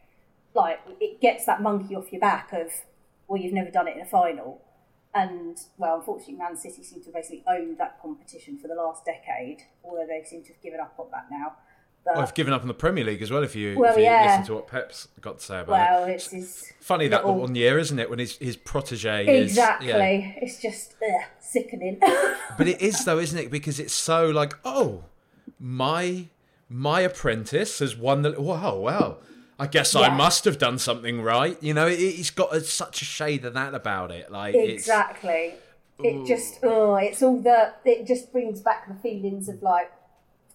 Like, 0.55 0.81
it 1.01 1.21
gets 1.21 1.47
that 1.47 1.63
monkey 1.63 1.95
off 1.95 2.13
your 2.13 2.21
back 2.21 2.53
of, 2.53 2.71
well, 3.27 3.41
you've 3.41 3.53
never 3.53 3.71
done 3.71 3.89
it 3.89 3.97
in 3.97 4.03
a 4.03 4.07
final. 4.07 4.63
And, 5.15 5.57
well, 5.79 5.97
unfortunately, 5.97 6.35
Man 6.35 6.57
City 6.57 6.83
seem 6.83 7.01
to 7.01 7.07
have 7.07 7.15
basically 7.15 7.45
owned 7.49 7.79
that 7.79 8.01
competition 8.03 8.59
for 8.59 8.67
the 8.67 8.75
last 8.75 9.05
decade, 9.05 9.63
although 9.85 10.07
they 10.07 10.25
seem 10.25 10.43
to 10.43 10.53
have 10.53 10.63
given 10.63 10.81
up 10.81 10.95
on 10.99 11.07
that 11.13 11.27
now. 11.31 11.55
But, 12.05 12.19
I've 12.19 12.35
given 12.35 12.53
up 12.53 12.61
on 12.61 12.69
the 12.69 12.75
Premier 12.75 13.03
League 13.05 13.23
as 13.23 13.31
well. 13.31 13.43
If 13.43 13.57
you, 13.57 13.79
Well, 13.79 13.93
if 13.93 13.97
you 13.97 14.05
yeah. 14.05 14.27
listen 14.27 14.47
to 14.47 14.55
what 14.55 14.67
Pep's 14.69 15.09
got 15.23 15.39
to 15.39 15.45
say 15.45 15.61
about 15.61 15.73
it, 15.75 15.91
well, 15.91 16.05
it's 16.05 16.31
his. 16.31 16.73
funny 16.81 17.09
that 17.09 17.27
one 17.27 17.55
year, 17.55 17.79
isn't 17.79 17.99
it? 17.99 18.11
When 18.11 18.19
his 18.19 18.37
his 18.37 18.57
protege 18.57 19.27
is 19.27 19.53
Exactly. 19.53 19.89
yeah. 19.89 20.33
It's 20.37 20.61
just 20.61 20.95
ugh, 21.03 21.25
sickening. 21.41 22.01
But 22.59 22.69
it 22.69 22.81
is 22.83 23.05
though, 23.05 23.19
isn't 23.19 23.39
it? 23.39 23.51
Because 23.51 23.81
it's 23.81 23.95
so 23.95 24.29
like, 24.29 24.55
oh, 24.65 25.05
my 25.59 26.27
my 26.69 27.01
apprentice 27.01 27.79
has 27.79 27.97
won 27.97 28.23
the. 28.23 28.41
Wow, 28.41 28.77
wow. 28.77 29.17
I 29.59 29.67
guess 29.67 29.95
I 29.95 30.15
must 30.15 30.45
have 30.45 30.59
done 30.59 30.79
something 30.79 31.23
right. 31.23 31.61
You 31.63 31.75
know, 31.75 31.87
it, 31.87 32.01
it's 32.01 32.31
got 32.31 32.55
a, 32.55 32.61
such 32.61 33.03
a 33.03 33.05
shade 33.05 33.45
of 33.45 33.55
that 33.55 33.75
about 33.75 34.11
it. 34.11 34.31
Like 34.31 34.55
it's 34.55 34.83
exactly. 34.83 35.55
It 36.01 36.27
just 36.27 36.59
oh, 36.65 36.97
it's 36.97 37.23
all 37.23 37.41
the 37.41 37.73
it 37.85 38.05
just 38.07 38.33
brings 38.33 38.61
back 38.61 38.89
the 38.89 38.95
feelings 38.95 39.49
of 39.49 39.63
like 39.63 39.93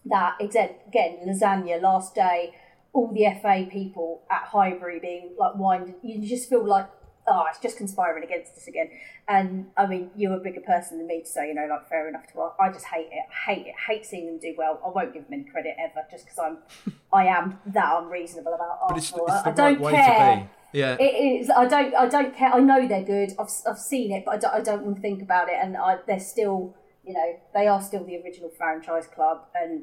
that 0.06 0.36
again, 0.40 0.70
again 0.86 1.18
lasagna 1.26 1.80
last 1.80 2.14
day, 2.14 2.54
all 2.92 3.12
the 3.12 3.26
FA 3.40 3.66
people 3.70 4.22
at 4.30 4.48
Highbury 4.48 4.98
being 5.00 5.34
like 5.38 5.52
winded. 5.56 5.96
You 6.02 6.26
just 6.26 6.48
feel 6.48 6.66
like 6.66 6.88
oh, 7.30 7.44
it's 7.48 7.60
just 7.60 7.76
conspiring 7.76 8.24
against 8.24 8.56
us 8.56 8.66
again. 8.66 8.90
And 9.28 9.66
I 9.76 9.86
mean, 9.86 10.10
you're 10.16 10.34
a 10.34 10.40
bigger 10.40 10.60
person 10.60 10.98
than 10.98 11.06
me 11.06 11.20
to 11.20 11.26
say, 11.26 11.48
you 11.48 11.54
know, 11.54 11.66
like 11.68 11.88
fair 11.88 12.08
enough 12.08 12.26
to. 12.32 12.50
I 12.60 12.72
just 12.72 12.86
hate 12.86 13.08
it. 13.10 13.24
I 13.30 13.52
hate 13.52 13.66
it. 13.66 13.74
I 13.78 13.92
hate 13.92 14.06
seeing 14.06 14.26
them 14.26 14.38
do 14.38 14.54
well. 14.58 14.80
I 14.84 14.88
won't 14.88 15.12
give 15.12 15.24
them 15.24 15.34
any 15.34 15.44
credit 15.44 15.76
ever, 15.78 16.06
just 16.10 16.24
because 16.24 16.38
I'm, 16.38 16.58
I 17.12 17.26
am 17.26 17.58
that 17.66 18.02
unreasonable 18.02 18.54
about 18.54 18.80
But 18.88 18.94
oh, 18.94 18.96
it's, 18.96 19.10
it's 19.10 19.16
the 19.16 19.32
I 19.48 19.52
don't 19.52 19.56
right 19.56 19.80
way 19.80 19.92
care. 19.92 20.36
to 20.36 20.42
be. 20.42 20.78
Yeah. 20.78 20.96
It 21.00 21.40
is. 21.40 21.50
I 21.50 21.66
don't. 21.66 21.94
I 21.94 22.08
don't 22.08 22.36
care. 22.36 22.52
I 22.52 22.60
know 22.60 22.86
they're 22.86 23.04
good. 23.04 23.32
I've, 23.38 23.50
I've 23.68 23.78
seen 23.78 24.12
it, 24.12 24.24
but 24.24 24.34
I 24.34 24.38
don't, 24.38 24.54
I 24.54 24.60
don't 24.60 24.82
want 24.84 24.96
to 24.96 25.02
think 25.02 25.22
about 25.22 25.48
it. 25.48 25.56
And 25.60 25.76
I, 25.76 25.98
they're 26.06 26.20
still, 26.20 26.76
you 27.10 27.16
know, 27.16 27.36
they 27.54 27.66
are 27.66 27.82
still 27.82 28.04
the 28.04 28.16
original 28.22 28.50
franchise 28.56 29.08
club, 29.08 29.46
and 29.54 29.82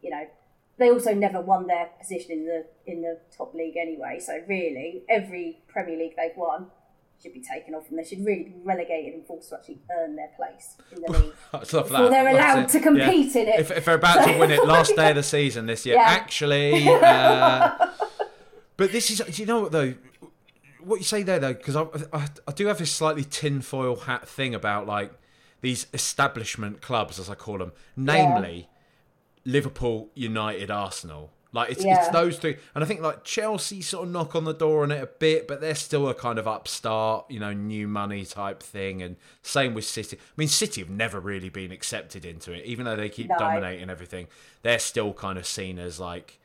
you 0.00 0.10
know, 0.10 0.24
they 0.78 0.88
also 0.88 1.12
never 1.12 1.40
won 1.40 1.66
their 1.66 1.90
position 1.98 2.30
in 2.30 2.46
the 2.46 2.64
in 2.86 3.02
the 3.02 3.18
top 3.36 3.54
league 3.54 3.76
anyway. 3.76 4.20
So 4.20 4.40
really, 4.46 5.02
every 5.08 5.62
Premier 5.66 5.98
League 5.98 6.14
they've 6.16 6.36
won 6.36 6.66
should 7.20 7.34
be 7.34 7.40
taken 7.42 7.74
off, 7.74 7.90
and 7.90 7.98
they 7.98 8.04
should 8.04 8.24
really 8.24 8.44
be 8.44 8.54
relegated 8.62 9.14
and 9.14 9.26
forced 9.26 9.48
to 9.48 9.56
actually 9.56 9.80
earn 9.98 10.14
their 10.14 10.30
place 10.36 10.76
in 10.92 11.02
the 11.02 11.10
league. 11.10 11.32
I 11.52 11.56
love 11.56 11.68
Before 11.70 11.88
that. 11.88 12.10
they're 12.10 12.28
allowed 12.28 12.68
to 12.68 12.80
compete 12.80 13.34
in 13.34 13.48
it. 13.48 13.58
If, 13.60 13.72
if 13.72 13.84
they're 13.84 13.96
about 13.96 14.26
to 14.28 14.38
win 14.38 14.52
it, 14.52 14.64
last 14.64 14.94
day 14.94 15.10
of 15.10 15.16
the 15.16 15.24
season 15.24 15.66
this 15.66 15.84
year. 15.84 15.96
Yeah. 16.00 16.04
Actually, 16.06 16.88
uh, 16.88 17.88
but 18.76 18.92
this 18.92 19.10
is. 19.10 19.18
Do 19.18 19.42
you 19.42 19.46
know 19.46 19.62
what 19.62 19.72
though? 19.72 19.94
what 20.84 20.98
you 20.98 21.04
say 21.04 21.22
there 21.24 21.40
though, 21.40 21.52
because 21.52 21.74
I, 21.74 21.82
I 22.12 22.28
I 22.46 22.52
do 22.52 22.66
have 22.68 22.78
this 22.78 22.92
slightly 22.92 23.24
tinfoil 23.24 23.96
hat 23.96 24.28
thing 24.28 24.54
about 24.54 24.86
like 24.86 25.12
these 25.60 25.86
establishment 25.92 26.80
clubs, 26.80 27.18
as 27.18 27.28
I 27.28 27.34
call 27.34 27.58
them, 27.58 27.72
namely 27.96 28.68
Liverpool, 29.44 30.10
United, 30.14 30.70
Arsenal. 30.70 31.30
Like 31.52 31.70
it's, 31.70 31.84
it's 31.84 32.08
those 32.10 32.38
three, 32.38 32.56
and 32.76 32.84
I 32.84 32.86
think 32.86 33.00
like 33.00 33.24
Chelsea 33.24 33.82
sort 33.82 34.06
of 34.06 34.12
knock 34.12 34.36
on 34.36 34.44
the 34.44 34.54
door 34.54 34.84
on 34.84 34.92
it 34.92 35.02
a 35.02 35.06
bit, 35.06 35.48
but 35.48 35.60
they're 35.60 35.74
still 35.74 36.08
a 36.08 36.14
kind 36.14 36.38
of 36.38 36.46
upstart, 36.46 37.28
you 37.28 37.40
know, 37.40 37.52
new 37.52 37.88
money 37.88 38.24
type 38.24 38.62
thing. 38.62 39.02
And 39.02 39.16
same 39.42 39.74
with 39.74 39.84
City. 39.84 40.16
I 40.16 40.32
mean, 40.36 40.46
City 40.46 40.80
have 40.80 40.90
never 40.90 41.18
really 41.18 41.48
been 41.48 41.72
accepted 41.72 42.24
into 42.24 42.52
it, 42.52 42.64
even 42.66 42.84
though 42.84 42.94
they 42.94 43.08
keep 43.08 43.28
No. 43.28 43.36
dominating 43.36 43.90
everything. 43.90 44.28
They're 44.62 44.78
still 44.78 45.12
kind 45.12 45.38
of 45.38 45.46
seen 45.46 45.80
as 45.80 45.98
like 45.98 46.38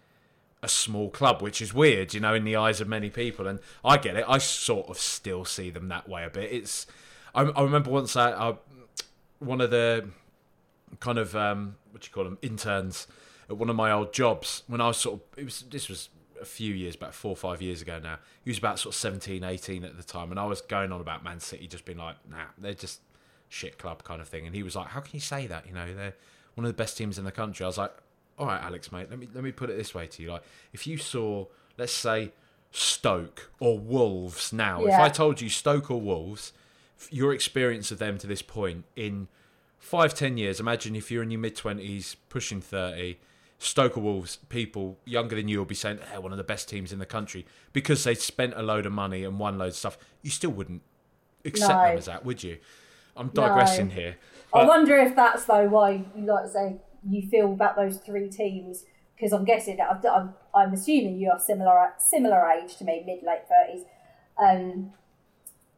a 0.63 0.67
small 0.67 1.11
club, 1.11 1.39
which 1.39 1.61
is 1.61 1.71
weird, 1.71 2.15
you 2.15 2.19
know, 2.19 2.33
in 2.33 2.43
the 2.43 2.55
eyes 2.55 2.81
of 2.81 2.87
many 2.87 3.11
people. 3.11 3.45
And 3.45 3.59
I 3.83 3.97
get 3.97 4.15
it. 4.15 4.25
I 4.27 4.39
sort 4.39 4.89
of 4.89 4.97
still 4.97 5.45
see 5.45 5.69
them 5.69 5.87
that 5.89 6.09
way 6.09 6.23
a 6.23 6.31
bit. 6.31 6.51
It's. 6.51 6.87
I, 7.35 7.43
I 7.43 7.61
remember 7.61 7.91
once 7.91 8.15
I, 8.15 8.31
I 8.31 8.55
one 9.45 9.61
of 9.61 9.71
the 9.71 10.09
kind 10.99 11.17
of 11.17 11.35
um, 11.35 11.75
what 11.91 12.01
do 12.01 12.07
you 12.07 12.13
call 12.13 12.23
them 12.23 12.37
interns 12.41 13.07
at 13.49 13.57
one 13.57 13.69
of 13.69 13.75
my 13.75 13.91
old 13.91 14.13
jobs 14.13 14.63
when 14.67 14.81
I 14.81 14.87
was 14.87 14.97
sort 14.97 15.15
of 15.15 15.39
it 15.39 15.45
was 15.45 15.61
this 15.69 15.89
was 15.89 16.09
a 16.41 16.45
few 16.45 16.73
years 16.73 16.95
back 16.95 17.13
four 17.13 17.31
or 17.31 17.35
five 17.35 17.61
years 17.61 17.81
ago 17.81 17.99
now. 17.99 18.17
He 18.43 18.49
was 18.49 18.57
about 18.57 18.79
sort 18.79 18.93
of 18.93 18.99
17 18.99 19.43
18 19.43 19.83
at 19.83 19.97
the 19.97 20.03
time 20.03 20.31
and 20.31 20.39
I 20.39 20.45
was 20.45 20.61
going 20.61 20.91
on 20.91 21.01
about 21.01 21.23
Man 21.23 21.39
City 21.39 21.67
just 21.67 21.85
being 21.85 21.97
like 21.97 22.15
nah 22.29 22.45
they're 22.57 22.73
just 22.73 23.01
shit 23.49 23.77
club 23.77 24.03
kind 24.03 24.21
of 24.21 24.27
thing. 24.27 24.45
And 24.45 24.55
he 24.55 24.63
was 24.63 24.75
like 24.75 24.87
how 24.87 24.99
can 24.99 25.11
you 25.13 25.21
say 25.21 25.47
that? 25.47 25.67
You 25.67 25.73
know 25.73 25.93
they're 25.93 26.15
one 26.55 26.65
of 26.65 26.69
the 26.69 26.81
best 26.81 26.97
teams 26.97 27.17
in 27.17 27.25
the 27.25 27.31
country. 27.31 27.63
I 27.63 27.67
was 27.67 27.77
like 27.77 27.93
all 28.37 28.47
right 28.47 28.61
Alex 28.61 28.91
mate 28.91 29.09
let 29.09 29.19
me 29.19 29.27
let 29.33 29.43
me 29.43 29.51
put 29.51 29.69
it 29.69 29.77
this 29.77 29.93
way 29.93 30.07
to 30.07 30.23
you. 30.23 30.31
Like 30.31 30.43
if 30.73 30.87
you 30.87 30.97
saw 30.97 31.45
let's 31.77 31.93
say 31.93 32.31
Stoke 32.71 33.51
or 33.59 33.79
Wolves 33.79 34.51
now 34.51 34.85
if 34.85 34.93
I 34.93 35.09
told 35.09 35.39
you 35.39 35.49
Stoke 35.49 35.89
or 35.91 36.01
Wolves 36.01 36.51
your 37.09 37.33
experience 37.33 37.91
of 37.91 37.99
them 37.99 38.17
to 38.17 38.27
this 38.27 38.41
point 38.41 38.85
in 38.95 39.27
five, 39.77 40.13
ten 40.13 40.37
years, 40.37 40.59
imagine 40.59 40.95
if 40.95 41.11
you're 41.11 41.23
in 41.23 41.31
your 41.31 41.39
mid 41.39 41.55
20s, 41.55 42.15
pushing 42.29 42.61
30, 42.61 43.17
Stoke 43.57 43.97
or 43.97 44.01
Wolves, 44.01 44.37
people 44.49 44.97
younger 45.05 45.35
than 45.35 45.47
you 45.47 45.57
will 45.59 45.65
be 45.65 45.75
saying 45.75 45.99
they're 46.11 46.21
one 46.21 46.31
of 46.31 46.37
the 46.37 46.43
best 46.43 46.67
teams 46.69 46.91
in 46.91 46.99
the 46.99 47.05
country 47.05 47.45
because 47.73 48.03
they 48.03 48.13
spent 48.13 48.53
a 48.55 48.61
load 48.61 48.85
of 48.85 48.91
money 48.91 49.23
and 49.23 49.39
won 49.39 49.57
loads 49.57 49.75
of 49.75 49.79
stuff. 49.79 49.97
You 50.21 50.29
still 50.29 50.51
wouldn't 50.51 50.81
accept 51.45 51.81
No. 51.81 51.89
them 51.89 51.97
as 51.97 52.05
that, 52.05 52.25
would 52.25 52.43
you? 52.43 52.57
I'm 53.15 53.29
digressing 53.29 53.87
No. 53.87 53.93
here. 53.93 54.17
I 54.53 54.65
wonder 54.65 54.97
if 54.97 55.15
that's 55.15 55.45
though 55.45 55.67
why 55.67 56.03
you 56.15 56.25
like 56.25 56.45
to 56.45 56.49
say 56.51 56.75
you 57.07 57.27
feel 57.29 57.53
about 57.53 57.75
those 57.75 57.97
three 57.97 58.29
teams 58.29 58.83
because 59.15 59.31
I'm 59.31 59.45
guessing 59.45 59.77
that 59.77 59.89
I've, 59.89 60.05
I'm, 60.05 60.33
I'm 60.53 60.73
assuming 60.73 61.17
you 61.17 61.29
are 61.31 61.39
similar 61.39 61.93
similar 61.97 62.45
age 62.49 62.75
to 62.77 62.83
me, 62.83 63.03
mid 63.05 63.23
late 63.23 63.43
thirties. 63.47 63.85
Um, 64.37 64.91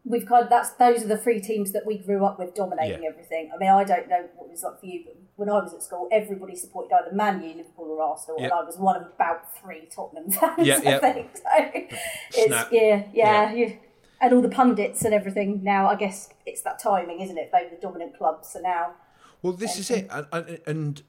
we've 0.10 0.26
kind 0.26 0.44
of, 0.44 0.50
that's 0.50 0.72
those 0.72 1.04
are 1.04 1.08
the 1.08 1.18
three 1.18 1.40
teams 1.40 1.72
that 1.74 1.86
we 1.86 1.98
grew 1.98 2.26
up 2.26 2.40
with 2.40 2.56
dominating 2.56 3.04
Yeah. 3.04 3.10
everything. 3.10 3.52
I 3.54 3.58
mean, 3.58 3.70
I 3.70 3.84
don't 3.84 4.08
know 4.08 4.26
what 4.36 4.48
it 4.48 4.52
was 4.52 4.64
like 4.64 4.80
for 4.80 4.86
you, 4.86 5.04
but 5.06 5.16
when 5.36 5.50
I 5.50 5.60
was 5.62 5.74
at 5.74 5.84
school, 5.84 6.08
everybody 6.12 6.56
supported 6.56 6.94
either 6.96 7.16
Man 7.16 7.42
U, 7.44 7.50
Liverpool, 7.56 7.86
or 7.92 8.02
Arsenal, 8.02 8.38
and 8.42 8.52
I 8.52 8.64
was 8.64 8.78
one 8.78 8.96
of 8.96 9.04
about 9.04 9.56
three 9.58 9.88
Tottenham 9.94 10.32
fans. 10.40 10.66
Yeah, 10.68 10.80
yeah. 10.84 11.00
I 11.04 11.12
think 11.14 11.38
so. 11.38 11.44
It's 11.54 12.72
yeah, 12.72 13.04
Yeah. 13.14 13.54
yeah. 13.54 13.74
And 14.20 14.34
all 14.34 14.42
the 14.42 14.50
pundits 14.50 15.04
and 15.06 15.14
everything 15.14 15.62
now, 15.64 15.88
I 15.88 15.96
guess 15.96 16.30
it's 16.46 16.62
that 16.64 16.80
timing, 16.80 17.22
isn't 17.22 17.38
it? 17.38 17.52
They 17.54 17.64
were 17.66 17.70
the 17.70 17.82
dominant 17.82 18.18
clubs, 18.18 18.50
so 18.50 18.60
now 18.60 18.94
Well, 19.44 19.54
this 19.54 19.78
is 19.78 19.92
it, 19.92 20.08
and, 20.12 20.26
and, 20.32 20.60
and 20.66 21.02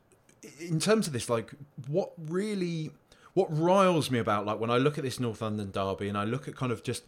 in 0.61 0.79
terms 0.79 1.07
of 1.07 1.13
this, 1.15 1.31
like, 1.31 1.53
what 1.87 2.13
really, 2.19 2.91
what 3.39 3.57
riles 3.57 4.11
me 4.11 4.19
about, 4.19 4.47
like, 4.47 4.59
when 4.59 4.69
I 4.69 4.79
look 4.79 4.99
at 4.99 5.05
this 5.05 5.21
North 5.21 5.43
London 5.43 5.71
derby, 5.71 6.09
and 6.09 6.19
I 6.19 6.25
look 6.25 6.49
at 6.49 6.57
kind 6.57 6.73
of 6.73 6.83
just 6.83 7.05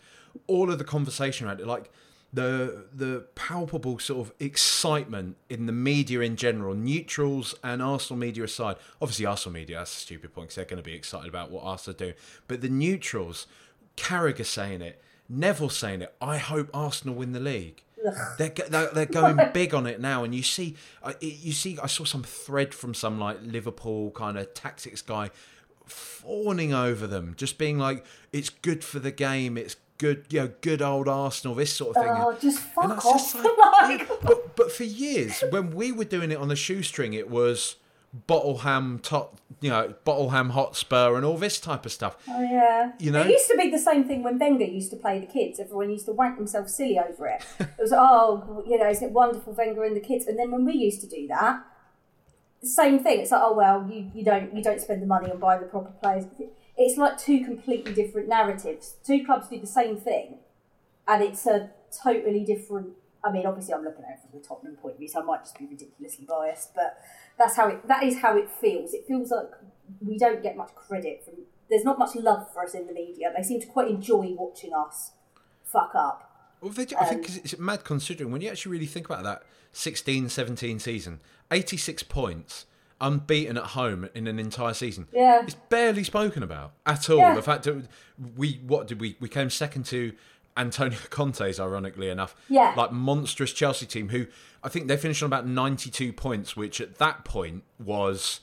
all 0.46 0.70
of 0.70 0.78
the 0.78 0.84
conversation 0.84 1.48
around 1.48 1.58
it, 1.58 1.66
like 1.66 1.90
the 2.32 2.86
the 2.92 3.26
palpable 3.34 3.98
sort 3.98 4.28
of 4.28 4.32
excitement 4.38 5.36
in 5.48 5.66
the 5.66 5.72
media 5.72 6.20
in 6.20 6.36
general, 6.36 6.76
neutrals 6.76 7.56
and 7.64 7.82
Arsenal 7.82 8.16
media 8.16 8.44
aside. 8.44 8.76
Obviously, 9.02 9.26
Arsenal 9.26 9.54
media 9.54 9.78
that's 9.78 9.92
a 9.92 9.96
stupid 9.96 10.32
point 10.32 10.46
because 10.46 10.54
they're 10.54 10.64
going 10.66 10.76
to 10.76 10.88
be 10.88 10.94
excited 10.94 11.28
about 11.28 11.50
what 11.50 11.64
Arsenal 11.64 11.98
do, 11.98 12.12
but 12.46 12.60
the 12.60 12.68
neutrals, 12.68 13.48
Carragher 13.96 14.46
saying 14.46 14.82
it, 14.82 15.02
Neville 15.28 15.68
saying 15.68 16.02
it. 16.02 16.14
I 16.20 16.38
hope 16.38 16.70
Arsenal 16.72 17.16
win 17.16 17.32
the 17.32 17.40
league. 17.40 17.82
They're, 18.38 18.50
they're 18.68 18.90
they're 18.92 19.06
going 19.06 19.40
big 19.52 19.74
on 19.74 19.88
it 19.88 20.00
now, 20.00 20.22
and 20.22 20.32
you 20.32 20.44
see, 20.44 20.76
you 21.20 21.52
see, 21.52 21.76
I 21.82 21.88
saw 21.88 22.04
some 22.04 22.22
thread 22.22 22.72
from 22.72 22.94
some 22.94 23.18
like 23.18 23.38
Liverpool 23.42 24.12
kind 24.12 24.38
of 24.38 24.54
tactics 24.54 25.02
guy 25.02 25.30
fawning 25.90 26.72
over 26.72 27.06
them, 27.06 27.34
just 27.36 27.58
being 27.58 27.78
like, 27.78 28.04
"It's 28.32 28.48
good 28.50 28.82
for 28.84 28.98
the 28.98 29.10
game. 29.10 29.56
It's 29.58 29.76
good, 29.98 30.24
you 30.30 30.40
know, 30.40 30.50
good 30.60 30.80
old 30.82 31.08
Arsenal." 31.08 31.54
This 31.54 31.72
sort 31.72 31.96
of 31.96 32.02
thing. 32.02 32.12
Oh, 32.16 32.36
just 32.40 32.60
fuck 32.60 32.88
that's 32.88 33.04
off. 33.06 33.16
just 33.32 33.34
like- 33.44 34.08
Like- 34.08 34.22
but 34.22 34.56
but 34.56 34.72
for 34.72 34.84
years, 34.84 35.42
when 35.50 35.70
we 35.74 35.92
were 35.92 36.04
doing 36.04 36.30
it 36.30 36.38
on 36.38 36.48
the 36.48 36.56
shoestring, 36.56 37.12
it 37.14 37.28
was 37.30 37.76
Bottleham 38.28 39.00
top, 39.02 39.38
you 39.60 39.70
know, 39.70 39.94
Bottleham 40.04 40.50
Hotspur, 40.50 41.14
and 41.16 41.24
all 41.24 41.36
this 41.38 41.60
type 41.60 41.86
of 41.86 41.92
stuff. 41.92 42.16
Oh 42.28 42.42
yeah. 42.42 42.92
You 42.98 43.10
know? 43.12 43.22
it 43.22 43.30
used 43.30 43.48
to 43.48 43.56
be 43.56 43.70
the 43.70 43.78
same 43.78 44.04
thing 44.04 44.22
when 44.22 44.38
Wenger 44.38 44.64
used 44.64 44.90
to 44.90 44.96
play 44.96 45.20
the 45.20 45.26
kids. 45.26 45.60
Everyone 45.60 45.90
used 45.90 46.06
to 46.06 46.12
wank 46.12 46.36
themselves 46.36 46.74
silly 46.74 46.98
over 46.98 47.26
it. 47.28 47.42
It 47.60 47.68
was 47.78 47.92
oh, 47.92 48.64
you 48.66 48.78
know, 48.78 48.88
isn't 48.88 49.08
it 49.08 49.12
wonderful 49.12 49.52
Wenger 49.52 49.84
and 49.84 49.94
the 49.96 50.00
kids? 50.00 50.26
And 50.26 50.38
then 50.38 50.50
when 50.50 50.64
we 50.64 50.72
used 50.74 51.00
to 51.02 51.06
do 51.06 51.26
that, 51.28 51.64
same 52.66 53.02
thing. 53.02 53.20
It's 53.20 53.30
like 53.30 53.42
oh 53.44 53.54
well, 53.54 53.88
you, 53.90 54.10
you 54.14 54.24
don't 54.24 54.54
you 54.54 54.62
don't 54.62 54.80
spend 54.80 55.02
the 55.02 55.06
money 55.06 55.30
on 55.30 55.38
buying 55.38 55.60
the 55.60 55.66
proper 55.66 55.90
players. 56.02 56.24
It's 56.76 56.96
like 56.98 57.18
two 57.18 57.44
completely 57.44 57.92
different 57.92 58.28
narratives. 58.28 58.96
Two 59.04 59.24
clubs 59.24 59.48
do 59.48 59.60
the 59.60 59.66
same 59.66 59.96
thing, 59.96 60.38
and 61.06 61.22
it's 61.22 61.46
a 61.46 61.70
totally 62.02 62.44
different. 62.44 62.90
I 63.22 63.30
mean, 63.30 63.44
obviously, 63.46 63.74
I'm 63.74 63.84
looking 63.84 64.04
at 64.04 64.12
it 64.12 64.20
from 64.22 64.38
the 64.40 64.46
Tottenham 64.46 64.76
point 64.76 64.94
of 64.94 64.98
view, 64.98 65.08
so 65.08 65.20
I 65.20 65.24
might 65.24 65.40
just 65.42 65.58
be 65.58 65.66
ridiculously 65.66 66.24
biased, 66.26 66.74
but 66.74 66.98
that's 67.38 67.56
how 67.56 67.68
it. 67.68 67.86
That 67.86 68.02
is 68.02 68.18
how 68.20 68.36
it 68.36 68.50
feels. 68.50 68.94
It 68.94 69.04
feels 69.06 69.30
like 69.30 69.50
we 70.00 70.16
don't 70.16 70.42
get 70.42 70.56
much 70.56 70.74
credit 70.74 71.22
from. 71.24 71.34
There's 71.68 71.84
not 71.84 71.98
much 71.98 72.16
love 72.16 72.52
for 72.52 72.62
us 72.64 72.74
in 72.74 72.86
the 72.86 72.92
media. 72.92 73.32
They 73.36 73.42
seem 73.42 73.60
to 73.60 73.66
quite 73.66 73.88
enjoy 73.88 74.34
watching 74.36 74.72
us 74.74 75.12
fuck 75.64 75.92
up. 75.94 76.26
Well, 76.60 76.72
they 76.72 76.84
do, 76.84 76.96
I 76.98 77.04
think 77.06 77.20
um, 77.20 77.24
'cause 77.24 77.36
it's 77.38 77.58
mad 77.58 77.84
considering 77.84 78.30
when 78.32 78.40
you 78.42 78.50
actually 78.50 78.72
really 78.72 78.86
think 78.86 79.06
about 79.06 79.22
that 79.24 79.42
16 79.72 80.28
17 80.28 80.78
season, 80.78 81.20
86 81.50 82.02
points, 82.04 82.66
unbeaten 83.00 83.56
at 83.56 83.64
home 83.64 84.08
in 84.14 84.26
an 84.26 84.38
entire 84.38 84.74
season. 84.74 85.08
Yeah. 85.12 85.42
It's 85.42 85.54
barely 85.54 86.04
spoken 86.04 86.42
about 86.42 86.72
at 86.86 87.08
all. 87.10 87.18
Yeah. 87.18 87.34
The 87.34 87.42
fact 87.42 87.64
that 87.64 87.86
we, 88.36 88.60
what 88.66 88.86
did 88.88 89.00
we, 89.00 89.16
we 89.20 89.28
came 89.28 89.48
second 89.50 89.84
to 89.86 90.12
Antonio 90.56 90.98
Conte's, 91.10 91.58
ironically 91.60 92.08
enough. 92.10 92.34
Yeah. 92.48 92.74
Like 92.76 92.92
monstrous 92.92 93.52
Chelsea 93.52 93.86
team 93.86 94.08
who 94.10 94.26
I 94.62 94.68
think 94.68 94.88
they 94.88 94.96
finished 94.96 95.22
on 95.22 95.26
about 95.28 95.46
92 95.46 96.12
points, 96.12 96.56
which 96.56 96.80
at 96.80 96.96
that 96.98 97.24
point 97.24 97.62
was 97.78 98.40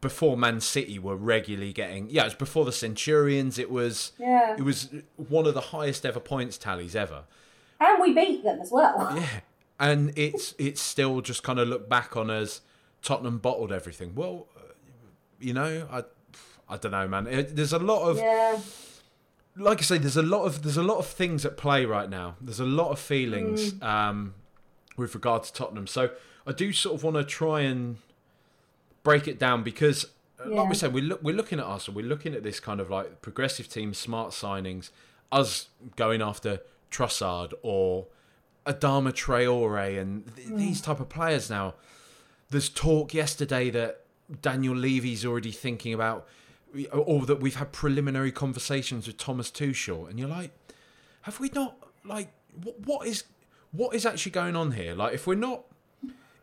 before 0.00 0.36
Man 0.36 0.60
City 0.60 0.98
were 0.98 1.16
regularly 1.16 1.72
getting 1.72 2.10
yeah 2.10 2.22
it 2.22 2.26
was 2.26 2.34
before 2.34 2.66
the 2.66 2.72
Centurions 2.72 3.58
it 3.58 3.70
was 3.70 4.12
Yeah. 4.18 4.56
it 4.58 4.62
was 4.62 4.90
one 5.16 5.46
of 5.46 5.54
the 5.54 5.60
highest 5.62 6.04
ever 6.04 6.20
points 6.20 6.58
tallies 6.58 6.94
ever 6.94 7.22
And 7.80 8.02
we 8.02 8.12
beat 8.12 8.44
them 8.44 8.60
as 8.60 8.70
well. 8.70 9.12
yeah, 9.16 9.40
and 9.80 10.12
it's 10.16 10.54
it's 10.58 10.80
still 10.80 11.20
just 11.20 11.42
kind 11.42 11.58
of 11.58 11.68
looked 11.68 11.88
back 11.88 12.16
on 12.16 12.30
as 12.30 12.60
Tottenham 13.02 13.38
bottled 13.38 13.72
everything. 13.72 14.14
Well, 14.14 14.46
you 15.40 15.52
know, 15.52 15.86
I 15.90 16.04
I 16.68 16.76
don't 16.78 16.92
know, 16.92 17.06
man. 17.08 17.26
It, 17.26 17.56
there's 17.56 17.72
a 17.72 17.78
lot 17.78 18.08
of 18.08 18.16
Yeah. 18.18 18.58
like 19.56 19.78
I 19.78 19.82
say, 19.82 19.98
there's 19.98 20.16
a 20.16 20.22
lot 20.22 20.44
of 20.44 20.62
there's 20.62 20.76
a 20.76 20.82
lot 20.82 20.98
of 20.98 21.06
things 21.06 21.44
at 21.44 21.56
play 21.56 21.84
right 21.84 22.08
now. 22.08 22.36
There's 22.40 22.60
a 22.60 22.64
lot 22.64 22.90
of 22.90 22.98
feelings 22.98 23.74
Mm. 23.74 23.82
um, 23.86 24.34
with 24.96 25.14
regard 25.14 25.42
to 25.44 25.52
Tottenham. 25.52 25.86
So 25.86 26.10
I 26.46 26.52
do 26.52 26.72
sort 26.72 26.94
of 26.94 27.04
want 27.04 27.16
to 27.16 27.24
try 27.24 27.60
and 27.62 27.96
break 29.02 29.26
it 29.28 29.38
down 29.38 29.62
because, 29.62 30.06
uh, 30.44 30.48
like 30.48 30.68
we 30.68 30.74
said, 30.74 30.92
we 30.92 31.00
look 31.02 31.22
we're 31.22 31.34
looking 31.36 31.58
at 31.58 31.64
Arsenal. 31.66 31.96
We're 32.00 32.08
looking 32.08 32.34
at 32.34 32.42
this 32.42 32.60
kind 32.60 32.80
of 32.80 32.90
like 32.90 33.20
progressive 33.22 33.68
team, 33.68 33.92
smart 33.94 34.30
signings, 34.30 34.90
us 35.32 35.68
going 35.96 36.22
after 36.22 36.60
Trossard 36.90 37.52
or 37.62 38.06
Adama 38.66 39.12
Traore 39.12 39.98
and 40.00 40.34
th- 40.36 40.48
Mm. 40.48 40.56
these 40.58 40.80
type 40.80 41.00
of 41.00 41.08
players 41.08 41.50
now. 41.50 41.74
There's 42.50 42.68
talk 42.68 43.12
yesterday 43.14 43.70
that 43.70 44.04
Daniel 44.40 44.74
Levy's 44.76 45.24
already 45.24 45.52
thinking 45.52 45.92
about, 45.92 46.26
or 46.92 47.26
that 47.26 47.40
we've 47.40 47.56
had 47.56 47.72
preliminary 47.72 48.32
conversations 48.32 49.06
with 49.06 49.16
Thomas 49.18 49.50
Tuchel, 49.50 50.08
and 50.08 50.18
you're 50.18 50.28
like, 50.28 50.50
have 51.22 51.40
we 51.40 51.50
not 51.54 51.76
like 52.04 52.32
what, 52.62 52.80
what 52.86 53.06
is 53.06 53.24
what 53.72 53.94
is 53.94 54.06
actually 54.06 54.32
going 54.32 54.54
on 54.56 54.72
here? 54.72 54.94
Like, 54.94 55.14
if 55.14 55.26
we're 55.26 55.34
not, 55.34 55.64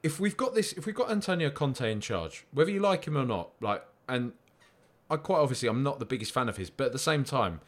if 0.04 0.20
we've 0.20 0.36
got 0.38 0.54
this, 0.54 0.74
if 0.74 0.86
we've 0.86 0.96
got 0.96 1.10
Antonio 1.10 1.50
Conte 1.50 1.90
in 1.92 2.02
charge, 2.02 2.46
whether 2.52 2.70
you 2.70 2.80
like 2.82 3.06
him 3.06 3.18
or 3.18 3.26
not, 3.26 3.52
like, 3.62 3.84
and 4.10 4.34
I 5.10 5.16
quite 5.18 5.38
obviously 5.40 5.70
I'm 5.70 5.82
not 5.84 6.00
the 6.00 6.06
biggest 6.06 6.32
fan 6.34 6.50
of 6.50 6.58
his, 6.58 6.70
but 6.70 6.86
at 6.88 6.92
the 6.94 7.00
same 7.00 7.24
time, 7.24 7.62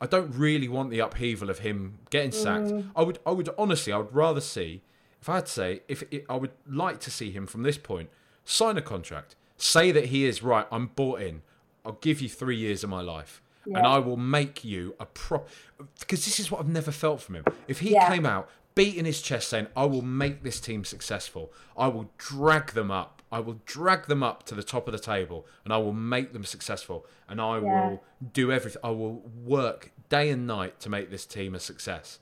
I 0.00 0.06
don't 0.06 0.30
really 0.36 0.68
want 0.68 0.90
the 0.90 0.98
upheaval 1.00 1.48
of 1.50 1.60
him 1.60 1.98
getting 2.10 2.32
sacked. 2.32 2.66
Mm. 2.66 2.90
I 2.94 3.02
would, 3.02 3.18
I 3.24 3.30
would 3.30 3.48
honestly, 3.56 3.92
I 3.92 3.98
would 3.98 4.14
rather 4.14 4.40
see, 4.40 4.82
if 5.20 5.28
I 5.28 5.36
had 5.36 5.46
to 5.46 5.52
say, 5.52 5.80
if 5.88 6.02
it, 6.10 6.26
I 6.28 6.36
would 6.36 6.50
like 6.68 7.00
to 7.00 7.10
see 7.10 7.30
him 7.30 7.46
from 7.46 7.62
this 7.62 7.78
point 7.78 8.10
sign 8.44 8.76
a 8.76 8.82
contract, 8.82 9.34
say 9.56 9.90
that 9.92 10.06
he 10.06 10.24
is 10.24 10.42
right. 10.42 10.66
I'm 10.70 10.86
bought 10.88 11.20
in. 11.20 11.42
I'll 11.84 11.98
give 12.00 12.20
you 12.20 12.28
three 12.28 12.56
years 12.56 12.84
of 12.84 12.90
my 12.90 13.00
life, 13.00 13.40
and 13.64 13.86
I 13.86 13.98
will 13.98 14.16
make 14.16 14.64
you 14.64 14.94
a 15.00 15.06
pro. 15.06 15.44
Because 16.00 16.24
this 16.24 16.38
is 16.38 16.50
what 16.50 16.60
I've 16.60 16.68
never 16.68 16.90
felt 16.92 17.20
from 17.22 17.36
him. 17.36 17.44
If 17.66 17.80
he 17.80 17.92
Yeah. 17.92 18.08
came 18.08 18.26
out 18.26 18.48
beating 18.74 19.04
his 19.06 19.22
chest 19.22 19.48
saying, 19.48 19.68
"I 19.74 19.86
will 19.86 20.02
make 20.02 20.42
this 20.42 20.60
team 20.60 20.84
successful. 20.84 21.50
I 21.76 21.88
will 21.88 22.10
drag 22.18 22.72
them 22.72 22.90
up. 22.90 23.15
I 23.36 23.40
will 23.40 23.60
drag 23.66 24.06
them 24.06 24.22
up 24.22 24.44
to 24.44 24.54
the 24.54 24.62
top 24.62 24.88
of 24.88 24.92
the 24.92 24.98
table, 24.98 25.46
and 25.62 25.70
I 25.74 25.76
will 25.76 25.92
make 25.92 26.32
them 26.32 26.42
successful. 26.42 27.04
And 27.28 27.38
I 27.38 27.58
Yeah. 27.58 27.88
will 27.88 28.04
do 28.32 28.50
everything. 28.50 28.80
I 28.82 28.90
will 28.90 29.16
work 29.44 29.92
day 30.08 30.30
and 30.30 30.46
night 30.46 30.80
to 30.80 30.88
make 30.88 31.10
this 31.10 31.26
team 31.26 31.54
a 31.54 31.60
success." 31.60 32.18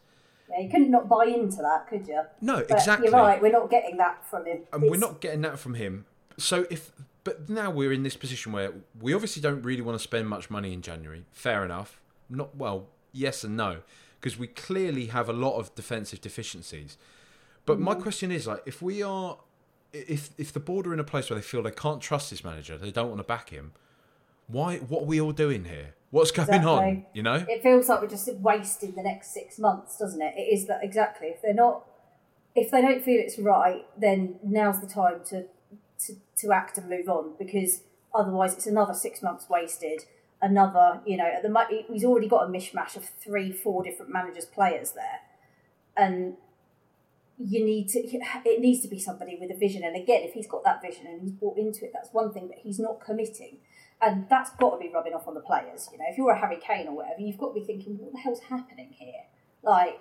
Yeah, 0.50 0.58
you 0.62 0.68
couldn't 0.68 0.90
not 0.90 1.08
buy 1.08 1.26
into 1.26 1.58
that, 1.58 1.86
could 1.88 2.08
you? 2.08 2.22
No, 2.40 2.56
But 2.56 2.72
exactly. 2.72 3.08
You're 3.08 3.16
right. 3.16 3.40
We're 3.40 3.52
not 3.52 3.70
getting 3.70 3.96
that 3.98 4.26
from 4.26 4.44
him. 4.44 4.64
and 4.72 4.82
we're 4.82 4.96
not 4.96 5.20
getting 5.20 5.42
that 5.42 5.60
from 5.60 5.74
him. 5.74 6.04
So 6.36 6.66
if 6.68 6.90
but 7.22 7.48
now 7.48 7.70
we're 7.70 7.92
in 7.92 8.02
this 8.02 8.16
position 8.16 8.50
where 8.50 8.72
we 9.00 9.14
obviously 9.14 9.40
don't 9.40 9.62
really 9.62 9.82
want 9.82 9.96
to 9.96 10.02
spend 10.02 10.28
much 10.28 10.50
money 10.50 10.72
in 10.72 10.82
January. 10.82 11.24
Fair 11.30 11.64
enough. 11.64 12.00
Not 12.28 12.56
well, 12.56 12.88
yes 13.12 13.44
and 13.44 13.56
no, 13.56 13.82
because 14.20 14.36
we 14.36 14.48
clearly 14.48 15.06
have 15.06 15.28
a 15.28 15.32
lot 15.32 15.58
of 15.58 15.74
defensive 15.76 16.20
deficiencies. 16.20 16.98
But 17.66 17.78
my 17.78 17.92
mm-hmm. 17.92 18.02
question 18.02 18.32
is 18.32 18.48
like 18.48 18.62
if 18.66 18.82
we 18.82 19.00
are 19.00 19.38
if 19.94 20.30
if 20.36 20.52
the 20.52 20.60
board 20.60 20.86
are 20.86 20.92
in 20.92 21.00
a 21.00 21.04
place 21.04 21.30
where 21.30 21.38
they 21.38 21.44
feel 21.44 21.62
they 21.62 21.70
can't 21.70 22.00
trust 22.00 22.30
this 22.30 22.44
manager, 22.44 22.76
they 22.76 22.90
don't 22.90 23.08
want 23.08 23.20
to 23.20 23.24
back 23.24 23.50
him, 23.50 23.72
why 24.48 24.78
what 24.78 25.02
are 25.02 25.06
we 25.06 25.20
all 25.20 25.32
doing 25.32 25.64
here? 25.64 25.94
What's 26.10 26.30
going 26.30 26.64
on? 26.64 27.06
You 27.12 27.24
know? 27.24 27.44
It 27.48 27.62
feels 27.62 27.88
like 27.88 28.00
we're 28.00 28.08
just 28.08 28.32
wasting 28.34 28.92
the 28.92 29.02
next 29.02 29.34
six 29.34 29.58
months, 29.58 29.98
doesn't 29.98 30.22
it? 30.22 30.34
It 30.36 30.54
is 30.54 30.66
that 30.66 30.80
exactly. 30.82 31.28
If 31.28 31.42
they're 31.42 31.54
not, 31.54 31.84
if 32.54 32.70
they 32.70 32.82
don't 32.82 33.02
feel 33.02 33.20
it's 33.20 33.38
right, 33.38 33.84
then 33.98 34.36
now's 34.42 34.80
the 34.80 34.86
time 34.86 35.20
to 35.30 35.46
to, 36.06 36.14
to 36.36 36.52
act 36.52 36.78
and 36.78 36.88
move 36.88 37.08
on 37.08 37.32
because 37.38 37.82
otherwise 38.14 38.54
it's 38.54 38.66
another 38.66 38.94
six 38.94 39.22
months 39.22 39.48
wasted. 39.48 40.04
Another, 40.42 41.00
you 41.06 41.16
know, 41.16 41.26
at 41.26 41.42
the 41.42 41.84
he's 41.90 42.04
already 42.04 42.28
got 42.28 42.44
a 42.44 42.52
mishmash 42.52 42.96
of 42.96 43.04
three, 43.04 43.50
four 43.50 43.82
different 43.82 44.12
managers, 44.12 44.44
players 44.44 44.92
there, 44.92 45.20
and 45.96 46.36
you 47.38 47.64
need 47.64 47.88
to. 47.88 47.98
It 48.00 48.60
needs 48.60 48.80
to 48.82 48.88
be 48.88 48.98
somebody 48.98 49.36
with 49.40 49.50
a 49.50 49.56
vision. 49.58 49.82
And 49.84 49.96
again, 49.96 50.22
if 50.22 50.32
he's 50.34 50.46
got 50.46 50.62
that 50.64 50.80
vision 50.82 51.06
and 51.06 51.20
he's 51.22 51.32
bought 51.32 51.58
into 51.58 51.84
it, 51.84 51.90
that's 51.92 52.10
one 52.12 52.32
thing. 52.32 52.46
But 52.48 52.58
he's 52.58 52.78
not 52.78 53.00
committing, 53.04 53.58
and 54.00 54.26
that's 54.28 54.50
got 54.50 54.70
to 54.70 54.78
be 54.78 54.90
rubbing 54.92 55.14
off 55.14 55.26
on 55.26 55.34
the 55.34 55.40
players. 55.40 55.88
You 55.92 55.98
know, 55.98 56.04
if 56.08 56.16
you're 56.18 56.30
a 56.30 56.38
Harry 56.38 56.58
Kane 56.64 56.86
or 56.88 56.94
whatever, 56.96 57.20
you've 57.20 57.38
got 57.38 57.48
to 57.48 57.54
be 57.60 57.64
thinking, 57.66 57.98
what 57.98 58.12
the 58.12 58.18
hell's 58.18 58.40
happening 58.48 58.90
here? 58.92 59.24
Like, 59.62 60.00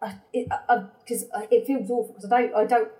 because 0.00 0.14
it, 0.32 0.46
I, 0.50 0.84
'cause 1.08 1.24
I- 1.34 1.48
it 1.50 1.66
feels 1.66 1.90
awful 1.90 2.14
because 2.14 2.30
I 2.30 2.42
don't, 2.42 2.54
I 2.54 2.64
don't. 2.64 2.90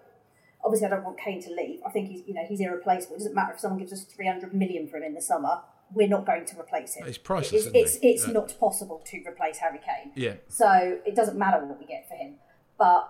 Obviously, 0.65 0.87
I 0.89 0.91
don't 0.91 1.05
want 1.05 1.19
Kane 1.21 1.41
to 1.43 1.51
leave. 1.55 1.79
I 1.87 1.91
think 1.91 2.09
he's, 2.11 2.23
you 2.27 2.35
know, 2.35 2.43
he's 2.49 2.61
irreplaceable. 2.61 3.15
It 3.15 3.19
doesn't 3.21 3.35
matter 3.35 3.53
if 3.53 3.61
someone 3.61 3.79
gives 3.79 3.93
us 3.93 4.03
three 4.03 4.27
hundred 4.27 4.53
million 4.53 4.89
for 4.89 4.97
him 4.97 5.05
in 5.05 5.15
the 5.15 5.23
summer. 5.23 5.61
We're 5.95 6.09
not 6.09 6.27
going 6.27 6.45
to 6.47 6.61
replace 6.61 6.95
him. 6.97 7.07
He's 7.07 7.17
priceless, 7.17 7.67
It's, 7.67 7.75
it's, 7.75 7.99
it's 8.03 8.27
Yeah. 8.27 8.33
not 8.35 8.55
possible 8.61 9.01
to 9.07 9.23
replace 9.27 9.59
Harry 9.59 9.79
Kane. 9.79 10.13
Yeah. 10.17 10.35
So 10.49 10.99
it 11.07 11.15
doesn't 11.15 11.39
matter 11.39 11.65
what 11.65 11.79
we 11.79 11.87
get 11.87 12.07
for 12.09 12.15
him. 12.15 12.35
But 12.77 13.09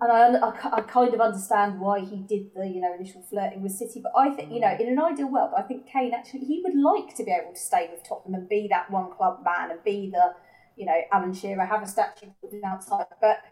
and 0.00 0.10
I, 0.10 0.48
I, 0.48 0.76
I 0.78 0.80
kind 0.80 1.12
of 1.12 1.20
understand 1.20 1.78
why 1.78 2.00
he 2.00 2.16
did 2.16 2.54
the 2.54 2.66
you 2.66 2.80
know 2.80 2.94
initial 2.94 3.22
flirting 3.28 3.62
with 3.62 3.72
City. 3.72 4.00
But 4.02 4.12
I 4.16 4.30
think 4.30 4.52
you 4.52 4.60
know 4.60 4.74
in 4.78 4.88
an 4.88 5.00
ideal 5.00 5.30
world, 5.30 5.52
I 5.56 5.62
think 5.62 5.86
Kane 5.86 6.14
actually 6.14 6.40
he 6.40 6.62
would 6.64 6.74
like 6.74 7.14
to 7.16 7.24
be 7.24 7.30
able 7.30 7.52
to 7.52 7.60
stay 7.60 7.88
with 7.90 8.02
Tottenham 8.08 8.40
and 8.40 8.48
be 8.48 8.66
that 8.70 8.90
one 8.90 9.10
club 9.12 9.44
man 9.44 9.70
and 9.70 9.84
be 9.84 10.10
the 10.10 10.34
you 10.76 10.86
know 10.86 11.00
Alan 11.12 11.34
Shearer, 11.34 11.66
have 11.66 11.82
a 11.82 11.86
statue 11.86 12.28
outside. 12.64 13.06
But 13.20 13.42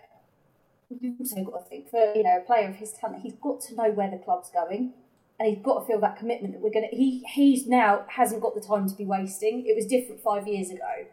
you've 0.89 1.21
also 1.21 1.45
got 1.45 1.65
to 1.65 1.69
think 1.69 1.91
for 1.91 2.13
you 2.15 2.23
know 2.23 2.39
a 2.39 2.47
player 2.47 2.69
of 2.69 2.77
his 2.77 2.93
talent, 2.93 3.23
he's 3.23 3.35
got 3.35 3.61
to 3.63 3.75
know 3.75 3.91
where 3.91 4.11
the 4.11 4.19
club's 4.19 4.51
going. 4.51 4.95
And 5.41 5.49
he's 5.55 5.65
got 5.65 5.81
to 5.81 5.87
feel 5.87 6.01
that 6.01 6.17
commitment 6.17 6.55
that 6.55 6.61
we're 6.61 6.73
gonna. 6.73 6.89
He 6.91 7.25
he's 7.33 7.67
now 7.67 8.05
hasn't 8.09 8.43
got 8.43 8.55
the 8.55 8.61
time 8.61 8.89
to 8.89 8.97
be 8.97 9.05
wasting. 9.05 9.67
It 9.67 9.77
was 9.77 9.87
different 9.87 10.21
five 10.21 10.49
years 10.49 10.71
ago, 10.71 11.07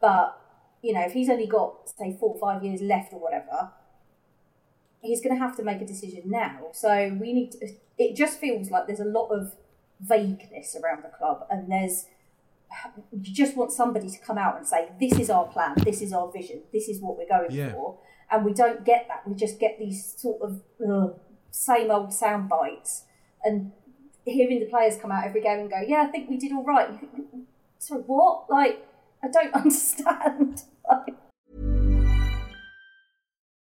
but 0.00 0.40
you 0.82 0.94
know, 0.94 1.02
if 1.02 1.12
he's 1.12 1.28
only 1.28 1.46
got 1.46 1.88
say 1.88 2.16
four 2.18 2.34
or 2.34 2.40
five 2.40 2.64
years 2.64 2.80
left 2.80 3.12
or 3.12 3.20
whatever, 3.20 3.70
he's 5.00 5.20
going 5.20 5.34
to 5.36 5.40
have 5.40 5.56
to 5.56 5.62
make 5.62 5.80
a 5.80 5.86
decision 5.86 6.22
now. 6.26 6.68
So 6.72 7.16
we 7.20 7.32
need 7.32 7.52
to. 7.52 7.68
It 7.98 8.16
just 8.16 8.38
feels 8.38 8.70
like 8.70 8.86
there's 8.86 9.00
a 9.00 9.04
lot 9.04 9.28
of 9.28 9.54
vagueness 10.00 10.76
around 10.82 11.02
the 11.04 11.08
club, 11.08 11.46
and 11.50 11.70
there's 11.70 12.06
you 13.12 13.32
just 13.34 13.56
want 13.56 13.72
somebody 13.72 14.10
to 14.10 14.18
come 14.18 14.38
out 14.38 14.56
and 14.58 14.66
say, 14.66 14.90
"This 15.00 15.18
is 15.18 15.30
our 15.30 15.46
plan. 15.46 15.74
This 15.84 16.02
is 16.02 16.12
our 16.12 16.30
vision. 16.30 16.62
This 16.72 16.88
is 16.88 17.00
what 17.00 17.16
we're 17.16 17.28
going 17.28 17.50
Yeah. 17.50 17.72
for." 17.72 17.98
And 18.30 18.44
we 18.44 18.52
don't 18.52 18.84
get 18.84 19.06
that. 19.08 19.26
We 19.26 19.34
just 19.34 19.58
get 19.58 19.78
these 19.78 20.14
sort 20.18 20.42
of 20.42 20.60
ugh, 20.86 21.18
same 21.50 21.90
old 21.90 22.12
sound 22.12 22.48
bites, 22.48 23.04
and 23.42 23.72
hearing 24.26 24.60
the 24.60 24.66
players 24.66 24.96
come 24.98 25.10
out 25.10 25.24
every 25.24 25.40
game 25.40 25.60
and 25.60 25.70
go, 25.70 25.80
"Yeah, 25.80 26.02
I 26.02 26.06
think 26.10 26.28
we 26.28 26.36
did 26.36 26.52
all 26.52 26.64
right." 26.64 26.88
Think, 27.80 28.04
what? 28.06 28.50
Like, 28.50 28.86
I 29.22 29.28
don't 29.28 29.54
understand. 29.62 30.62
Like, 30.90 31.14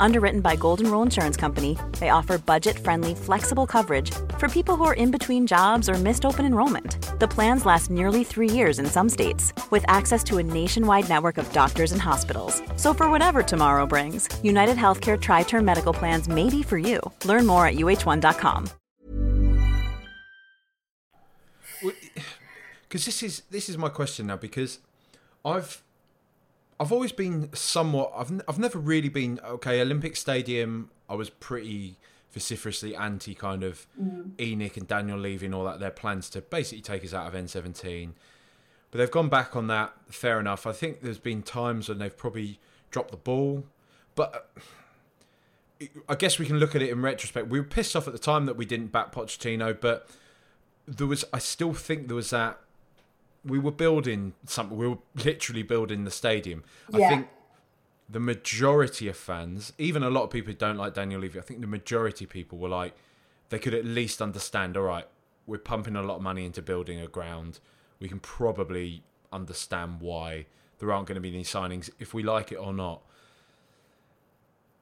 Underwritten 0.00 0.40
by 0.40 0.56
Golden 0.56 0.90
Rule 0.90 1.02
Insurance 1.02 1.36
Company, 1.36 1.76
they 1.98 2.10
offer 2.10 2.38
budget 2.38 2.78
friendly, 2.78 3.14
flexible 3.14 3.66
coverage 3.66 4.10
for 4.38 4.48
people 4.48 4.76
who 4.76 4.84
are 4.84 4.94
in 4.94 5.10
between 5.10 5.46
jobs 5.46 5.88
or 5.88 5.94
missed 5.94 6.24
open 6.24 6.44
enrollment. 6.44 6.96
The 7.18 7.28
plans 7.28 7.66
last 7.66 7.90
nearly 7.90 8.24
three 8.24 8.50
years 8.50 8.78
in 8.78 8.86
some 8.86 9.08
states, 9.08 9.52
with 9.70 9.84
access 9.88 10.22
to 10.24 10.38
a 10.38 10.42
nationwide 10.42 11.08
network 11.08 11.38
of 11.38 11.52
doctors 11.52 11.92
and 11.92 12.00
hospitals. 12.00 12.62
So, 12.76 12.94
for 12.94 13.10
whatever 13.10 13.42
tomorrow 13.42 13.86
brings, 13.86 14.28
United 14.42 14.76
Healthcare 14.76 15.20
Tri 15.20 15.42
Term 15.42 15.64
Medical 15.64 15.92
Plans 15.92 16.28
may 16.28 16.48
be 16.48 16.62
for 16.62 16.78
you. 16.78 17.00
Learn 17.24 17.46
more 17.46 17.66
at 17.66 17.74
uh1.com. 17.74 18.68
because 22.88 23.04
this 23.04 23.22
is 23.22 23.42
this 23.50 23.68
is 23.68 23.78
my 23.78 23.88
question 23.88 24.26
now 24.26 24.36
because 24.36 24.78
I've 25.44 25.82
I've 26.80 26.92
always 26.92 27.12
been 27.12 27.50
somewhat 27.54 28.12
I've 28.16 28.30
n- 28.30 28.42
I've 28.48 28.58
never 28.58 28.78
really 28.78 29.08
been 29.08 29.40
okay 29.44 29.80
Olympic 29.80 30.16
Stadium 30.16 30.90
I 31.08 31.14
was 31.14 31.30
pretty 31.30 31.96
vociferously 32.32 32.94
anti 32.94 33.34
kind 33.34 33.64
of 33.64 33.86
ENIC 34.38 34.76
and 34.76 34.86
Daniel 34.86 35.18
leaving 35.18 35.52
all 35.54 35.64
that 35.64 35.80
their 35.80 35.90
plans 35.90 36.28
to 36.30 36.40
basically 36.42 36.82
take 36.82 37.04
us 37.04 37.12
out 37.14 37.26
of 37.26 37.34
N17 37.34 38.10
but 38.90 38.98
they've 38.98 39.10
gone 39.10 39.28
back 39.28 39.54
on 39.54 39.66
that 39.66 39.92
fair 40.08 40.40
enough. 40.40 40.66
I 40.66 40.72
think 40.72 41.02
there's 41.02 41.18
been 41.18 41.42
times 41.42 41.88
when 41.88 41.98
they've 41.98 42.16
probably 42.16 42.58
dropped 42.90 43.10
the 43.10 43.16
ball 43.16 43.64
but 44.14 44.48
uh, 45.80 45.84
I 46.08 46.14
guess 46.16 46.38
we 46.38 46.46
can 46.46 46.58
look 46.58 46.74
at 46.74 46.82
it 46.82 46.90
in 46.90 47.02
retrospect. 47.02 47.48
We 47.48 47.60
were 47.60 47.66
pissed 47.66 47.94
off 47.94 48.06
at 48.08 48.12
the 48.12 48.18
time 48.18 48.46
that 48.46 48.56
we 48.56 48.64
didn't 48.64 48.92
back 48.92 49.12
Pochettino 49.12 49.78
but 49.80 50.08
there 50.86 51.06
was 51.06 51.24
I 51.32 51.38
still 51.38 51.72
think 51.74 52.06
there 52.08 52.16
was 52.16 52.30
that 52.30 52.60
we 53.48 53.58
were 53.58 53.72
building 53.72 54.34
something 54.46 54.76
we 54.76 54.88
were 54.88 54.98
literally 55.24 55.62
building 55.62 56.04
the 56.04 56.10
stadium. 56.10 56.64
I 56.92 57.08
think 57.08 57.28
the 58.08 58.20
majority 58.20 59.08
of 59.08 59.16
fans, 59.16 59.72
even 59.78 60.02
a 60.02 60.10
lot 60.10 60.24
of 60.24 60.30
people 60.30 60.52
who 60.52 60.58
don't 60.58 60.76
like 60.76 60.94
Daniel 60.94 61.20
Levy, 61.20 61.38
I 61.38 61.42
think 61.42 61.60
the 61.60 61.66
majority 61.66 62.24
of 62.24 62.30
people 62.30 62.58
were 62.58 62.68
like 62.68 62.94
they 63.50 63.58
could 63.58 63.74
at 63.74 63.84
least 63.84 64.20
understand, 64.20 64.76
all 64.76 64.84
right, 64.84 65.06
we're 65.46 65.58
pumping 65.58 65.96
a 65.96 66.02
lot 66.02 66.16
of 66.16 66.22
money 66.22 66.44
into 66.44 66.62
building 66.62 67.00
a 67.00 67.06
ground. 67.06 67.60
We 67.98 68.08
can 68.08 68.20
probably 68.20 69.02
understand 69.32 70.00
why 70.00 70.46
there 70.78 70.92
aren't 70.92 71.08
going 71.08 71.16
to 71.16 71.20
be 71.20 71.30
any 71.30 71.44
signings 71.44 71.90
if 71.98 72.14
we 72.14 72.22
like 72.22 72.52
it 72.52 72.56
or 72.56 72.72
not. 72.72 73.02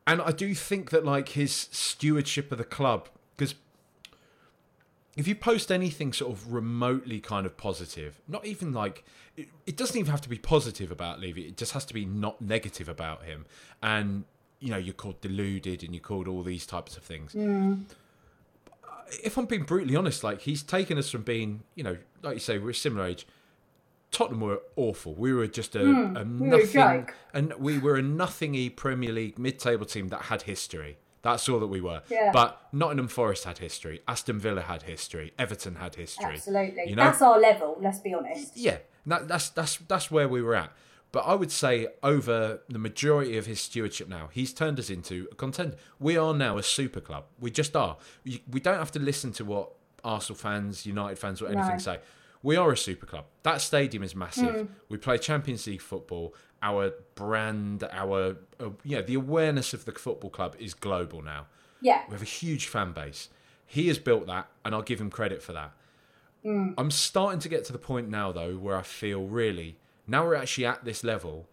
And 0.07 0.21
I 0.21 0.33
do 0.33 0.55
think 0.55 0.91
that 0.91 1.05
like 1.05 1.31
his 1.31 1.53
stewardship 1.53 2.53
of 2.53 2.59
the 2.59 2.65
club 2.65 3.09
if 5.17 5.27
you 5.27 5.35
post 5.35 5.73
anything 5.73 6.13
sort 6.13 6.33
of 6.33 6.53
remotely 6.53 7.21
kind 7.21 7.47
of 7.47 7.57
positive, 7.57 8.21
not 8.29 8.45
even 8.45 8.73
like 8.73 9.05
it, 9.37 9.49
it 9.67 9.77
doesn't 9.77 9.97
even 9.97 10.11
have 10.11 10.21
to 10.21 10.29
be 10.29 10.39
positive 10.39 10.91
about 10.91 11.21
Levy. 11.21 11.47
It 11.47 11.57
just 11.57 11.73
has 11.73 11.85
to 11.87 11.95
be 11.95 12.05
not 12.05 12.41
negative 12.41 12.89
about 12.89 13.25
him. 13.25 13.47
And 13.83 14.25
you 14.61 14.71
know, 14.71 14.77
you're 14.77 14.95
called 14.95 15.21
deluded 15.21 15.83
and 15.83 15.95
you're 15.95 16.03
called 16.03 16.29
all 16.29 16.43
these 16.43 16.67
types 16.67 16.97
of 16.97 17.03
things. 17.03 17.35
If 19.23 19.37
I'm 19.37 19.47
being 19.47 19.63
brutally 19.65 19.97
honest, 19.97 20.25
like 20.25 20.43
he's 20.43 20.63
taken 20.63 20.99
us 20.99 21.11
from 21.11 21.23
being, 21.23 21.63
you 21.75 21.85
know, 21.85 21.97
like 22.23 22.35
you 22.35 22.41
say, 22.41 22.59
we're 22.59 22.71
a 22.71 22.75
similar 22.75 23.07
age, 23.07 23.27
Tottenham 24.11 24.41
were 24.41 24.63
awful. 24.77 25.15
We 25.15 25.33
were 25.33 25.47
just 25.47 25.77
a, 25.77 25.81
hmm. 25.81 26.15
were 26.15 26.21
a 26.21 26.25
nothing, 26.25 27.09
and 27.33 27.55
we 27.55 27.79
were 27.79 27.97
a 27.97 28.03
nothingy 28.03 28.71
Premier 28.71 29.13
League 29.13 29.39
mid-table 29.39 29.87
team 29.87 30.09
that 30.09 30.23
had 30.23 30.43
history. 30.43 30.97
That's 31.31 31.49
all 31.49 31.59
that 31.61 31.67
we 31.67 31.81
were. 31.81 32.03
Yeah. 32.09 32.31
But 32.33 32.61
Nottingham 32.73 33.09
Forest 33.09 33.45
had 33.45 33.59
history. 33.59 34.01
Aston 34.07 34.39
Villa 34.39 34.63
had 34.63 34.83
history. 34.83 35.33
Everton 35.39 35.75
had 35.77 35.95
history. 35.97 36.35
Absolutely. 36.35 36.89
You 36.91 36.97
know? 36.97 37.05
That's 37.05 37.21
our 37.21 37.39
level, 37.41 37.77
let's 37.81 37.99
be 37.99 38.15
honest. 38.15 38.57
Yeah, 38.57 38.79
that, 39.07 39.27
that's 39.27 39.49
that's 39.51 39.77
that's 39.89 40.11
where 40.11 40.29
we 40.29 40.41
were 40.41 40.55
at. 40.55 40.71
But 41.13 41.21
I 41.21 41.35
would 41.35 41.51
say 41.51 41.89
over 42.03 42.61
the 42.69 42.79
majority 42.79 43.37
of 43.39 43.47
his 43.47 43.61
stewardship 43.61 44.09
now, 44.09 44.29
he's 44.33 44.53
turned 44.53 44.79
us 44.79 44.91
into 44.91 45.27
a 45.33 45.35
contender. 45.35 45.77
We 45.99 46.17
are 46.17 46.35
now 46.35 46.59
a 46.59 46.63
super 46.63 47.01
club. 47.01 47.25
We 47.41 47.51
just 47.51 47.75
are. 47.75 47.97
We, 48.25 48.43
we 48.51 48.61
don't 48.61 48.79
have 48.79 48.93
to 48.93 48.99
listen 48.99 49.33
to 49.35 49.45
what 49.45 49.71
Arsenal 50.05 50.37
fans, 50.39 50.85
United 50.87 51.19
fans, 51.19 51.41
or 51.43 51.47
anything 51.49 51.73
No. 51.73 51.79
say. 51.79 51.99
We 52.43 52.57
are 52.57 52.71
a 52.71 52.77
super 52.77 53.07
club. 53.07 53.25
That 53.43 53.61
stadium 53.61 54.03
is 54.05 54.15
massive. 54.15 54.55
Hmm. 54.55 54.73
We 54.89 54.99
play 54.99 55.19
Champions 55.19 55.67
League 55.67 55.81
football. 55.81 56.35
Our 56.63 56.95
brand, 57.15 57.85
our 57.93 58.37
uh, 58.59 58.71
yeah, 58.83 59.03
the 59.03 59.15
awareness 59.15 59.75
of 59.75 59.85
the 59.85 59.93
football 59.93 60.31
club 60.31 60.57
is 60.59 60.75
global 60.75 61.23
now. 61.23 61.47
Yeah. 61.81 62.03
We 62.09 62.13
have 62.13 62.23
a 62.23 62.25
huge 62.25 62.67
fan 62.67 62.93
base. 62.93 63.29
He 63.67 63.89
has 63.89 63.99
built 63.99 64.27
that, 64.27 64.49
and 64.65 64.75
I'll 64.75 64.83
give 64.83 65.01
him 65.01 65.11
credit 65.11 65.43
for 65.43 65.53
that. 65.53 65.73
I'm 66.79 66.93
starting 66.93 67.41
to 67.41 67.49
get 67.49 67.65
to 67.65 67.73
the 67.73 67.79
point 67.79 68.09
now, 68.09 68.31
though, 68.31 68.55
where 68.55 68.77
I 68.77 68.83
feel 68.83 69.25
really, 69.25 69.79
now 70.07 70.25
we're 70.25 70.37
actually 70.37 70.67
at 70.67 70.85
this 70.85 71.03
level, 71.03 71.49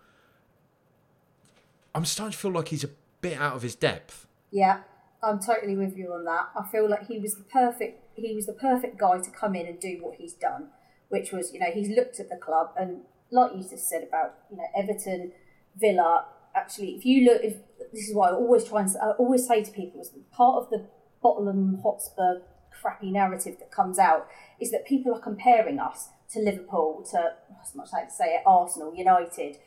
I'm 1.95 2.05
starting 2.05 2.33
to 2.33 2.37
feel 2.37 2.51
like 2.51 2.67
he's 2.67 2.83
a 2.83 2.89
bit 3.19 3.39
out 3.39 3.55
of 3.55 3.63
his 3.63 3.73
depth. 3.73 4.27
Yeah, 4.51 4.81
I'm 5.23 5.39
totally 5.39 5.75
with 5.75 5.97
you 5.97 6.13
on 6.13 6.25
that. 6.25 6.49
I 6.55 6.67
feel 6.71 6.87
like 6.87 7.07
he 7.07 7.17
was 7.17 7.35
the 7.35 7.43
perfect 7.43 8.01
he 8.15 8.35
was 8.35 8.45
the 8.45 8.53
perfect 8.53 8.97
guy 8.97 9.19
to 9.19 9.31
come 9.31 9.55
in 9.55 9.65
and 9.65 9.79
do 9.79 9.97
what 9.99 10.15
he's 10.19 10.33
done, 10.33 10.67
which 11.09 11.31
was, 11.31 11.51
you 11.51 11.59
know, 11.59 11.71
he's 11.73 11.89
looked 11.89 12.19
at 12.19 12.29
the 12.29 12.35
club 12.35 12.71
and 12.77 13.01
like 13.33 13.51
you 13.55 13.63
just 13.63 13.89
said 13.89 14.03
about, 14.07 14.35
you 14.49 14.57
know, 14.57 14.65
Everton, 14.75 15.31
Villa, 15.75 16.25
actually 16.55 16.91
if 16.91 17.05
you 17.05 17.25
look 17.25 17.41
if 17.43 17.55
this 17.91 18.07
is 18.07 18.15
why 18.15 18.29
I 18.29 18.33
always 18.33 18.63
try 18.63 18.81
and 18.81 18.89
I 19.01 19.11
always 19.11 19.47
say 19.47 19.63
to 19.63 19.71
people 19.71 20.01
is 20.01 20.11
part 20.31 20.63
of 20.63 20.69
the 20.69 20.85
Bottom 21.21 21.79
Hotspur 21.81 22.41
crappy 22.81 23.11
narrative 23.11 23.57
that 23.59 23.71
comes 23.71 23.97
out 23.97 24.27
is 24.59 24.71
that 24.71 24.85
people 24.85 25.13
are 25.13 25.19
comparing 25.19 25.79
us 25.79 26.09
to 26.31 26.39
Liverpool, 26.39 27.05
to 27.11 27.33
as 27.61 27.75
much 27.75 27.89
like 27.93 28.09
to 28.09 28.13
say 28.13 28.35
it, 28.35 28.43
Arsenal, 28.45 28.93
United 28.95 29.57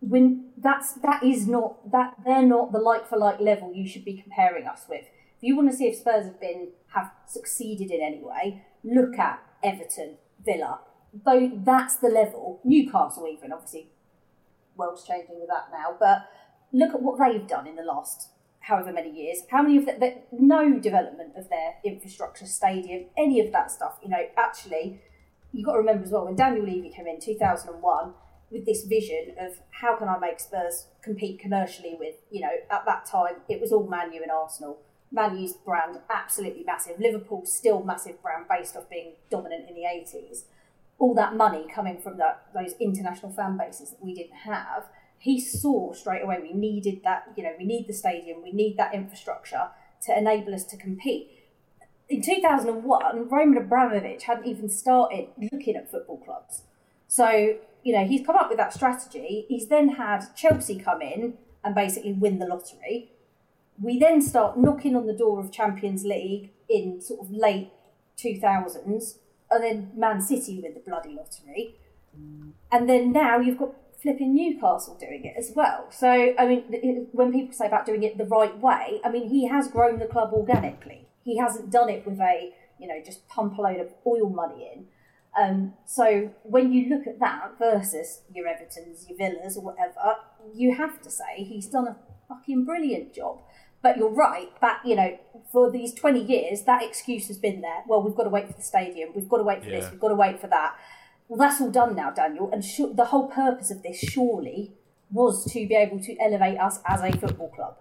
when 0.00 0.50
that's 0.58 0.94
that 0.94 1.22
is 1.22 1.48
not 1.48 1.90
that 1.90 2.14
they're 2.24 2.46
not 2.46 2.72
the 2.72 2.78
like 2.78 3.08
for 3.08 3.18
like 3.18 3.40
level 3.40 3.72
you 3.74 3.88
should 3.88 4.04
be 4.04 4.20
comparing 4.20 4.66
us 4.66 4.84
with. 4.88 5.02
If 5.02 5.42
you 5.42 5.56
want 5.56 5.70
to 5.70 5.76
see 5.76 5.86
if 5.86 5.96
Spurs 5.96 6.26
have 6.26 6.40
been 6.40 6.68
have 6.94 7.10
succeeded 7.26 7.90
in 7.90 8.00
any 8.00 8.22
way, 8.22 8.62
look 8.84 9.18
at 9.18 9.42
Everton, 9.62 10.18
Villa. 10.44 10.80
Though 11.24 11.52
that's 11.64 11.96
the 11.96 12.08
level. 12.08 12.60
Newcastle 12.64 13.26
even 13.28 13.52
obviously 13.52 13.88
world's 14.76 15.04
changing 15.04 15.40
with 15.40 15.48
that 15.48 15.68
now, 15.72 15.96
but 15.98 16.28
look 16.72 16.94
at 16.94 17.00
what 17.00 17.18
they've 17.18 17.46
done 17.46 17.66
in 17.66 17.76
the 17.76 17.82
last 17.82 18.28
however 18.60 18.92
many 18.92 19.10
years. 19.10 19.38
How 19.50 19.62
many 19.62 19.76
of 19.76 19.86
that? 19.86 20.00
The, 20.00 20.16
no 20.32 20.78
development 20.78 21.32
of 21.36 21.48
their 21.48 21.76
infrastructure, 21.84 22.46
stadium, 22.46 23.06
any 23.16 23.40
of 23.40 23.52
that 23.52 23.70
stuff. 23.70 23.98
You 24.02 24.10
know, 24.10 24.24
actually, 24.36 25.00
you've 25.52 25.66
got 25.66 25.72
to 25.72 25.78
remember 25.78 26.04
as 26.04 26.10
well 26.10 26.24
when 26.24 26.36
Daniel 26.36 26.64
Levy 26.64 26.90
came 26.90 27.06
in 27.06 27.20
2001 27.20 28.12
with 28.50 28.64
this 28.66 28.84
vision 28.84 29.34
of 29.40 29.60
how 29.70 29.96
can 29.96 30.08
I 30.08 30.18
make 30.18 30.40
Spurs 30.40 30.86
compete 31.02 31.40
commercially 31.40 31.96
with, 31.98 32.14
you 32.30 32.40
know, 32.40 32.52
at 32.70 32.84
that 32.86 33.06
time 33.06 33.36
it 33.48 33.60
was 33.60 33.72
all 33.72 33.86
Man 33.86 34.12
U 34.12 34.22
and 34.22 34.30
Arsenal. 34.30 34.78
Man 35.10 35.38
U's 35.38 35.54
brand 35.54 35.98
absolutely 36.10 36.64
massive. 36.64 36.98
Liverpool's 36.98 37.52
still 37.52 37.82
massive 37.82 38.20
brand 38.22 38.46
based 38.48 38.76
off 38.76 38.88
being 38.90 39.12
dominant 39.30 39.68
in 39.68 39.74
the 39.74 39.82
80s. 39.82 40.44
All 40.98 41.14
that 41.14 41.36
money 41.36 41.66
coming 41.72 41.98
from 42.00 42.16
that 42.18 42.46
those 42.54 42.74
international 42.80 43.32
fan 43.32 43.56
bases 43.56 43.90
that 43.90 44.02
we 44.02 44.14
didn't 44.14 44.38
have. 44.44 44.88
He 45.18 45.40
saw 45.40 45.92
straight 45.92 46.22
away 46.22 46.38
we 46.40 46.52
needed 46.52 47.00
that, 47.04 47.32
you 47.36 47.42
know, 47.42 47.52
we 47.58 47.64
need 47.64 47.86
the 47.88 47.92
stadium, 47.92 48.42
we 48.42 48.52
need 48.52 48.76
that 48.76 48.94
infrastructure 48.94 49.70
to 50.02 50.16
enable 50.16 50.54
us 50.54 50.64
to 50.64 50.76
compete 50.76 51.30
in 52.08 52.22
2001, 52.22 53.28
Roman 53.28 53.58
Abramovich 53.58 54.24
hadn't 54.24 54.46
even 54.46 54.68
started 54.68 55.28
looking 55.52 55.76
at 55.76 55.90
football 55.90 56.18
clubs. 56.18 56.62
So, 57.08 57.56
you 57.82 57.92
know, 57.92 58.04
he's 58.04 58.24
come 58.24 58.36
up 58.36 58.48
with 58.48 58.58
that 58.58 58.72
strategy. 58.72 59.44
He's 59.48 59.68
then 59.68 59.90
had 59.90 60.34
Chelsea 60.36 60.78
come 60.78 61.02
in 61.02 61.34
and 61.64 61.74
basically 61.74 62.12
win 62.12 62.38
the 62.38 62.46
lottery. 62.46 63.10
We 63.80 63.98
then 63.98 64.22
start 64.22 64.58
knocking 64.58 64.94
on 64.94 65.06
the 65.06 65.12
door 65.12 65.40
of 65.40 65.50
Champions 65.50 66.04
League 66.04 66.50
in 66.68 67.00
sort 67.00 67.20
of 67.20 67.30
late 67.30 67.70
2000s, 68.16 69.18
and 69.56 69.64
then 69.64 69.90
Man 69.96 70.20
City 70.20 70.60
with 70.62 70.74
the 70.74 70.80
bloody 70.80 71.10
lottery. 71.10 71.76
And 72.70 72.88
then 72.88 73.12
now 73.12 73.38
you've 73.38 73.58
got 73.58 73.74
flipping 74.00 74.34
Newcastle 74.34 74.96
doing 74.98 75.24
it 75.24 75.34
as 75.36 75.52
well. 75.54 75.86
So, 75.90 76.34
I 76.38 76.46
mean, 76.46 77.08
when 77.12 77.32
people 77.32 77.54
say 77.54 77.66
about 77.66 77.86
doing 77.86 78.02
it 78.02 78.18
the 78.18 78.24
right 78.24 78.56
way, 78.58 79.00
I 79.04 79.10
mean, 79.10 79.28
he 79.28 79.48
has 79.48 79.68
grown 79.68 79.98
the 79.98 80.06
club 80.06 80.32
organically. 80.32 81.08
He 81.24 81.38
hasn't 81.38 81.70
done 81.70 81.88
it 81.88 82.06
with 82.06 82.20
a, 82.20 82.52
you 82.78 82.86
know, 82.86 83.00
just 83.04 83.26
pump 83.28 83.58
a 83.58 83.62
load 83.62 83.80
of 83.80 83.92
oil 84.06 84.28
money 84.28 84.70
in. 84.72 84.86
Um, 85.38 85.74
so 85.84 86.30
when 86.44 86.72
you 86.72 86.88
look 86.88 87.06
at 87.06 87.18
that 87.20 87.58
versus 87.58 88.22
your 88.32 88.46
Evertons, 88.46 89.08
your 89.08 89.18
Villas, 89.18 89.56
or 89.56 89.64
whatever, 89.64 90.16
you 90.54 90.74
have 90.74 91.02
to 91.02 91.10
say 91.10 91.44
he's 91.44 91.66
done 91.66 91.88
a 91.88 91.96
fucking 92.28 92.64
brilliant 92.64 93.12
job. 93.12 93.40
But 93.82 93.96
you're 93.98 94.10
right, 94.10 94.48
that, 94.60 94.80
you 94.84 94.96
know, 94.96 95.18
for 95.52 95.70
these 95.70 95.94
20 95.94 96.20
years, 96.20 96.62
that 96.62 96.82
excuse 96.82 97.28
has 97.28 97.38
been 97.38 97.60
there. 97.60 97.82
Well, 97.86 98.02
we've 98.02 98.14
got 98.16 98.24
to 98.24 98.30
wait 98.30 98.46
for 98.48 98.54
the 98.54 98.62
stadium, 98.62 99.10
we've 99.14 99.28
got 99.28 99.36
to 99.38 99.44
wait 99.44 99.62
for 99.62 99.70
this, 99.70 99.84
we've 99.92 100.00
got 100.00 100.08
to 100.08 100.14
wait 100.14 100.40
for 100.40 100.48
that. 100.48 100.76
Well, 101.28 101.38
that's 101.38 101.60
all 101.60 101.70
done 101.70 101.94
now, 101.96 102.10
Daniel. 102.10 102.50
And 102.52 102.64
sh- 102.64 102.92
the 102.94 103.06
whole 103.06 103.28
purpose 103.28 103.70
of 103.70 103.82
this, 103.82 103.98
surely, 103.98 104.72
was 105.10 105.44
to 105.52 105.66
be 105.68 105.74
able 105.74 106.00
to 106.00 106.16
elevate 106.18 106.58
us 106.58 106.80
as 106.86 107.00
a 107.00 107.12
football 107.12 107.50
club. 107.50 107.76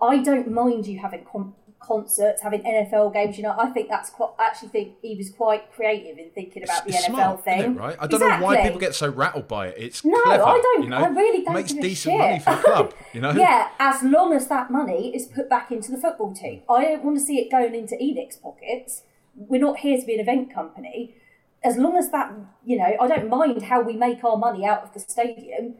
I 0.00 0.18
don't 0.18 0.50
mind 0.50 0.86
you 0.86 0.98
having 0.98 1.24
con- 1.30 1.54
concerts, 1.80 2.42
having 2.42 2.62
NFL 2.62 3.12
games. 3.12 3.36
You 3.36 3.42
know, 3.44 3.54
I 3.58 3.66
think 3.70 3.88
that's 3.88 4.10
quite. 4.10 4.30
I 4.38 4.46
actually 4.46 4.68
think 4.68 4.94
he 5.02 5.16
was 5.16 5.30
quite 5.30 5.72
creative 5.72 6.18
in 6.18 6.30
thinking 6.30 6.62
about 6.62 6.84
the 6.84 6.90
It's 6.94 7.06
NFL 7.06 7.10
smart, 7.14 7.44
thing. 7.44 7.74
right? 7.74 7.96
I 7.98 8.06
don't 8.06 8.20
know 8.20 8.38
why 8.44 8.62
people 8.62 8.78
get 8.78 8.94
so 8.94 9.08
rattled 9.08 9.48
by 9.48 9.68
it. 9.68 9.74
It's 9.78 10.04
No, 10.04 10.20
clever, 10.22 10.44
I 10.44 10.60
don't. 10.62 10.82
You 10.84 10.88
know? 10.90 10.98
I 10.98 11.08
really 11.08 11.44
don't 11.44 11.54
Makes 11.54 11.72
decent 11.72 12.12
shit. 12.12 12.18
money 12.18 12.38
for 12.38 12.50
the 12.56 12.62
club. 12.62 12.94
You 13.12 13.20
know? 13.20 13.32
yeah, 13.32 13.70
as 13.80 14.02
long 14.04 14.32
as 14.32 14.46
that 14.48 14.70
money 14.70 15.14
is 15.14 15.26
put 15.26 15.48
back 15.50 15.72
into 15.72 15.90
the 15.90 15.98
football 15.98 16.32
team. 16.32 16.60
Mm. 16.68 16.76
I 16.78 16.84
don't 16.84 17.04
want 17.04 17.18
to 17.18 17.24
see 17.24 17.38
it 17.40 17.50
going 17.50 17.74
into 17.74 17.96
ENIC's 17.96 18.36
pockets. 18.36 19.02
We're 19.34 19.60
not 19.60 19.78
here 19.78 19.98
to 19.98 20.06
be 20.06 20.14
an 20.14 20.20
event 20.20 20.54
company. 20.54 21.16
As 21.64 21.76
long 21.76 21.96
as 21.96 22.10
that, 22.10 22.32
you 22.64 22.78
know, 22.78 22.94
I 23.00 23.08
don't 23.08 23.28
mind 23.28 23.62
how 23.64 23.82
we 23.82 23.94
make 23.94 24.22
our 24.22 24.36
money 24.36 24.64
out 24.64 24.82
of 24.82 24.94
the 24.94 25.00
stadium, 25.00 25.74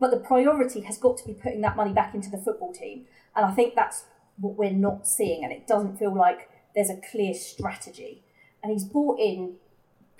but 0.00 0.10
the 0.10 0.16
priority 0.16 0.80
has 0.80 0.96
got 0.98 1.16
to 1.18 1.26
be 1.26 1.34
putting 1.34 1.60
that 1.60 1.76
money 1.76 1.92
back 1.92 2.14
into 2.14 2.30
the 2.30 2.38
football 2.38 2.72
team. 2.72 3.04
And 3.36 3.44
I 3.46 3.50
think 3.52 3.74
that's 3.74 4.04
what 4.42 4.56
we're 4.56 4.70
not 4.70 5.06
seeing, 5.06 5.42
and 5.44 5.52
it 5.52 5.66
doesn't 5.66 5.98
feel 5.98 6.14
like 6.14 6.50
there's 6.74 6.90
a 6.90 7.00
clear 7.10 7.32
strategy. 7.32 8.22
And 8.62 8.72
he's 8.72 8.84
brought 8.84 9.18
in 9.18 9.54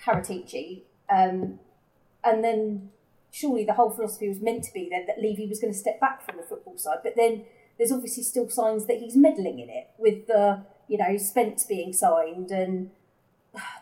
Paratici, 0.01 0.83
um, 1.09 1.59
and 2.23 2.43
then 2.43 2.89
surely 3.31 3.65
the 3.65 3.73
whole 3.73 3.89
philosophy 3.89 4.29
was 4.29 4.39
meant 4.39 4.63
to 4.63 4.73
be 4.73 4.89
that 4.89 5.21
Levy 5.21 5.47
was 5.47 5.59
going 5.59 5.73
to 5.73 5.77
step 5.77 5.99
back 5.99 6.25
from 6.25 6.37
the 6.37 6.43
football 6.43 6.77
side. 6.77 6.99
But 7.03 7.13
then 7.15 7.45
there's 7.77 7.91
obviously 7.91 8.23
still 8.23 8.49
signs 8.49 8.85
that 8.85 8.97
he's 8.97 9.15
meddling 9.15 9.59
in 9.59 9.69
it 9.69 9.89
with 9.97 10.27
the, 10.27 10.63
you 10.87 10.97
know, 10.97 11.17
Spence 11.17 11.65
being 11.65 11.93
signed 11.93 12.51
and 12.51 12.91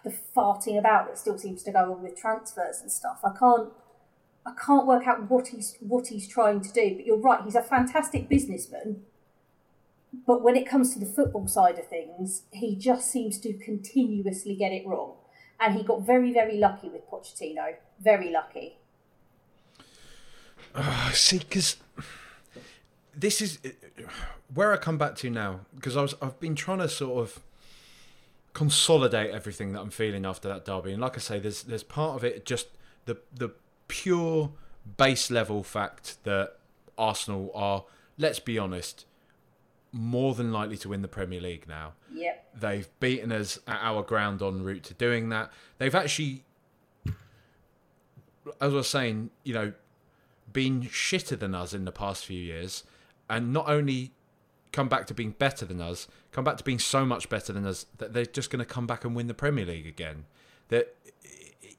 the 0.04 0.14
farting 0.36 0.78
about 0.78 1.08
that 1.08 1.18
still 1.18 1.38
seems 1.38 1.64
to 1.64 1.72
go 1.72 1.94
on 1.94 2.02
with 2.02 2.18
transfers 2.18 2.80
and 2.82 2.92
stuff. 2.92 3.20
I 3.24 3.32
can't. 3.38 3.70
I 4.44 4.54
can't 4.54 4.88
work 4.88 5.06
out 5.06 5.30
what 5.30 5.50
he's 5.50 5.78
what 5.82 6.08
he's 6.08 6.28
trying 6.28 6.62
to 6.62 6.72
do, 6.72 6.96
but 6.96 7.06
you're 7.06 7.18
right. 7.20 7.44
He's 7.44 7.56
a 7.56 7.62
fantastic 7.62 8.28
businessman, 8.28 9.04
but 10.14 10.42
when 10.42 10.56
it 10.56 10.68
comes 10.68 10.94
to 10.94 11.00
the 11.00 11.06
football 11.06 11.48
side 11.48 11.80
of 11.80 11.88
things, 11.88 12.44
he 12.52 12.76
just 12.76 13.10
seems 13.10 13.40
to 13.40 13.54
continuously 13.54 14.56
get 14.56 14.72
it 14.72 14.86
wrong. 14.86 15.16
And 15.60 15.76
he 15.76 15.84
got 15.84 16.02
very, 16.02 16.34
very 16.34 16.58
lucky 16.58 16.90
with 16.90 17.10
Pochettino. 17.10 17.76
Very 18.00 18.32
lucky. 18.32 18.78
I 20.74 21.12
see, 21.14 21.40
because 21.40 21.78
this 23.16 23.42
is 23.42 23.60
where 24.54 24.74
I 24.74 24.78
come 24.78 24.98
back 24.98 25.16
to 25.18 25.30
now. 25.30 25.62
Because 25.76 25.96
I 25.96 26.02
was, 26.02 26.16
I've 26.22 26.40
been 26.40 26.56
trying 26.56 26.80
to 26.80 26.90
sort 26.90 27.20
of 27.20 27.42
consolidate 28.54 29.32
everything 29.32 29.72
that 29.74 29.80
I'm 29.80 29.90
feeling 29.90 30.26
after 30.26 30.50
that 30.50 30.66
derby, 30.66 30.92
and 30.92 31.02
like 31.02 31.16
I 31.16 31.20
say, 31.20 31.40
there's 31.40 31.64
there's 31.64 31.84
part 31.84 32.16
of 32.16 32.24
it 32.24 32.46
just 32.46 32.68
the 33.06 33.18
the 33.34 33.52
pure 33.88 34.52
base 34.98 35.32
level 35.32 35.64
fact 35.64 36.24
that 36.24 36.58
Arsenal 36.98 37.52
are, 37.54 37.86
let's 38.18 38.40
be 38.40 38.58
honest, 38.58 39.06
more 39.92 40.34
than 40.34 40.52
likely 40.52 40.78
to 40.78 40.90
win 40.90 41.02
the 41.02 41.08
Premier 41.08 41.42
League 41.42 41.68
now. 41.68 41.94
Yep. 42.14 42.48
They've 42.60 42.88
beaten 43.00 43.32
us 43.32 43.60
at 43.68 43.80
our 43.82 44.04
ground 44.04 44.42
en 44.42 44.64
route 44.64 44.84
to 44.84 44.94
doing 44.94 45.30
that. 45.30 45.52
They've 45.78 45.94
actually, 45.94 46.44
as 47.06 47.14
I 48.60 48.68
was 48.68 48.88
saying, 48.88 49.32
you 49.44 49.54
know, 49.54 49.74
been 50.52 50.84
shitter 50.84 51.38
than 51.38 51.56
us 51.56 51.74
in 51.74 51.86
the 51.86 51.92
past 51.92 52.26
few 52.26 52.40
years, 52.40 52.84
and 53.30 53.54
not 53.54 53.70
only 53.70 54.12
come 54.72 54.88
back 54.88 55.06
to 55.08 55.14
being 55.14 55.32
better 55.32 55.66
than 55.66 55.82
us, 55.82 56.08
come 56.32 56.44
back 56.44 56.58
to 56.58 56.64
being 56.64 56.80
so 56.80 57.06
much 57.06 57.30
better 57.30 57.52
than 57.52 57.66
us 57.66 57.86
that 57.98 58.14
they're 58.14 58.26
just 58.26 58.50
going 58.50 58.60
to 58.60 58.66
come 58.66 58.88
back 58.88 59.04
and 59.04 59.16
win 59.16 59.28
the 59.28 59.34
Premier 59.34 59.66
League 59.66 59.88
again. 59.88 60.26
That 60.70 60.96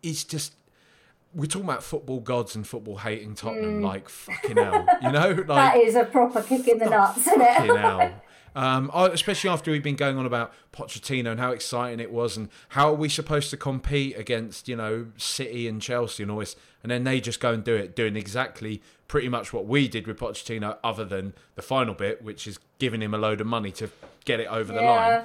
it's 0.02 0.24
just 0.24 0.54
we're 1.34 1.46
talking 1.46 1.68
about 1.68 1.82
football 1.82 2.20
gods 2.20 2.54
and 2.56 2.66
football 2.66 2.98
hating 2.98 3.34
Tottenham, 3.34 3.80
like 3.82 4.08
fucking 4.08 4.56
hell, 4.56 4.86
you 5.02 5.12
know, 5.12 5.28
like 5.30 5.46
Mm. 5.46 5.46
that 5.46 5.76
is 5.78 5.94
a 5.94 6.04
proper 6.04 6.42
kick 6.42 6.68
in 6.68 6.78
the 6.78 6.86
nuts, 6.90 7.18
isn't 7.26 7.40
it? 7.40 7.54
fucking 7.56 7.76
hell. 7.76 8.12
Um, 8.54 8.90
especially 8.94 9.48
after 9.48 9.70
we've 9.70 9.82
been 9.82 9.96
going 9.96 10.18
on 10.18 10.26
about 10.26 10.52
Pochettino 10.74 11.30
and 11.30 11.40
how 11.40 11.52
exciting 11.52 12.00
it 12.00 12.12
was, 12.12 12.36
and 12.36 12.50
how 12.68 12.90
are 12.90 12.94
we 12.94 13.08
supposed 13.08 13.48
to 13.48 13.56
compete 13.56 14.14
against 14.18 14.68
you 14.68 14.76
know 14.76 15.06
City 15.16 15.66
and 15.66 15.80
Chelsea 15.80 16.22
and 16.22 16.30
all 16.30 16.40
this, 16.40 16.54
and 16.82 16.92
then 16.92 17.04
they 17.04 17.18
just 17.18 17.40
go 17.40 17.54
and 17.54 17.64
do 17.64 17.74
it, 17.74 17.96
doing 17.96 18.14
exactly 18.14 18.82
pretty 19.08 19.30
much 19.30 19.54
what 19.54 19.64
we 19.64 19.88
did 19.88 20.06
with 20.06 20.18
Pochettino, 20.18 20.76
other 20.84 21.06
than 21.06 21.32
the 21.54 21.62
final 21.62 21.94
bit, 21.94 22.20
which 22.22 22.46
is 22.46 22.58
giving 22.78 23.00
him 23.00 23.14
a 23.14 23.18
load 23.18 23.40
of 23.40 23.46
money 23.46 23.70
to 23.70 23.88
get 24.26 24.38
it 24.38 24.48
over 24.48 24.70
the 24.70 24.82
line. 24.82 25.20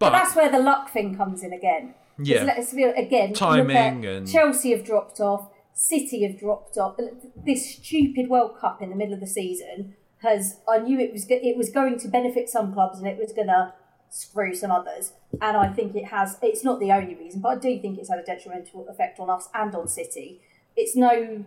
But 0.00 0.10
But, 0.10 0.10
that's 0.10 0.34
where 0.34 0.50
the 0.50 0.58
luck 0.58 0.90
thing 0.90 1.14
comes 1.16 1.44
in 1.44 1.52
again. 1.52 1.94
Yeah. 2.18 2.44
Let's 2.44 2.72
be, 2.72 2.84
again, 2.84 3.32
Timing 3.32 4.04
and- 4.04 4.28
Chelsea 4.30 4.70
have 4.70 4.84
dropped 4.84 5.20
off. 5.20 5.50
City 5.74 6.26
have 6.26 6.38
dropped 6.38 6.76
off. 6.76 6.98
This 7.46 7.76
stupid 7.76 8.28
World 8.28 8.58
Cup 8.60 8.82
in 8.82 8.90
the 8.90 8.96
middle 8.96 9.14
of 9.14 9.20
the 9.20 9.26
season 9.26 9.94
has. 10.22 10.58
I 10.68 10.78
knew 10.78 10.98
it 11.00 11.12
was 11.12 11.26
it 11.28 11.56
was 11.56 11.70
going 11.70 11.98
to 12.00 12.08
benefit 12.08 12.50
some 12.50 12.74
clubs 12.74 12.98
and 12.98 13.08
it 13.08 13.18
was 13.18 13.32
going 13.32 13.48
to 13.48 13.72
screw 14.10 14.54
some 14.54 14.70
others. 14.70 15.14
And 15.40 15.56
I 15.56 15.72
think 15.72 15.96
it 15.96 16.06
has. 16.06 16.38
It's 16.42 16.62
not 16.62 16.78
the 16.78 16.92
only 16.92 17.14
reason, 17.14 17.40
but 17.40 17.48
I 17.48 17.56
do 17.56 17.80
think 17.80 17.98
it's 17.98 18.10
had 18.10 18.18
a 18.18 18.22
detrimental 18.22 18.86
effect 18.88 19.18
on 19.18 19.30
us 19.30 19.48
and 19.54 19.74
on 19.74 19.88
City. 19.88 20.42
It's 20.76 20.94
no 20.94 21.44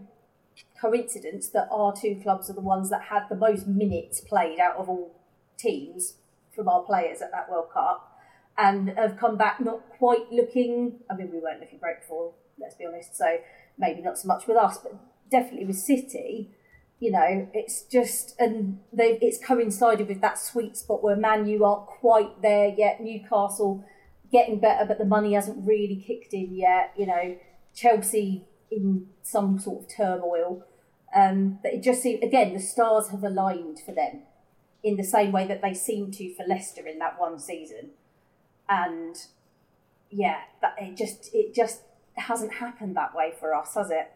coincidence 0.79 1.49
that 1.49 1.67
our 1.71 1.93
two 1.95 2.19
clubs 2.21 2.49
are 2.49 2.53
the 2.53 2.61
ones 2.61 2.89
that 2.89 3.03
had 3.03 3.23
the 3.29 3.35
most 3.35 3.67
minutes 3.67 4.21
played 4.21 4.59
out 4.59 4.75
of 4.77 4.89
all 4.89 5.15
teams 5.57 6.15
from 6.53 6.67
our 6.67 6.81
players 6.83 7.21
at 7.21 7.31
that 7.31 7.49
World 7.49 7.69
Cup 7.73 8.11
and 8.57 8.89
have 8.89 9.17
come 9.17 9.37
back 9.37 9.59
not 9.59 9.81
quite 9.97 10.31
looking. 10.31 10.99
I 11.09 11.15
mean, 11.15 11.31
we 11.31 11.39
weren't 11.39 11.59
looking 11.59 11.79
great 11.79 12.01
before, 12.01 12.33
let's 12.59 12.75
be 12.75 12.85
honest, 12.85 13.15
so 13.15 13.37
maybe 13.77 14.01
not 14.01 14.17
so 14.17 14.27
much 14.27 14.47
with 14.47 14.57
us, 14.57 14.77
but 14.77 14.93
definitely 15.29 15.65
with 15.65 15.77
City. 15.77 16.51
You 16.99 17.11
know, 17.11 17.49
it's 17.53 17.83
just, 17.83 18.39
and 18.39 18.79
they 18.93 19.17
it's 19.21 19.37
coincided 19.43 20.07
with 20.07 20.21
that 20.21 20.39
sweet 20.39 20.77
spot 20.77 21.03
where 21.03 21.17
Man 21.17 21.45
U 21.45 21.65
aren't 21.65 21.87
quite 21.87 22.41
there 22.41 22.73
yet. 22.75 23.01
Newcastle 23.01 23.83
getting 24.31 24.59
better, 24.59 24.85
but 24.85 24.97
the 24.97 25.05
money 25.05 25.33
hasn't 25.33 25.67
really 25.67 26.03
kicked 26.07 26.33
in 26.33 26.55
yet. 26.55 26.93
You 26.97 27.07
know, 27.07 27.37
Chelsea 27.75 28.45
in 28.71 29.07
some 29.21 29.59
sort 29.59 29.83
of 29.83 29.95
turmoil. 29.95 30.63
Um, 31.15 31.59
but 31.61 31.73
it 31.73 31.83
just 31.83 32.01
seems 32.01 32.23
again 32.23 32.53
the 32.53 32.59
stars 32.59 33.09
have 33.09 33.23
aligned 33.23 33.79
for 33.85 33.93
them 33.93 34.23
in 34.83 34.97
the 34.97 35.03
same 35.03 35.31
way 35.31 35.47
that 35.47 35.61
they 35.61 35.73
seemed 35.73 36.13
to 36.13 36.33
for 36.35 36.45
Leicester 36.47 36.85
in 36.87 36.99
that 36.99 37.19
one 37.19 37.39
season, 37.39 37.91
and 38.69 39.15
yeah, 40.09 40.39
that 40.61 40.75
it 40.79 40.95
just 40.95 41.33
it 41.33 41.53
just 41.53 41.81
hasn't 42.13 42.53
happened 42.53 42.95
that 42.95 43.15
way 43.15 43.33
for 43.39 43.53
us, 43.53 43.73
has 43.75 43.89
it? 43.91 44.11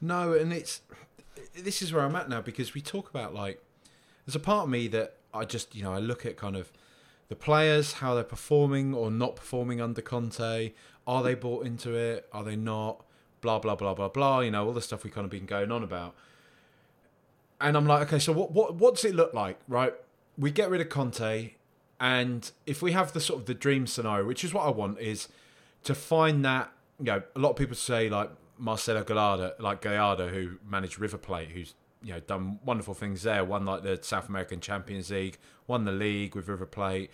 No, 0.00 0.32
and 0.32 0.52
it's 0.52 0.80
this 1.54 1.82
is 1.82 1.92
where 1.92 2.04
I'm 2.04 2.16
at 2.16 2.28
now 2.28 2.40
because 2.40 2.74
we 2.74 2.80
talk 2.80 3.10
about 3.10 3.34
like 3.34 3.62
there's 4.26 4.36
a 4.36 4.40
part 4.40 4.64
of 4.64 4.70
me 4.70 4.88
that 4.88 5.16
I 5.32 5.44
just 5.44 5.74
you 5.74 5.82
know 5.82 5.92
I 5.92 5.98
look 5.98 6.24
at 6.26 6.36
kind 6.36 6.56
of 6.56 6.72
the 7.28 7.36
players 7.36 7.94
how 7.94 8.14
they're 8.14 8.24
performing 8.24 8.94
or 8.94 9.10
not 9.10 9.36
performing 9.36 9.80
under 9.80 10.02
Conte. 10.02 10.72
Are 11.06 11.22
they 11.22 11.34
bought 11.34 11.66
into 11.66 11.94
it? 11.94 12.28
Are 12.32 12.44
they 12.44 12.56
not? 12.56 13.04
Blah 13.40 13.58
blah 13.58 13.74
blah 13.74 13.94
blah 13.94 14.08
blah. 14.08 14.40
You 14.40 14.50
know 14.50 14.66
all 14.66 14.72
the 14.72 14.82
stuff 14.82 15.04
we 15.04 15.10
kind 15.10 15.24
of 15.24 15.30
been 15.30 15.46
going 15.46 15.72
on 15.72 15.82
about. 15.82 16.14
And 17.60 17.76
I'm 17.76 17.86
like, 17.86 18.08
okay, 18.08 18.18
so 18.18 18.32
what 18.32 18.52
what 18.52 18.74
what 18.74 18.96
does 18.96 19.04
it 19.04 19.14
look 19.14 19.34
like, 19.34 19.58
right? 19.68 19.94
We 20.38 20.50
get 20.50 20.70
rid 20.70 20.80
of 20.80 20.88
Conte, 20.88 21.52
and 22.02 22.50
if 22.66 22.82
we 22.82 22.92
have 22.92 23.12
the 23.12 23.20
sort 23.20 23.38
of 23.38 23.46
the 23.46 23.54
dream 23.54 23.86
scenario, 23.86 24.26
which 24.26 24.42
is 24.42 24.52
what 24.52 24.66
I 24.66 24.70
want, 24.70 24.98
is 24.98 25.28
to 25.84 25.94
find 25.94 26.44
that 26.44 26.72
you 26.98 27.04
know 27.04 27.22
a 27.36 27.38
lot 27.38 27.50
of 27.50 27.56
people 27.56 27.76
say 27.76 28.10
like 28.10 28.28
Marcelo 28.58 29.04
Gallardo, 29.04 29.52
like 29.60 29.80
Gallardo, 29.80 30.28
who 30.28 30.58
managed 30.68 30.98
River 30.98 31.16
Plate, 31.16 31.50
who's 31.50 31.74
you 32.02 32.12
know 32.12 32.18
done 32.18 32.58
wonderful 32.64 32.92
things 32.92 33.22
there, 33.22 33.44
won 33.44 33.64
like 33.64 33.84
the 33.84 34.00
South 34.02 34.28
American 34.28 34.58
Champions 34.60 35.10
League, 35.10 35.38
won 35.68 35.84
the 35.84 35.92
league 35.92 36.34
with 36.34 36.48
River 36.48 36.66
Plate. 36.66 37.12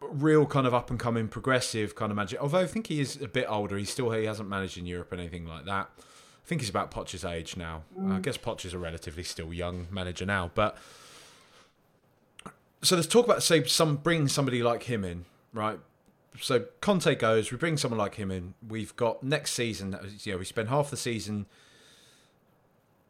Real 0.00 0.44
kind 0.44 0.66
of 0.66 0.74
up 0.74 0.90
and 0.90 0.98
coming 0.98 1.28
progressive 1.28 1.94
kind 1.94 2.10
of 2.10 2.16
manager. 2.16 2.38
Although 2.40 2.58
I 2.58 2.66
think 2.66 2.88
he 2.88 3.00
is 3.00 3.22
a 3.22 3.28
bit 3.28 3.46
older, 3.48 3.78
he 3.78 3.84
still 3.84 4.10
he 4.10 4.24
hasn't 4.24 4.48
managed 4.48 4.76
in 4.76 4.86
Europe 4.86 5.12
or 5.12 5.14
anything 5.14 5.46
like 5.46 5.66
that. 5.66 5.88
I 5.96 6.48
think 6.48 6.62
he's 6.62 6.70
about 6.70 6.90
Poch's 6.90 7.24
age 7.24 7.56
now. 7.56 7.82
I 7.96 8.00
mm. 8.00 8.22
guess 8.22 8.38
Poch 8.38 8.64
is 8.64 8.74
a 8.74 8.78
relatively 8.78 9.22
still 9.22 9.52
young 9.52 9.86
manager 9.92 10.26
now, 10.26 10.50
but 10.56 10.76
so 12.82 12.94
there's 12.94 13.08
talk 13.08 13.24
about 13.24 13.42
say 13.42 13.64
some 13.64 13.96
bringing 13.96 14.28
somebody 14.28 14.62
like 14.62 14.84
him 14.84 15.04
in, 15.04 15.24
right? 15.52 15.78
So 16.40 16.66
Conte 16.80 17.14
goes, 17.16 17.50
we 17.50 17.58
bring 17.58 17.76
someone 17.76 17.98
like 17.98 18.14
him 18.14 18.30
in. 18.30 18.54
We've 18.66 18.94
got 18.94 19.22
next 19.22 19.52
season. 19.52 19.96
You 20.22 20.32
know, 20.32 20.38
we 20.38 20.44
spend 20.44 20.68
half 20.68 20.90
the 20.90 20.96
season 20.96 21.46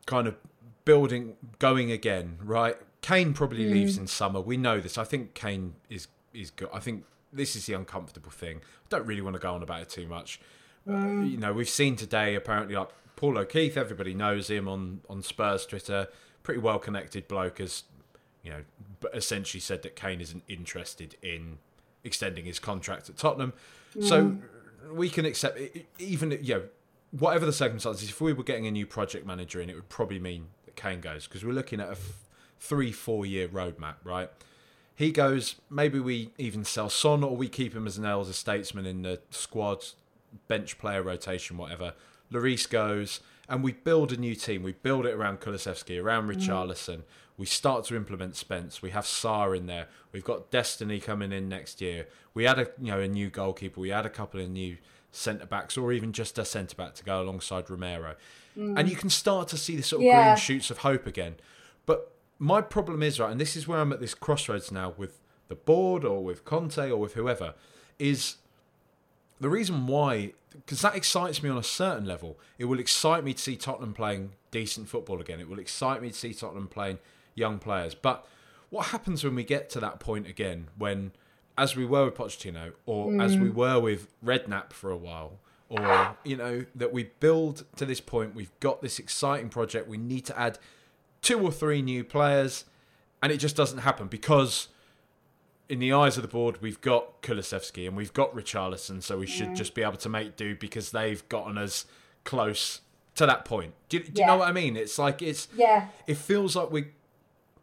kind 0.06 0.26
of 0.26 0.36
building, 0.84 1.36
going 1.58 1.92
again, 1.92 2.38
right? 2.42 2.76
Kane 3.02 3.34
probably 3.34 3.68
leaves 3.68 3.98
in 3.98 4.06
summer. 4.06 4.40
We 4.40 4.56
know 4.56 4.80
this. 4.80 4.96
I 4.98 5.04
think 5.04 5.34
Kane 5.34 5.74
is 5.88 6.08
is 6.32 6.50
good. 6.50 6.68
I 6.72 6.80
think 6.80 7.04
this 7.32 7.54
is 7.54 7.66
the 7.66 7.74
uncomfortable 7.74 8.30
thing. 8.30 8.58
I 8.58 8.86
don't 8.88 9.06
really 9.06 9.20
want 9.20 9.34
to 9.34 9.40
go 9.40 9.54
on 9.54 9.62
about 9.62 9.82
it 9.82 9.88
too 9.90 10.06
much. 10.06 10.40
Uh, 10.88 11.22
you 11.22 11.36
know, 11.36 11.52
we've 11.52 11.68
seen 11.68 11.96
today 11.96 12.34
apparently 12.34 12.74
like 12.74 12.88
Paul 13.16 13.36
O'Keefe. 13.38 13.76
Everybody 13.76 14.14
knows 14.14 14.48
him 14.48 14.66
on 14.66 15.02
on 15.08 15.22
Spurs 15.22 15.66
Twitter. 15.66 16.08
Pretty 16.42 16.60
well 16.60 16.78
connected 16.78 17.28
bloke 17.28 17.58
has 17.58 17.84
you 18.49 18.55
know, 18.55 18.64
but 19.01 19.14
essentially 19.14 19.61
said 19.61 19.82
that 19.82 19.94
Kane 19.94 20.22
isn't 20.22 20.42
interested 20.49 21.16
in 21.22 21.59
extending 22.03 22.46
his 22.46 22.59
contract 22.59 23.11
at 23.11 23.18
Tottenham. 23.18 23.53
So 24.01 24.24
mm. 24.24 24.40
we 24.92 25.11
can 25.11 25.26
accept 25.26 25.59
it, 25.59 25.86
even 25.99 26.30
you 26.42 26.55
know 26.55 26.62
whatever 27.11 27.44
the 27.44 27.53
circumstances. 27.53 28.09
If 28.09 28.22
we 28.22 28.32
were 28.32 28.42
getting 28.42 28.66
a 28.66 28.70
new 28.70 28.86
project 28.86 29.26
manager 29.26 29.61
in, 29.61 29.68
it 29.68 29.74
would 29.74 29.90
probably 29.90 30.18
mean 30.18 30.46
that 30.64 30.76
Kane 30.76 31.01
goes 31.01 31.26
because 31.26 31.44
we're 31.44 31.53
looking 31.53 31.78
at 31.78 31.88
a 31.88 31.92
f- 31.92 32.24
three 32.59 32.90
four 32.90 33.26
year 33.26 33.49
roadmap, 33.49 33.96
right? 34.03 34.30
He 34.94 35.12
goes. 35.12 35.57
Maybe 35.68 36.01
we 36.01 36.30
even 36.38 36.64
sell 36.64 36.88
Son, 36.88 37.22
or 37.22 37.36
we 37.36 37.49
keep 37.49 37.74
him 37.74 37.86
as 37.86 37.99
an 37.99 38.07
elder 38.07 38.32
statesman 38.32 38.86
in 38.86 39.03
the 39.03 39.20
squad, 39.30 39.84
bench 40.49 40.78
player 40.78 41.03
rotation, 41.03 41.59
whatever. 41.59 41.92
Lloris 42.32 42.68
goes, 42.68 43.20
and 43.49 43.62
we 43.62 43.72
build 43.72 44.12
a 44.12 44.16
new 44.16 44.34
team. 44.34 44.62
We 44.62 44.72
build 44.72 45.05
it 45.05 45.14
around 45.14 45.40
Kulusevski, 45.40 46.03
around 46.03 46.28
mm. 46.28 46.36
Richarlison. 46.36 47.03
We 47.39 47.47
start 47.47 47.84
to 47.86 47.97
implement 47.97 48.36
Spence. 48.36 48.82
We 48.82 48.91
have 48.91 49.05
Sarr 49.05 49.57
in 49.57 49.66
there. 49.66 49.86
We've 50.12 50.24
got 50.24 50.51
Destiny 50.51 50.99
coming 50.99 51.32
in 51.32 51.49
next 51.49 51.80
year. 51.80 52.09
We 52.34 52.45
had 52.45 52.59
a 52.59 52.68
you 52.80 52.91
know 52.91 53.01
a 53.01 53.09
new 53.09 53.30
goalkeeper. 53.30 53.80
We 53.80 53.91
had 53.91 54.05
a 54.05 54.11
couple 54.11 54.41
of 54.41 54.51
new 54.51 54.76
centre 55.12 55.47
backs, 55.47 55.78
or 55.78 55.93
even 55.93 56.12
just 56.12 56.39
a 56.39 56.45
centre 56.45 56.76
back 56.76 56.95
to 56.97 57.05
go 57.05 57.22
alongside 57.22 57.70
Romero. 57.70 58.16
Mm. 58.57 58.78
And 58.78 58.91
you 58.91 58.97
can 58.97 59.09
start 59.09 59.49
to 59.49 59.57
see 59.57 59.76
the 59.76 59.82
sort 59.82 60.03
of 60.03 60.07
Yeah. 60.07 60.34
green 60.34 60.36
shoots 60.36 60.70
of 60.70 60.78
hope 60.78 61.07
again. 61.07 61.36
But 61.86 62.12
my 62.39 62.61
problem 62.61 63.03
is 63.03 63.18
right, 63.18 63.30
and 63.30 63.41
this 63.41 63.57
is 63.57 63.66
where 63.66 63.78
I'm 63.78 63.93
at 63.93 64.01
this 64.01 64.14
crossroads 64.14 64.70
now 64.70 64.95
with 64.97 65.20
the 65.47 65.55
board 65.55 66.05
or 66.05 66.22
with 66.22 66.45
Conte 66.45 66.91
or 66.91 66.99
with 66.99 67.14
whoever, 67.14 67.55
is 67.99 68.36
the 69.41 69.49
reason 69.49 69.86
why 69.86 70.34
because 70.66 70.80
that 70.80 70.95
excites 70.97 71.43
me 71.43 71.49
on 71.49 71.59
a 71.59 71.62
certain 71.62 72.05
level. 72.05 72.39
It 72.59 72.64
will 72.64 72.78
excite 72.80 73.22
me 73.22 73.32
to 73.34 73.41
see 73.41 73.57
Tottenham 73.57 73.95
playing 73.95 74.32
decent 74.51 74.89
football 74.89 75.20
again. 75.20 75.41
It 75.41 75.49
will 75.49 75.59
excite 75.59 76.03
me 76.03 76.09
to 76.09 76.14
see 76.14 76.34
Tottenham 76.34 76.68
playing 76.68 76.99
young 77.39 77.59
players. 77.59 77.95
But 77.95 78.26
what 78.70 78.89
happens 78.89 79.24
when 79.24 79.34
we 79.34 79.45
get 79.45 79.70
to 79.70 79.80
that 79.80 80.01
point 80.01 80.26
again 80.26 80.68
when 80.76 81.12
as 81.57 81.74
we 81.74 81.84
were 81.84 82.05
with 82.05 82.14
Pochettino 82.14 82.72
or 82.86 83.20
as 83.20 83.36
we 83.36 83.49
mm. 83.49 83.55
were 83.55 83.80
with 83.80 84.09
Redknapp 84.24 84.72
for 84.72 84.91
a 84.91 84.97
while 84.97 85.39
or 85.68 86.16
you 86.24 86.36
know 86.36 86.64
that 86.74 86.93
we 86.93 87.05
build 87.20 87.64
to 87.76 87.84
this 87.84 88.01
point 88.01 88.34
we've 88.34 88.53
got 88.61 88.80
this 88.80 88.99
exciting 88.99 89.49
project 89.49 89.89
we 89.89 89.97
need 89.97 90.24
to 90.24 90.39
add 90.39 90.59
two 91.20 91.41
or 91.41 91.51
three 91.51 91.82
new 91.82 92.05
players 92.05 92.64
and 93.22 93.32
it 93.32 93.39
just 93.39 93.57
doesn't 93.57 93.78
happen 93.78 94.07
because 94.07 94.68
in 95.68 95.80
the 95.80 95.93
eyes 95.93 96.16
of 96.16 96.22
the 96.22 96.28
board, 96.28 96.62
we've 96.62 96.80
got 96.80 97.20
Kulusevski 97.22 97.86
and 97.86 97.97
we've 97.97 98.12
got 98.12 98.34
Richarlison, 98.34 99.03
so 99.03 99.18
we 99.18 99.26
should 99.26 99.49
mm. 99.49 99.57
just 99.57 99.74
be 99.74 99.82
able 99.82 99.99
to 99.99 100.09
make 100.09 100.36
do 100.36 100.55
because 100.55 100.93
they've 100.93 101.28
gotten 101.28 101.59
us 101.59 101.84
close 102.24 102.80
to 103.16 103.26
that 103.26 103.45
point. 103.45 103.74
Do 103.89 103.99
you, 103.99 104.05
do 104.05 104.22
you 104.22 104.26
know 104.26 104.36
what 104.36 104.49
I 104.49 104.53
mean? 104.53 104.76
It's 104.76 104.99
like 104.99 105.20
it's 105.20 105.49
Yeah. 105.55 105.89
it 106.07 106.16
feels 106.16 106.57
like 106.57 106.70
we 106.70 106.86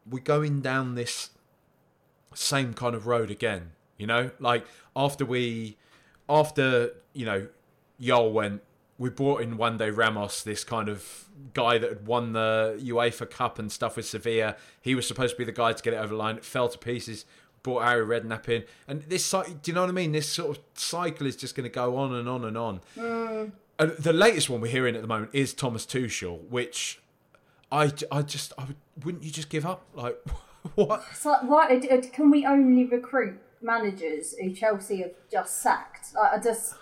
we're 0.10 0.20
going 0.20 0.62
down 0.62 0.96
this 0.96 1.32
same 2.34 2.74
kind 2.74 2.96
of 2.96 3.08
road 3.08 3.32
again. 3.32 3.72
You 3.98 4.08
know, 4.08 4.32
like 4.40 4.66
after 4.96 5.26
we 5.26 5.78
after 6.30 6.92
you 7.14 7.26
know 7.26 7.48
Jol 8.00 8.32
went, 8.32 8.62
we 8.98 9.10
brought 9.10 9.42
in 9.42 9.58
Juande 9.58 9.96
Ramos, 9.96 10.44
this 10.44 10.64
kind 10.64 10.90
of 10.90 11.26
guy 11.54 11.78
that 11.78 11.90
had 11.90 12.08
won 12.08 12.34
the 12.34 12.80
UEFA 12.84 13.30
Cup 13.30 13.60
and 13.60 13.72
stuff 13.72 13.96
with 13.96 14.06
Sevilla. 14.06 14.56
He 14.82 14.96
was 14.96 15.08
supposed 15.08 15.34
to 15.34 15.38
be 15.38 15.46
the 15.46 15.52
guy 15.52 15.74
to 15.74 15.84
get 15.84 15.94
it 15.94 15.98
over 15.98 16.10
the 16.10 16.16
line. 16.16 16.38
It 16.38 16.46
fell 16.46 16.70
to 16.70 16.78
pieces. 16.78 17.26
Brought 17.64 17.84
Harry 17.84 18.06
Redknapp 18.06 18.48
in, 18.48 18.64
and 18.88 19.02
this 19.04 19.28
do 19.32 19.44
you 19.66 19.74
know 19.74 19.82
what 19.82 19.90
I 19.90 19.94
mean? 19.94 20.12
This 20.12 20.32
sort 20.32 20.56
of 20.56 20.64
cycle 20.76 21.26
is 21.26 21.36
just 21.36 21.56
going 21.56 21.64
to 21.64 21.74
go 21.74 21.98
on 21.98 22.14
and 22.14 22.30
on 22.30 22.46
and 22.46 22.56
on. 22.56 22.82
Mm. 22.96 23.54
And 23.80 23.92
the 23.98 24.14
latest 24.14 24.52
one 24.52 24.62
we're 24.62 24.72
hearing 24.72 24.96
at 24.96 25.02
the 25.02 25.08
moment 25.08 25.32
is 25.34 25.52
Thomas 25.52 25.84
Tuchel, 25.84 26.48
which 26.48 27.02
I, 27.76 27.92
I 28.12 28.22
just 28.22 28.54
I 28.58 28.66
would, 28.66 28.78
wouldn't 29.04 29.24
you 29.24 29.32
just 29.32 29.50
give 29.50 29.66
up? 29.66 29.84
Like 29.94 30.18
what? 30.76 31.04
Why 31.24 31.80
can 32.14 32.32
we 32.32 32.46
only 32.46 32.86
recruit 32.86 33.40
managers 33.62 34.36
who 34.40 34.54
Chelsea 34.54 35.02
have 35.02 35.12
just 35.30 35.62
sacked? 35.62 36.08
I 36.20 36.40
just, 36.40 36.76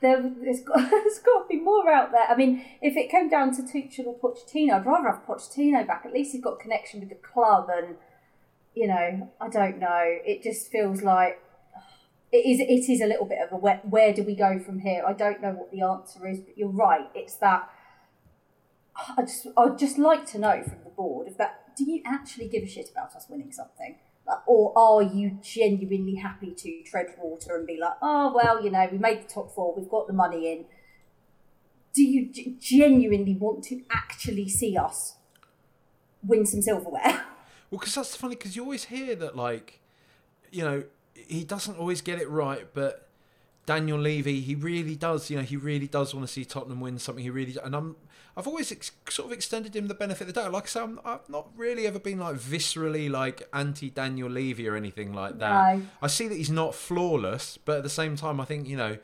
there, 0.00 0.22
there's 0.42 0.62
got, 0.62 0.78
there's 0.90 1.18
got 1.18 1.42
to 1.42 1.48
be 1.48 1.60
more 1.60 1.90
out 1.90 2.10
there. 2.12 2.26
I 2.28 2.36
mean, 2.36 2.64
if 2.80 2.96
it 2.96 3.10
came 3.10 3.28
down 3.28 3.54
to 3.56 3.62
Tuchel 3.62 4.06
or 4.06 4.18
Pochettino, 4.18 4.74
I'd 4.74 4.86
rather 4.86 5.10
have 5.10 5.26
Pochettino 5.26 5.86
back. 5.86 6.04
At 6.06 6.12
least 6.12 6.32
he's 6.32 6.42
got 6.42 6.58
connection 6.58 7.00
with 7.00 7.10
the 7.10 7.16
club, 7.16 7.68
and 7.70 7.96
you 8.74 8.86
know, 8.86 9.30
I 9.40 9.48
don't 9.48 9.78
know. 9.78 10.02
It 10.24 10.42
just 10.42 10.70
feels 10.70 11.02
like 11.02 11.40
it 12.32 12.46
is. 12.46 12.60
It 12.60 12.90
is 12.90 13.02
a 13.02 13.06
little 13.06 13.26
bit 13.26 13.40
of 13.42 13.52
a 13.52 13.56
where, 13.56 13.80
where 13.82 14.14
do 14.14 14.22
we 14.22 14.34
go 14.34 14.58
from 14.58 14.78
here? 14.78 15.02
I 15.06 15.12
don't 15.12 15.42
know 15.42 15.52
what 15.52 15.70
the 15.70 15.82
answer 15.82 16.26
is, 16.26 16.40
but 16.40 16.56
you're 16.56 16.70
right. 16.70 17.10
It's 17.14 17.34
that. 17.36 17.68
I 19.16 19.22
just, 19.22 19.46
I'd 19.56 19.78
just 19.78 19.98
like 19.98 20.26
to 20.32 20.38
know 20.38 20.62
from 20.62 20.78
the 20.84 20.90
board 20.90 21.28
if 21.28 21.36
that. 21.38 21.76
Do 21.76 21.84
you 21.84 22.02
actually 22.04 22.48
give 22.48 22.64
a 22.64 22.66
shit 22.66 22.90
about 22.90 23.14
us 23.14 23.26
winning 23.28 23.52
something? 23.52 23.96
or 24.46 24.72
are 24.76 25.02
you 25.02 25.38
genuinely 25.42 26.16
happy 26.16 26.50
to 26.50 26.82
tread 26.82 27.14
water 27.18 27.56
and 27.56 27.66
be 27.66 27.78
like, 27.80 27.94
oh 28.02 28.32
well, 28.34 28.62
you 28.62 28.70
know, 28.70 28.88
we 28.90 28.98
made 28.98 29.22
the 29.22 29.28
top 29.28 29.54
four, 29.54 29.74
we've 29.74 29.88
got 29.88 30.06
the 30.06 30.12
money 30.12 30.52
in. 30.52 30.64
Do 31.94 32.02
you 32.02 32.30
g- 32.30 32.56
genuinely 32.60 33.34
want 33.34 33.64
to 33.64 33.82
actually 33.90 34.48
see 34.48 34.76
us 34.76 35.16
win 36.22 36.46
some 36.46 36.62
silverware? 36.62 37.24
Well, 37.70 37.80
because 37.80 37.96
that's 37.96 38.16
funny 38.16 38.34
because 38.34 38.56
you 38.56 38.62
always 38.62 38.84
hear 38.84 39.14
that, 39.16 39.36
like, 39.36 39.82
you 40.50 40.64
know, 40.64 40.84
he 41.12 41.44
doesn't 41.44 41.76
always 41.76 42.00
get 42.00 42.18
it 42.18 42.26
right, 42.30 42.66
but 42.72 43.07
Daniel 43.68 43.98
Levy, 43.98 44.40
he 44.40 44.54
really 44.54 44.96
does. 44.96 45.28
You 45.28 45.36
know, 45.36 45.42
he 45.42 45.58
really 45.58 45.86
does 45.86 46.14
want 46.14 46.26
to 46.26 46.32
see 46.32 46.42
Tottenham 46.46 46.80
win 46.80 46.98
something. 46.98 47.22
He 47.22 47.28
really, 47.28 47.54
and 47.62 47.76
I'm, 47.76 47.96
I've 48.34 48.46
always 48.46 48.72
ex- 48.72 48.92
sort 49.10 49.26
of 49.26 49.32
extended 49.32 49.76
him 49.76 49.88
the 49.88 49.94
benefit 49.94 50.22
of 50.22 50.28
the 50.28 50.40
doubt. 50.40 50.52
Like 50.52 50.62
I 50.62 50.66
say, 50.68 50.80
I'm, 50.80 50.98
I've 51.04 51.28
not 51.28 51.50
really 51.54 51.86
ever 51.86 51.98
been 51.98 52.18
like 52.18 52.36
viscerally 52.36 53.10
like 53.10 53.46
anti 53.52 53.90
Daniel 53.90 54.30
Levy 54.30 54.66
or 54.66 54.74
anything 54.74 55.12
like 55.12 55.38
that. 55.40 55.76
No. 55.76 55.82
I 56.00 56.06
see 56.06 56.28
that 56.28 56.36
he's 56.36 56.48
not 56.48 56.74
flawless, 56.74 57.58
but 57.62 57.76
at 57.76 57.82
the 57.82 57.90
same 57.90 58.16
time, 58.16 58.40
I 58.40 58.46
think 58.46 58.66
you 58.66 58.76
know. 58.76 58.96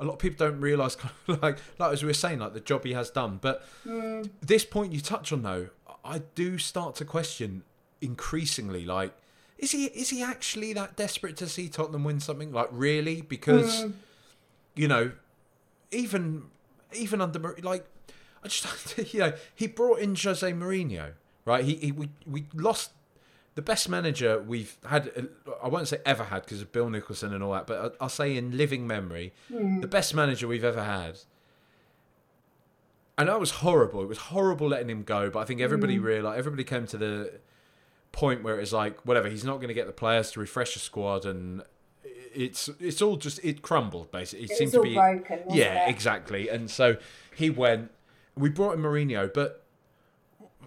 A 0.00 0.04
lot 0.04 0.14
of 0.14 0.18
people 0.18 0.48
don't 0.48 0.60
realise, 0.60 0.96
kind 0.96 1.14
of 1.28 1.42
like, 1.42 1.58
like 1.78 1.92
as 1.92 2.02
we 2.02 2.08
were 2.08 2.14
saying, 2.14 2.40
like 2.40 2.54
the 2.54 2.60
job 2.60 2.84
he 2.84 2.92
has 2.92 3.10
done. 3.10 3.38
But 3.40 3.64
mm. 3.86 4.28
this 4.40 4.64
point 4.64 4.92
you 4.92 5.00
touch 5.00 5.32
on, 5.32 5.42
though, 5.42 5.68
I 6.04 6.22
do 6.34 6.58
start 6.58 6.96
to 6.96 7.04
question 7.04 7.62
increasingly, 8.00 8.84
like, 8.84 9.12
is 9.58 9.70
he 9.70 9.86
is 9.86 10.10
he 10.10 10.22
actually 10.22 10.72
that 10.72 10.96
desperate 10.96 11.36
to 11.36 11.48
see 11.48 11.68
Tottenham 11.68 12.02
win 12.02 12.18
something? 12.18 12.52
Like, 12.52 12.68
really? 12.72 13.20
Because 13.20 13.84
mm. 13.84 13.92
You 14.74 14.88
know, 14.88 15.12
even 15.90 16.44
even 16.94 17.20
under 17.20 17.56
like, 17.62 17.86
I 18.42 18.48
just 18.48 18.98
you 19.14 19.20
know 19.20 19.32
he 19.54 19.66
brought 19.66 19.98
in 20.00 20.14
Jose 20.14 20.50
Mourinho, 20.52 21.12
right? 21.44 21.64
He, 21.64 21.74
he 21.76 21.92
we 21.92 22.10
we 22.26 22.46
lost 22.54 22.92
the 23.54 23.62
best 23.62 23.88
manager 23.88 24.40
we've 24.40 24.76
had. 24.86 25.10
Uh, 25.16 25.52
I 25.62 25.68
won't 25.68 25.88
say 25.88 25.98
ever 26.06 26.24
had 26.24 26.44
because 26.44 26.62
of 26.62 26.72
Bill 26.72 26.88
Nicholson 26.88 27.34
and 27.34 27.42
all 27.42 27.52
that, 27.52 27.66
but 27.66 27.96
I- 28.00 28.04
I'll 28.04 28.08
say 28.08 28.36
in 28.36 28.56
living 28.56 28.86
memory, 28.86 29.32
mm. 29.50 29.80
the 29.80 29.86
best 29.88 30.14
manager 30.14 30.48
we've 30.48 30.64
ever 30.64 30.84
had. 30.84 31.18
And 33.18 33.28
that 33.28 33.38
was 33.38 33.50
horrible. 33.50 34.02
It 34.02 34.08
was 34.08 34.18
horrible 34.18 34.68
letting 34.68 34.88
him 34.88 35.02
go, 35.02 35.28
but 35.28 35.40
I 35.40 35.44
think 35.44 35.60
everybody 35.60 35.98
mm. 35.98 36.02
realized, 36.02 36.38
everybody 36.38 36.64
came 36.64 36.86
to 36.88 36.96
the 36.96 37.32
point 38.10 38.42
where 38.42 38.58
it's 38.58 38.72
like, 38.72 39.04
whatever, 39.04 39.28
he's 39.28 39.44
not 39.44 39.56
going 39.56 39.68
to 39.68 39.74
get 39.74 39.86
the 39.86 39.92
players 39.92 40.32
to 40.32 40.40
refresh 40.40 40.74
the 40.74 40.80
squad, 40.80 41.26
and 41.26 41.62
it's 42.34 42.68
it's 42.80 43.00
all 43.02 43.16
just 43.16 43.38
it 43.44 43.62
crumbled 43.62 44.10
basically. 44.10 44.44
It, 44.46 44.50
It 44.52 44.56
seemed 44.56 44.72
to 44.72 44.78
all 44.78 44.84
be 44.84 44.94
broken, 44.94 45.38
wasn't 45.44 45.54
yeah, 45.54 45.86
it? 45.86 45.90
exactly. 45.90 46.48
And 46.48 46.70
so 46.70 46.96
he 47.34 47.50
went. 47.50 47.90
We 48.36 48.48
brought 48.48 48.72
in 48.74 48.80
Mourinho, 48.82 49.32
but 49.32 49.64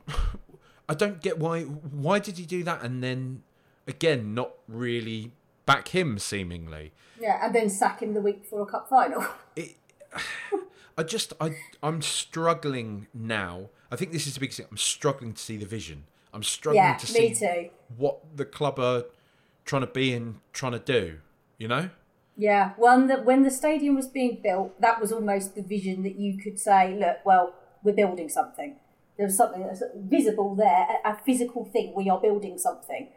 I 0.90 0.94
don't 0.94 1.22
get 1.22 1.40
why. 1.40 1.62
Why 1.64 2.20
did 2.20 2.38
he 2.38 2.46
do 2.46 2.64
that? 2.64 2.82
And 2.84 3.04
then 3.04 3.44
again, 3.88 4.34
not 4.34 4.52
really 4.68 5.32
back 5.66 5.90
him 5.90 6.20
seemingly. 6.20 6.92
Yeah, 7.20 7.44
and 7.44 7.56
then 7.56 7.70
sack 7.70 8.02
him 8.02 8.14
the 8.14 8.22
week 8.22 8.42
before 8.44 8.62
a 8.62 8.66
cup 8.66 8.90
final. 8.90 9.26
It, 9.56 9.78
I 10.98 11.04
just 11.04 11.34
I 11.42 11.56
I'm 11.84 12.02
struggling 12.02 13.08
now. 13.14 13.70
I 13.92 13.96
think 13.96 14.12
this 14.12 14.28
is 14.28 14.34
the 14.34 14.40
biggest 14.40 14.58
thing. 14.58 14.68
I'm 14.70 14.78
struggling 14.78 15.34
to 15.34 15.42
see 15.42 15.58
the 15.58 15.66
vision. 15.66 16.06
I'm 16.34 16.44
struggling 16.44 16.84
yeah, 16.84 16.98
to 16.98 17.14
me 17.14 17.34
see 17.34 17.46
too. 17.48 17.70
what 17.98 18.20
the 18.36 18.44
club 18.46 18.80
are 18.80 19.06
trying 19.64 19.82
to 19.82 19.88
be 19.88 20.14
and 20.14 20.40
trying 20.54 20.74
to 20.74 20.80
do. 20.80 21.20
You 21.58 21.68
know? 21.68 21.90
Yeah, 22.38 22.74
when 22.78 23.08
the 23.08 23.16
when 23.16 23.44
the 23.44 23.52
stadium 23.52 23.96
was 23.96 24.08
being 24.08 24.40
built, 24.44 24.80
that 24.82 25.00
was 25.00 25.12
almost 25.12 25.56
the 25.56 25.62
vision 25.62 26.04
that 26.04 26.20
you 26.20 26.38
could 26.38 26.60
say, 26.60 26.98
look, 27.00 27.18
well, 27.26 27.56
we're 27.84 27.96
building 27.96 28.28
something. 28.28 28.76
There 29.18 29.26
was 29.26 29.38
something 29.38 29.62
that's 29.62 29.82
visible 29.96 30.56
there, 30.56 30.88
a, 31.06 31.12
a 31.12 31.20
physical 31.26 31.64
thing. 31.64 31.94
We 31.96 32.10
are 32.10 32.20
building 32.20 32.58
something. 32.58 33.08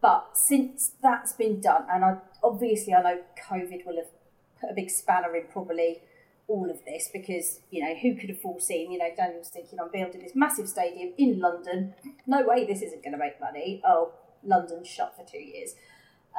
But 0.00 0.30
since 0.34 0.92
that's 1.02 1.32
been 1.32 1.60
done, 1.60 1.84
and 1.92 2.04
I 2.04 2.18
obviously 2.42 2.94
I 2.94 3.02
know 3.02 3.18
COVID 3.48 3.84
will 3.84 3.96
have 3.96 4.10
put 4.60 4.70
a 4.70 4.74
big 4.74 4.90
spanner 4.90 5.34
in 5.34 5.46
probably 5.52 6.02
all 6.46 6.70
of 6.70 6.84
this 6.84 7.08
because 7.12 7.60
you 7.70 7.82
know 7.82 7.94
who 7.94 8.14
could 8.14 8.28
have 8.28 8.40
foreseen? 8.40 8.92
You 8.92 8.98
know, 8.98 9.10
Daniel 9.16 9.40
was 9.40 9.48
thinking, 9.48 9.80
I'm 9.80 9.90
building 9.90 10.22
this 10.22 10.36
massive 10.36 10.68
stadium 10.68 11.12
in 11.18 11.40
London. 11.40 11.94
No 12.26 12.46
way, 12.46 12.64
this 12.64 12.82
isn't 12.82 13.02
going 13.02 13.12
to 13.12 13.18
make 13.18 13.40
money. 13.40 13.82
Oh, 13.84 14.12
London 14.44 14.84
shut 14.84 15.14
for 15.16 15.24
two 15.30 15.38
years. 15.38 15.74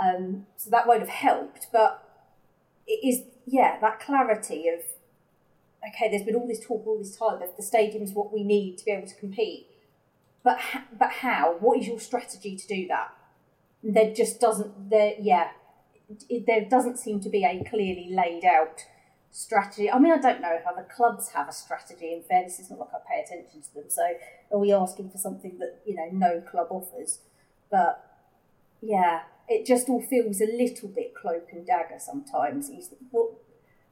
Um, 0.02 0.46
so 0.58 0.70
that 0.70 0.88
won't 0.88 1.02
have 1.02 1.10
helped. 1.10 1.68
But 1.72 2.08
it 2.88 3.06
is 3.08 3.24
yeah 3.46 3.80
that 3.80 4.00
clarity 4.00 4.68
of 4.68 4.82
okay 5.88 6.10
there's 6.10 6.24
been 6.24 6.36
all 6.36 6.48
this 6.48 6.66
talk 6.66 6.86
all 6.86 6.98
this 6.98 7.16
time 7.16 7.40
that 7.40 7.58
the 7.58 7.64
stadium's 7.64 8.12
what 8.14 8.32
we 8.32 8.44
need 8.44 8.78
to 8.78 8.86
be 8.86 8.92
able 8.92 9.08
to 9.08 9.16
compete. 9.16 9.68
But 10.44 10.60
ha- 10.60 10.86
but 10.98 11.12
how? 11.12 11.58
What 11.60 11.80
is 11.80 11.88
your 11.88 12.00
strategy 12.00 12.56
to 12.56 12.68
do 12.68 12.88
that? 12.88 13.12
There 13.84 14.14
just 14.14 14.40
doesn't 14.40 14.90
there 14.90 15.14
yeah 15.20 15.50
it, 16.30 16.46
there 16.46 16.66
doesn't 16.66 16.98
seem 16.98 17.20
to 17.22 17.30
be 17.30 17.44
a 17.44 17.64
clearly 17.70 18.10
laid 18.12 18.44
out 18.44 18.82
strategy. 19.32 19.90
I 19.90 19.98
mean 19.98 20.12
i 20.12 20.18
don't 20.18 20.42
know 20.42 20.54
if 20.54 20.68
other 20.68 20.86
clubs 20.94 21.30
have 21.30 21.48
a 21.48 21.54
strategy 21.54 22.14
in 22.14 22.22
fairness 22.22 22.60
it's 22.60 22.70
not 22.70 22.80
like 22.80 22.90
i 22.94 22.98
pay 23.10 23.22
attention 23.22 23.62
to 23.62 23.74
them 23.74 23.86
so 23.88 24.04
are 24.52 24.60
we 24.60 24.74
asking 24.74 25.10
for 25.10 25.18
something 25.18 25.58
that 25.60 25.80
you 25.86 25.96
know 25.96 26.10
no 26.12 26.42
club 26.42 26.68
offers? 26.70 27.20
But 27.70 28.04
yeah, 28.82 29.22
it 29.52 29.66
just 29.66 29.90
all 29.90 30.02
feels 30.02 30.40
a 30.40 30.46
little 30.46 30.88
bit 30.88 31.14
cloak 31.14 31.50
and 31.52 31.68
dagger 31.68 32.00
sometimes. 32.00 32.72
What 33.12 33.32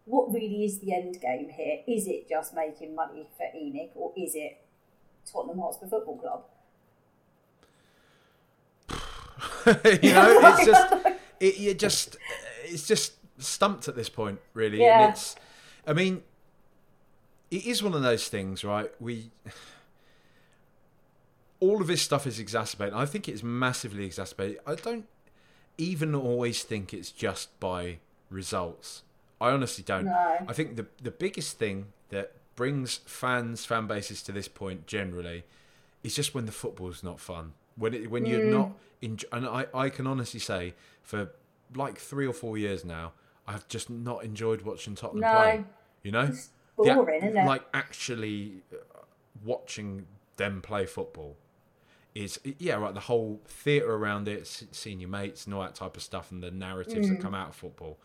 what 0.06 0.34
really 0.34 0.64
is 0.64 0.80
the 0.80 0.94
end 0.94 1.20
game 1.22 1.50
here? 1.50 1.80
Is 1.86 2.08
it 2.08 2.30
just 2.30 2.56
making 2.56 2.96
money 2.96 3.28
for 3.38 3.44
ENIC, 3.44 3.90
or 3.96 4.14
is 4.18 4.36
it 4.36 4.58
Tottenham 5.30 5.60
Hotspur 5.60 5.88
Football 5.88 6.18
Club? 6.18 6.46
you 10.02 10.14
know, 10.14 10.40
it's 10.42 10.66
just 10.66 10.94
it, 11.40 11.58
you 11.58 11.74
just 11.74 12.18
it's 12.64 12.88
just 12.88 13.14
stumped 13.38 13.88
at 13.90 13.96
this 13.96 14.10
point, 14.10 14.40
really. 14.54 14.80
Yeah. 14.80 15.02
And 15.04 15.12
it's, 15.12 15.36
I 15.86 15.94
mean, 15.94 16.24
it 17.52 17.66
is 17.66 17.84
one 17.84 17.94
of 17.94 18.02
those 18.02 18.30
things, 18.30 18.64
right? 18.64 18.90
We 19.00 19.32
all 21.60 21.82
of 21.82 21.88
this 21.88 22.02
stuff 22.02 22.26
is 22.26 22.40
exacerbated. 22.40 22.94
I 22.94 23.06
think 23.06 23.28
it's 23.28 23.44
massively 23.44 24.06
exacerbated. 24.06 24.60
I 24.66 24.76
don't 24.76 25.06
even 25.80 26.14
always 26.14 26.62
think 26.64 26.94
it's 26.94 27.12
just 27.12 27.58
by 27.60 27.98
results. 28.30 29.04
I 29.42 29.50
honestly 29.52 29.84
don't. 29.84 30.06
No. 30.06 30.38
I 30.48 30.54
think 30.54 30.76
the 30.76 30.86
the 31.02 31.12
biggest 31.12 31.58
thing 31.58 31.88
that 32.10 32.34
brings 32.56 32.98
fans, 33.06 33.66
fan 33.66 33.88
bases 33.88 34.22
to 34.24 34.32
this 34.32 34.48
point 34.48 34.86
generally, 34.86 35.44
is 36.04 36.14
just 36.16 36.36
when 36.36 36.46
the 36.46 36.52
football's 36.52 37.02
not 37.04 37.20
fun. 37.20 37.54
When 37.78 37.94
it, 37.94 38.12
when 38.12 38.26
you're 38.26 38.44
not 38.52 38.72
enjoy- 39.02 39.30
and 39.32 39.46
I, 39.48 39.66
I 39.74 39.90
can 39.90 40.06
honestly 40.06 40.40
say 40.42 40.74
for 41.02 41.32
like 41.74 41.98
three 41.98 42.28
or 42.28 42.34
four 42.34 42.58
years 42.58 42.84
now, 42.84 43.14
I've 43.48 43.68
just 43.70 43.90
not 43.90 44.24
enjoyed 44.26 44.64
watching 44.64 44.96
Tottenham 44.96 45.22
No. 45.22 45.32
play. 45.38 45.64
You 46.04 46.12
know, 46.12 46.22
It's 46.24 46.50
boring, 46.76 47.24
isn't 47.24 47.38
it? 47.38 47.46
Like 47.46 47.64
actually 47.74 48.62
uh, 48.74 48.78
watching 49.46 50.06
them 50.36 50.62
play 50.62 50.86
football 50.86 51.38
is 52.16 52.40
yeah 52.58 52.76
right. 52.76 52.94
The 52.94 53.00
whole 53.02 53.42
theatre 53.48 53.94
around 53.94 54.28
it, 54.28 54.48
seeing 54.72 55.00
your 55.00 55.10
mates 55.10 55.46
and 55.46 55.54
all 55.54 55.62
that 55.62 55.76
type 55.76 55.96
of 55.96 56.04
stuff, 56.04 56.32
and 56.32 56.42
the 56.44 56.52
narratives 56.52 57.08
Mm. 57.08 57.12
that 57.18 57.22
come 57.22 57.36
out 57.36 57.50
of 57.50 57.56
football. 57.56 57.98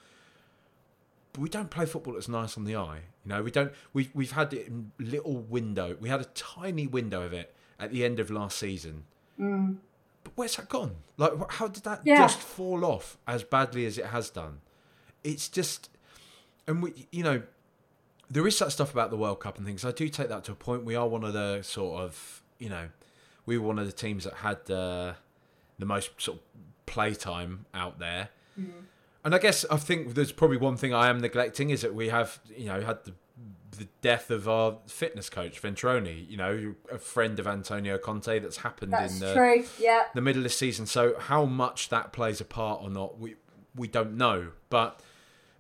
But 1.32 1.40
we 1.40 1.48
don't 1.48 1.70
play 1.70 1.86
football 1.86 2.12
that's 2.14 2.28
nice 2.28 2.56
on 2.56 2.64
the 2.64 2.76
eye. 2.76 3.00
You 3.24 3.28
know, 3.30 3.42
we 3.42 3.50
don't. 3.50 3.72
We 3.92 4.10
we've 4.14 4.32
had 4.32 4.52
it 4.52 4.66
in 4.68 4.92
little 4.98 5.38
window. 5.40 5.96
We 6.00 6.08
had 6.08 6.20
a 6.20 6.24
tiny 6.34 6.86
window 6.86 7.22
of 7.22 7.32
it 7.32 7.54
at 7.80 7.90
the 7.90 8.04
end 8.04 8.20
of 8.20 8.30
last 8.30 8.58
season. 8.58 9.04
But 9.36 10.32
where's 10.36 10.56
that 10.56 10.68
gone? 10.68 10.96
Like, 11.16 11.32
how 11.52 11.68
did 11.68 11.82
that 11.84 12.00
Mm. 12.00 12.06
Yeah. 12.06 12.18
just 12.22 12.38
fall 12.38 12.84
off 12.84 13.18
as 13.26 13.42
badly 13.42 13.84
as 13.86 13.98
it 13.98 14.06
has 14.06 14.30
done? 14.30 14.60
It's 15.24 15.48
just, 15.48 15.90
and 16.66 16.82
we, 16.82 17.06
you 17.10 17.22
know, 17.22 17.42
there 18.30 18.46
is 18.46 18.58
that 18.60 18.70
stuff 18.72 18.92
about 18.92 19.10
the 19.10 19.16
World 19.16 19.40
Cup 19.40 19.58
and 19.58 19.66
things. 19.66 19.84
I 19.84 19.90
do 19.92 20.08
take 20.08 20.28
that 20.28 20.44
to 20.44 20.52
a 20.52 20.54
point. 20.54 20.84
We 20.84 20.94
are 20.94 21.08
one 21.08 21.24
of 21.24 21.32
the 21.32 21.62
sort 21.62 22.00
of, 22.00 22.42
you 22.58 22.68
know, 22.68 22.88
we 23.46 23.58
were 23.58 23.66
one 23.66 23.78
of 23.78 23.86
the 23.86 23.92
teams 23.92 24.24
that 24.24 24.34
had 24.34 24.70
uh, 24.70 25.14
the 25.78 25.86
most 25.86 26.10
sort 26.20 26.38
of 26.38 26.44
playtime 26.86 27.66
out 27.74 27.98
there. 27.98 28.30
And 29.24 29.34
I 29.34 29.38
guess 29.38 29.64
I 29.70 29.76
think 29.76 30.14
there's 30.14 30.32
probably 30.32 30.58
one 30.58 30.76
thing 30.76 30.92
I 30.92 31.08
am 31.08 31.18
neglecting 31.18 31.70
is 31.70 31.80
that 31.80 31.94
we 31.94 32.08
have, 32.08 32.40
you 32.56 32.66
know, 32.66 32.80
had 32.82 33.04
the 33.04 33.14
the 33.78 33.88
death 34.02 34.30
of 34.30 34.48
our 34.48 34.78
fitness 34.86 35.28
coach 35.28 35.60
Ventrone. 35.60 36.28
You 36.28 36.36
know, 36.36 36.74
a 36.92 36.98
friend 36.98 37.38
of 37.38 37.46
Antonio 37.46 37.98
Conte 37.98 38.38
that's 38.38 38.58
happened 38.58 38.92
That's 38.92 39.14
in 39.14 39.20
the. 39.20 39.34
Yeah, 39.80 40.04
the 40.14 40.20
middle 40.20 40.40
of 40.40 40.44
the 40.44 40.50
season. 40.50 40.86
So 40.86 41.18
how 41.18 41.44
much 41.44 41.88
that 41.88 42.12
plays 42.12 42.40
a 42.40 42.44
part 42.44 42.82
or 42.82 42.90
not, 42.90 43.18
we 43.18 43.36
we 43.74 43.88
don't 43.88 44.16
know. 44.16 44.52
But 44.70 45.00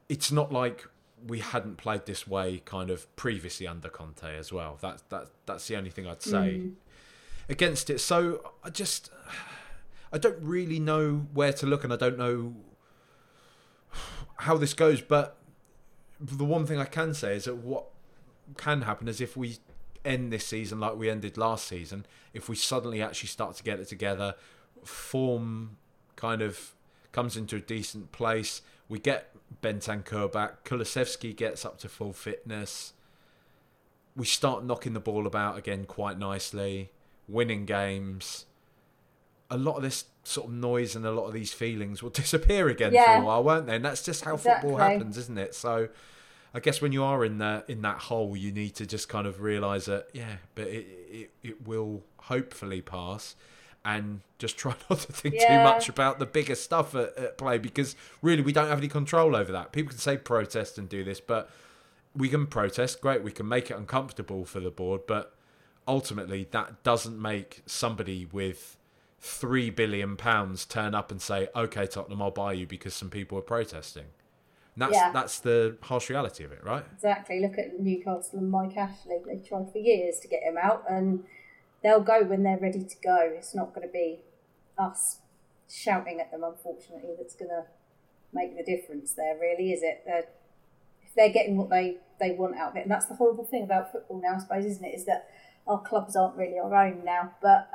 it's 0.08 0.30
not 0.30 0.52
like 0.52 0.86
we 1.26 1.40
hadn't 1.40 1.76
played 1.76 2.06
this 2.06 2.26
way 2.26 2.60
kind 2.64 2.90
of 2.90 3.14
previously 3.16 3.66
under 3.66 3.88
Conte 3.88 4.36
as 4.36 4.52
well. 4.52 4.78
That's 4.80 5.02
that 5.08 5.28
that's 5.46 5.66
the 5.68 5.76
only 5.76 5.90
thing 5.90 6.06
I'd 6.06 6.22
say 6.22 6.60
mm. 6.60 6.72
Against 7.48 7.90
it. 7.90 8.00
So 8.00 8.52
I 8.62 8.70
just 8.70 9.10
I 10.12 10.18
don't 10.18 10.38
really 10.40 10.78
know 10.78 11.26
where 11.32 11.52
to 11.54 11.66
look, 11.66 11.84
and 11.84 11.92
I 11.92 11.96
don't 11.96 12.18
know 12.18 12.54
how 14.36 14.56
this 14.56 14.74
goes. 14.74 15.00
But 15.00 15.36
the 16.20 16.44
one 16.44 16.66
thing 16.66 16.78
I 16.78 16.84
can 16.84 17.14
say 17.14 17.36
is 17.36 17.44
that 17.44 17.56
what 17.56 17.86
can 18.56 18.82
happen 18.82 19.08
is 19.08 19.20
if 19.20 19.36
we 19.36 19.58
end 20.04 20.32
this 20.32 20.46
season 20.46 20.80
like 20.80 20.96
we 20.96 21.10
ended 21.10 21.36
last 21.36 21.66
season, 21.66 22.06
if 22.32 22.48
we 22.48 22.56
suddenly 22.56 23.02
actually 23.02 23.28
start 23.28 23.56
to 23.56 23.62
get 23.62 23.80
it 23.80 23.88
together, 23.88 24.34
form 24.84 25.76
kind 26.16 26.42
of 26.42 26.74
comes 27.12 27.36
into 27.36 27.56
a 27.56 27.60
decent 27.60 28.12
place. 28.12 28.62
We 28.88 28.98
get 28.98 29.34
Bentancur 29.62 30.30
back. 30.30 30.64
Kulusevski 30.64 31.34
gets 31.34 31.64
up 31.64 31.78
to 31.78 31.88
full 31.88 32.12
fitness. 32.12 32.92
We 34.16 34.26
start 34.26 34.64
knocking 34.64 34.92
the 34.92 35.00
ball 35.00 35.26
about 35.26 35.58
again 35.58 35.86
quite 35.86 36.18
nicely, 36.18 36.90
winning 37.28 37.64
games. 37.66 38.46
A 39.50 39.56
lot 39.56 39.76
of 39.76 39.82
this 39.82 40.06
sort 40.24 40.48
of 40.48 40.54
noise 40.54 40.96
and 40.96 41.04
a 41.04 41.10
lot 41.10 41.26
of 41.26 41.32
these 41.32 41.52
feelings 41.52 42.02
will 42.02 42.10
disappear 42.22 42.68
again 42.68 42.92
yeah. 42.92 43.16
for 43.16 43.22
a 43.22 43.26
while, 43.26 43.44
won't 43.44 43.66
they? 43.66 43.76
And 43.76 43.84
that's 43.84 44.02
just 44.02 44.24
how 44.24 44.34
exactly. 44.34 44.70
football 44.70 44.88
happens, 44.88 45.18
isn't 45.18 45.38
it? 45.38 45.54
So 45.54 45.88
I 46.54 46.60
guess 46.60 46.80
when 46.80 46.92
you 46.92 47.02
are 47.02 47.24
in 47.24 47.38
that 47.38 47.68
in 47.68 47.82
that 47.82 47.98
hole, 47.98 48.36
you 48.36 48.52
need 48.52 48.76
to 48.76 48.86
just 48.86 49.08
kind 49.08 49.26
of 49.26 49.40
realise 49.40 49.86
that 49.86 50.08
yeah, 50.12 50.36
but 50.54 50.68
it, 50.68 50.86
it 51.10 51.30
it 51.42 51.66
will 51.66 52.04
hopefully 52.18 52.80
pass 52.80 53.34
and 53.84 54.20
just 54.38 54.56
try 54.58 54.74
not 54.88 55.00
to 55.00 55.12
think 55.12 55.34
yeah. 55.34 55.58
too 55.58 55.64
much 55.64 55.88
about 55.88 56.18
the 56.18 56.26
bigger 56.26 56.54
stuff 56.54 56.94
at, 56.94 57.16
at, 57.18 57.38
play 57.38 57.58
because 57.58 57.96
really 58.22 58.42
we 58.42 58.52
don't 58.52 58.68
have 58.68 58.78
any 58.78 58.88
control 58.88 59.34
over 59.36 59.52
that. 59.52 59.72
People 59.72 59.90
can 59.90 59.98
say 59.98 60.16
protest 60.16 60.78
and 60.78 60.88
do 60.88 61.04
this, 61.04 61.20
but 61.20 61.50
we 62.16 62.28
can 62.28 62.46
protest, 62.46 63.00
great, 63.00 63.22
we 63.22 63.32
can 63.32 63.48
make 63.48 63.70
it 63.70 63.76
uncomfortable 63.76 64.44
for 64.44 64.60
the 64.60 64.70
board, 64.70 65.02
but 65.06 65.33
ultimately 65.86 66.48
that 66.50 66.82
doesn't 66.82 67.20
make 67.20 67.62
somebody 67.66 68.26
with 68.30 68.76
three 69.20 69.70
billion 69.70 70.16
pounds 70.16 70.64
turn 70.64 70.94
up 70.94 71.10
and 71.10 71.20
say, 71.20 71.48
"Okay, 71.54 71.86
Tottenham, 71.86 72.22
I'll 72.22 72.30
buy 72.30 72.52
you 72.52 72.66
because 72.66 72.94
some 72.94 73.10
people 73.10 73.38
are 73.38 73.42
protesting." 73.42 74.06
And 74.74 74.82
that's 74.82 74.94
yeah. 74.94 75.12
that's 75.12 75.38
the 75.38 75.76
harsh 75.82 76.10
reality 76.10 76.44
of 76.44 76.52
it, 76.52 76.62
right? 76.64 76.84
Exactly. 76.94 77.40
Look 77.40 77.58
at 77.58 77.78
Newcastle 77.80 78.38
and 78.38 78.50
Mike 78.50 78.76
Ashley. 78.76 79.18
They 79.26 79.36
tried 79.36 79.70
for 79.72 79.78
years 79.78 80.18
to 80.20 80.28
get 80.28 80.42
him 80.42 80.56
out, 80.60 80.84
and 80.88 81.24
they'll 81.82 82.00
go 82.00 82.24
when 82.24 82.42
they're 82.42 82.58
ready 82.58 82.82
to 82.84 82.96
go. 83.02 83.32
It's 83.34 83.54
not 83.54 83.74
going 83.74 83.86
to 83.86 83.92
be 83.92 84.20
us 84.76 85.18
shouting 85.68 86.20
at 86.20 86.30
them, 86.30 86.44
unfortunately, 86.44 87.14
that's 87.16 87.34
going 87.34 87.50
to 87.50 87.64
make 88.32 88.56
the 88.56 88.64
difference 88.64 89.12
there, 89.12 89.36
really, 89.40 89.72
is 89.72 89.82
it? 89.82 90.02
They're, 90.04 90.26
if 91.02 91.14
they're 91.14 91.32
getting 91.32 91.56
what 91.56 91.70
they, 91.70 91.98
they 92.20 92.32
want 92.32 92.56
out 92.56 92.70
of 92.70 92.76
it, 92.76 92.82
and 92.82 92.90
that's 92.90 93.06
the 93.06 93.14
horrible 93.14 93.44
thing 93.44 93.62
about 93.62 93.92
football 93.92 94.20
now, 94.22 94.36
I 94.36 94.38
suppose, 94.38 94.64
isn't 94.64 94.84
it? 94.84 94.94
Is 94.94 95.04
that 95.06 95.28
our 95.66 95.80
clubs 95.80 96.16
aren't 96.16 96.36
really 96.36 96.58
our 96.58 96.74
own 96.74 97.04
now. 97.04 97.32
But, 97.42 97.68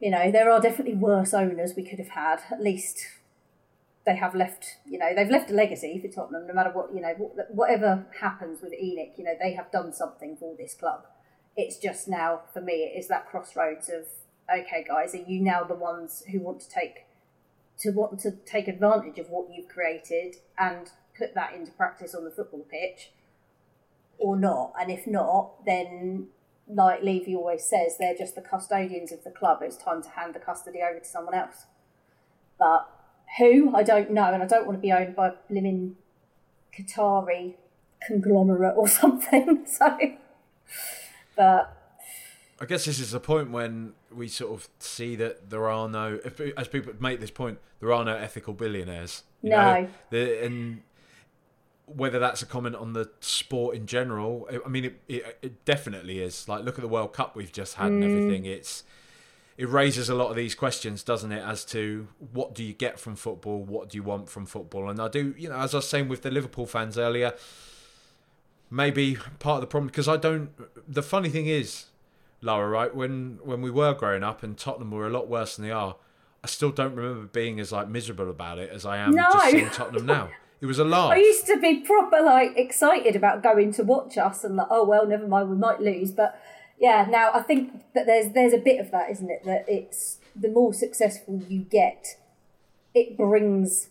you 0.00 0.10
know, 0.10 0.30
there 0.30 0.50
are 0.50 0.60
definitely 0.60 0.94
worse 0.94 1.34
owners 1.34 1.74
we 1.76 1.84
could 1.84 1.98
have 1.98 2.10
had. 2.10 2.40
At 2.50 2.62
least 2.62 3.06
they 4.04 4.16
have 4.16 4.34
left, 4.34 4.76
you 4.86 4.98
know, 4.98 5.14
they've 5.14 5.30
left 5.30 5.50
a 5.50 5.54
legacy 5.54 5.98
for 5.98 6.08
Tottenham, 6.08 6.46
no 6.46 6.54
matter 6.54 6.70
what, 6.70 6.94
you 6.94 7.00
know, 7.00 7.14
whatever 7.50 8.06
happens 8.20 8.62
with 8.62 8.72
ENIC, 8.72 9.18
you 9.18 9.24
know, 9.24 9.34
they 9.40 9.54
have 9.54 9.70
done 9.72 9.92
something 9.92 10.36
for 10.36 10.54
this 10.56 10.74
club 10.74 11.06
it's 11.56 11.78
just 11.78 12.06
now 12.06 12.42
for 12.52 12.60
me 12.60 12.84
it 12.84 12.98
is 12.98 13.08
that 13.08 13.28
crossroads 13.28 13.88
of 13.88 14.06
okay 14.52 14.84
guys 14.86 15.14
are 15.14 15.22
you 15.26 15.40
now 15.40 15.64
the 15.64 15.74
ones 15.74 16.22
who 16.30 16.38
want 16.38 16.60
to 16.60 16.68
take 16.68 17.06
to 17.78 17.90
want 17.90 18.18
to 18.20 18.30
take 18.30 18.68
advantage 18.68 19.18
of 19.18 19.28
what 19.28 19.48
you've 19.52 19.68
created 19.68 20.36
and 20.58 20.90
put 21.16 21.34
that 21.34 21.54
into 21.54 21.72
practice 21.72 22.14
on 22.14 22.24
the 22.24 22.30
football 22.30 22.64
pitch 22.70 23.10
or 24.18 24.36
not 24.36 24.72
and 24.78 24.90
if 24.90 25.06
not 25.06 25.64
then 25.64 26.28
like 26.68 27.02
levy 27.02 27.34
always 27.34 27.64
says 27.64 27.96
they're 27.98 28.16
just 28.16 28.34
the 28.34 28.40
custodians 28.40 29.12
of 29.12 29.22
the 29.24 29.30
club 29.30 29.58
it's 29.62 29.76
time 29.76 30.02
to 30.02 30.08
hand 30.10 30.34
the 30.34 30.38
custody 30.38 30.80
over 30.82 30.98
to 30.98 31.04
someone 31.04 31.34
else 31.34 31.66
but 32.58 32.88
who 33.38 33.74
i 33.74 33.82
don't 33.82 34.10
know 34.10 34.32
and 34.32 34.42
i 34.42 34.46
don't 34.46 34.66
want 34.66 34.76
to 34.76 34.82
be 34.82 34.92
owned 34.92 35.14
by 35.14 35.28
a 35.28 35.32
blimmin 35.50 35.92
qatari 36.76 37.54
conglomerate 38.06 38.74
or 38.76 38.88
something 39.02 39.64
so 39.66 39.96
but 41.36 41.72
I 42.58 42.64
guess 42.64 42.86
this 42.86 42.98
is 42.98 43.10
the 43.10 43.20
point 43.20 43.50
when 43.50 43.92
we 44.10 44.28
sort 44.28 44.52
of 44.52 44.68
see 44.78 45.14
that 45.16 45.50
there 45.50 45.68
are 45.68 45.88
no, 45.88 46.18
as 46.56 46.68
people 46.68 46.94
make 46.98 47.20
this 47.20 47.30
point, 47.30 47.58
there 47.80 47.92
are 47.92 48.02
no 48.02 48.16
ethical 48.16 48.54
billionaires. 48.54 49.24
no. 49.42 49.88
The, 50.08 50.44
and 50.44 50.80
whether 51.86 52.18
that's 52.18 52.42
a 52.42 52.46
comment 52.46 52.76
on 52.76 52.92
the 52.92 53.10
sport 53.20 53.76
in 53.76 53.86
general, 53.86 54.48
I 54.64 54.68
mean, 54.68 54.84
it, 54.86 55.00
it, 55.08 55.38
it 55.42 55.64
definitely 55.64 56.20
is. 56.20 56.48
Like, 56.48 56.64
look 56.64 56.76
at 56.76 56.82
the 56.82 56.88
World 56.88 57.12
Cup 57.12 57.36
we've 57.36 57.52
just 57.52 57.74
had 57.74 57.92
mm. 57.92 58.02
and 58.02 58.04
everything. 58.04 58.44
It's 58.44 58.84
it 59.56 59.68
raises 59.68 60.10
a 60.10 60.14
lot 60.14 60.28
of 60.28 60.36
these 60.36 60.54
questions, 60.54 61.02
doesn't 61.02 61.32
it, 61.32 61.42
as 61.42 61.64
to 61.66 62.08
what 62.32 62.54
do 62.54 62.62
you 62.62 62.74
get 62.74 63.00
from 63.00 63.16
football, 63.16 63.62
what 63.62 63.88
do 63.88 63.96
you 63.96 64.02
want 64.02 64.28
from 64.28 64.44
football, 64.44 64.90
and 64.90 65.00
I 65.00 65.08
do, 65.08 65.34
you 65.38 65.48
know, 65.48 65.56
as 65.56 65.74
I 65.74 65.78
was 65.78 65.88
saying 65.88 66.08
with 66.08 66.22
the 66.22 66.30
Liverpool 66.30 66.66
fans 66.66 66.98
earlier 66.98 67.32
maybe 68.70 69.16
part 69.38 69.56
of 69.56 69.60
the 69.62 69.66
problem 69.66 69.88
because 69.88 70.08
I 70.08 70.16
don't. 70.16 70.50
The 70.88 71.02
funny 71.02 71.28
thing 71.28 71.46
is, 71.46 71.86
Laura, 72.40 72.68
right? 72.68 72.94
When 72.94 73.38
when 73.42 73.62
we 73.62 73.70
were 73.70 73.94
growing 73.94 74.22
up 74.22 74.42
and 74.42 74.56
Tottenham 74.56 74.90
were 74.90 75.06
a 75.06 75.10
lot 75.10 75.28
worse 75.28 75.56
than 75.56 75.64
they 75.64 75.72
are, 75.72 75.96
I 76.42 76.46
still 76.46 76.70
don't 76.70 76.94
remember 76.94 77.26
being 77.26 77.60
as 77.60 77.72
like 77.72 77.88
miserable 77.88 78.30
about 78.30 78.58
it 78.58 78.70
as 78.70 78.84
I 78.84 78.98
am 78.98 79.12
no. 79.12 79.22
just 79.32 79.50
seeing 79.50 79.70
Tottenham 79.70 80.06
now. 80.06 80.30
It 80.60 80.66
was 80.66 80.78
a 80.78 80.84
laugh. 80.84 81.12
I 81.12 81.16
used 81.16 81.46
to 81.46 81.58
be 81.58 81.80
proper 81.80 82.22
like 82.22 82.56
excited 82.56 83.14
about 83.14 83.42
going 83.42 83.72
to 83.74 83.84
watch 83.84 84.16
us 84.16 84.42
and 84.44 84.56
like, 84.56 84.68
oh 84.70 84.84
well, 84.84 85.06
never 85.06 85.26
mind, 85.26 85.50
we 85.50 85.56
might 85.56 85.80
lose. 85.80 86.12
But 86.12 86.40
yeah, 86.78 87.06
now 87.08 87.30
I 87.34 87.42
think 87.42 87.82
that 87.94 88.06
there's 88.06 88.32
there's 88.32 88.52
a 88.52 88.58
bit 88.58 88.80
of 88.80 88.90
that, 88.90 89.10
isn't 89.10 89.30
it? 89.30 89.44
That 89.44 89.64
it's 89.68 90.18
the 90.34 90.48
more 90.48 90.72
successful 90.72 91.42
you 91.48 91.60
get, 91.60 92.18
it 92.94 93.16
brings 93.16 93.88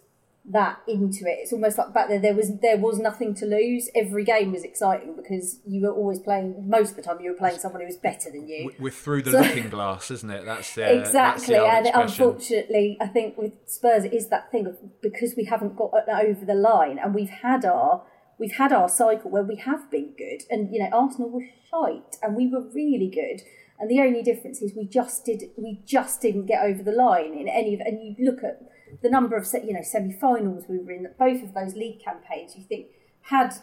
that 0.52 0.80
into 0.88 1.26
it. 1.26 1.40
It's 1.42 1.54
almost 1.54 1.78
like 1.78 1.94
back 1.94 2.08
there 2.08 2.20
there 2.20 2.36
was 2.36 2.52
there 2.62 2.78
was 2.78 3.00
nothing 3.00 3.34
to 3.36 3.46
lose. 3.46 3.90
Every 3.96 4.24
game 4.24 4.52
was 4.52 4.64
exciting 4.64 5.16
because 5.16 5.60
you 5.66 5.82
were 5.82 5.92
always 5.92 6.20
playing 6.20 6.70
most 6.70 6.92
of 6.92 6.96
the 6.98 7.02
time 7.02 7.20
you 7.20 7.32
were 7.32 7.38
playing 7.38 7.58
someone 7.58 7.82
who 7.82 7.88
was 7.88 7.98
better 7.98 8.30
than 8.32 8.48
you. 8.48 8.72
We're 8.80 8.92
through 8.92 9.24
the 9.24 9.32
so, 9.32 9.42
looking 9.42 9.70
glass, 9.70 10.12
isn't 10.12 10.30
it? 10.30 10.46
That's 10.46 10.78
uh, 10.78 10.82
the 10.82 11.00
exactly. 11.00 11.56
That's 11.56 11.88
the 11.88 11.96
and 11.98 12.04
unfortunately, 12.04 12.98
I 13.02 13.08
think 13.08 13.38
with 13.38 13.54
Spurs 13.66 14.04
it 14.06 14.14
is 14.14 14.30
that 14.30 14.52
thing 14.52 14.68
of 14.68 14.78
because 15.02 15.34
we 15.36 15.46
haven't 15.46 15.76
got 15.76 15.94
over 16.08 16.46
the 16.46 16.56
line 16.56 17.00
and 17.00 17.16
we've 17.16 17.30
had 17.30 17.66
our 17.66 18.04
we've 18.38 18.54
had 18.54 18.72
our 18.72 18.90
cycle 18.90 19.32
where 19.32 19.44
we 19.44 19.56
have 19.56 19.90
been 19.90 20.14
good 20.18 20.44
and 20.50 20.72
you 20.72 20.80
know 20.80 20.90
Arsenal 20.92 21.30
was 21.30 21.44
shite 21.72 22.18
and 22.22 22.36
we 22.36 22.48
were 22.48 22.62
really 22.74 23.10
good. 23.10 23.42
And 23.80 23.90
the 23.90 24.00
only 24.00 24.24
difference 24.24 24.62
is 24.62 24.74
we 24.74 24.86
just 24.86 25.26
did 25.26 25.50
we 25.58 25.82
just 25.86 26.22
didn't 26.22 26.46
get 26.46 26.64
over 26.64 26.82
the 26.82 26.94
line 26.94 27.34
in 27.34 27.48
any 27.50 27.74
of 27.74 27.82
and 27.82 28.02
you 28.02 28.16
look 28.26 28.44
at 28.44 28.62
the 29.02 29.10
number 29.10 29.36
of 29.36 29.48
you 29.64 29.74
know 29.74 29.82
semi-finals 29.82 30.66
we 30.68 30.80
were 30.80 30.92
in, 30.92 31.08
both 31.20 31.44
of 31.44 31.54
those 31.54 31.76
league 31.76 32.04
campaigns, 32.04 32.56
you 32.56 32.64
think 32.64 32.88
had 33.24 33.54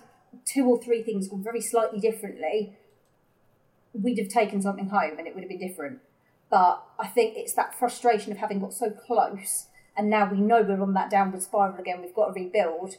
two 0.44 0.66
or 0.66 0.80
three 0.80 1.02
things 1.02 1.28
gone 1.28 1.42
very 1.42 1.60
slightly 1.60 2.00
differently, 2.00 2.76
we'd 3.92 4.18
have 4.18 4.28
taken 4.28 4.60
something 4.60 4.88
home 4.88 5.18
and 5.18 5.26
it 5.26 5.34
would 5.34 5.42
have 5.42 5.48
been 5.48 5.58
different. 5.58 6.00
But 6.50 6.82
I 6.98 7.06
think 7.06 7.36
it's 7.36 7.54
that 7.54 7.78
frustration 7.78 8.32
of 8.32 8.38
having 8.38 8.60
got 8.60 8.74
so 8.74 8.90
close, 8.90 9.68
and 9.96 10.10
now 10.10 10.30
we 10.30 10.40
know 10.40 10.62
we're 10.62 10.82
on 10.82 10.94
that 10.94 11.10
downward 11.10 11.42
spiral 11.42 11.78
again. 11.78 12.02
We've 12.02 12.14
got 12.14 12.26
to 12.26 12.32
rebuild, 12.32 12.96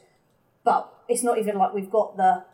but 0.64 0.92
it's 1.08 1.24
not 1.24 1.38
even 1.38 1.58
like 1.58 1.74
we've 1.74 1.92
got 1.92 2.18
the 2.18 2.46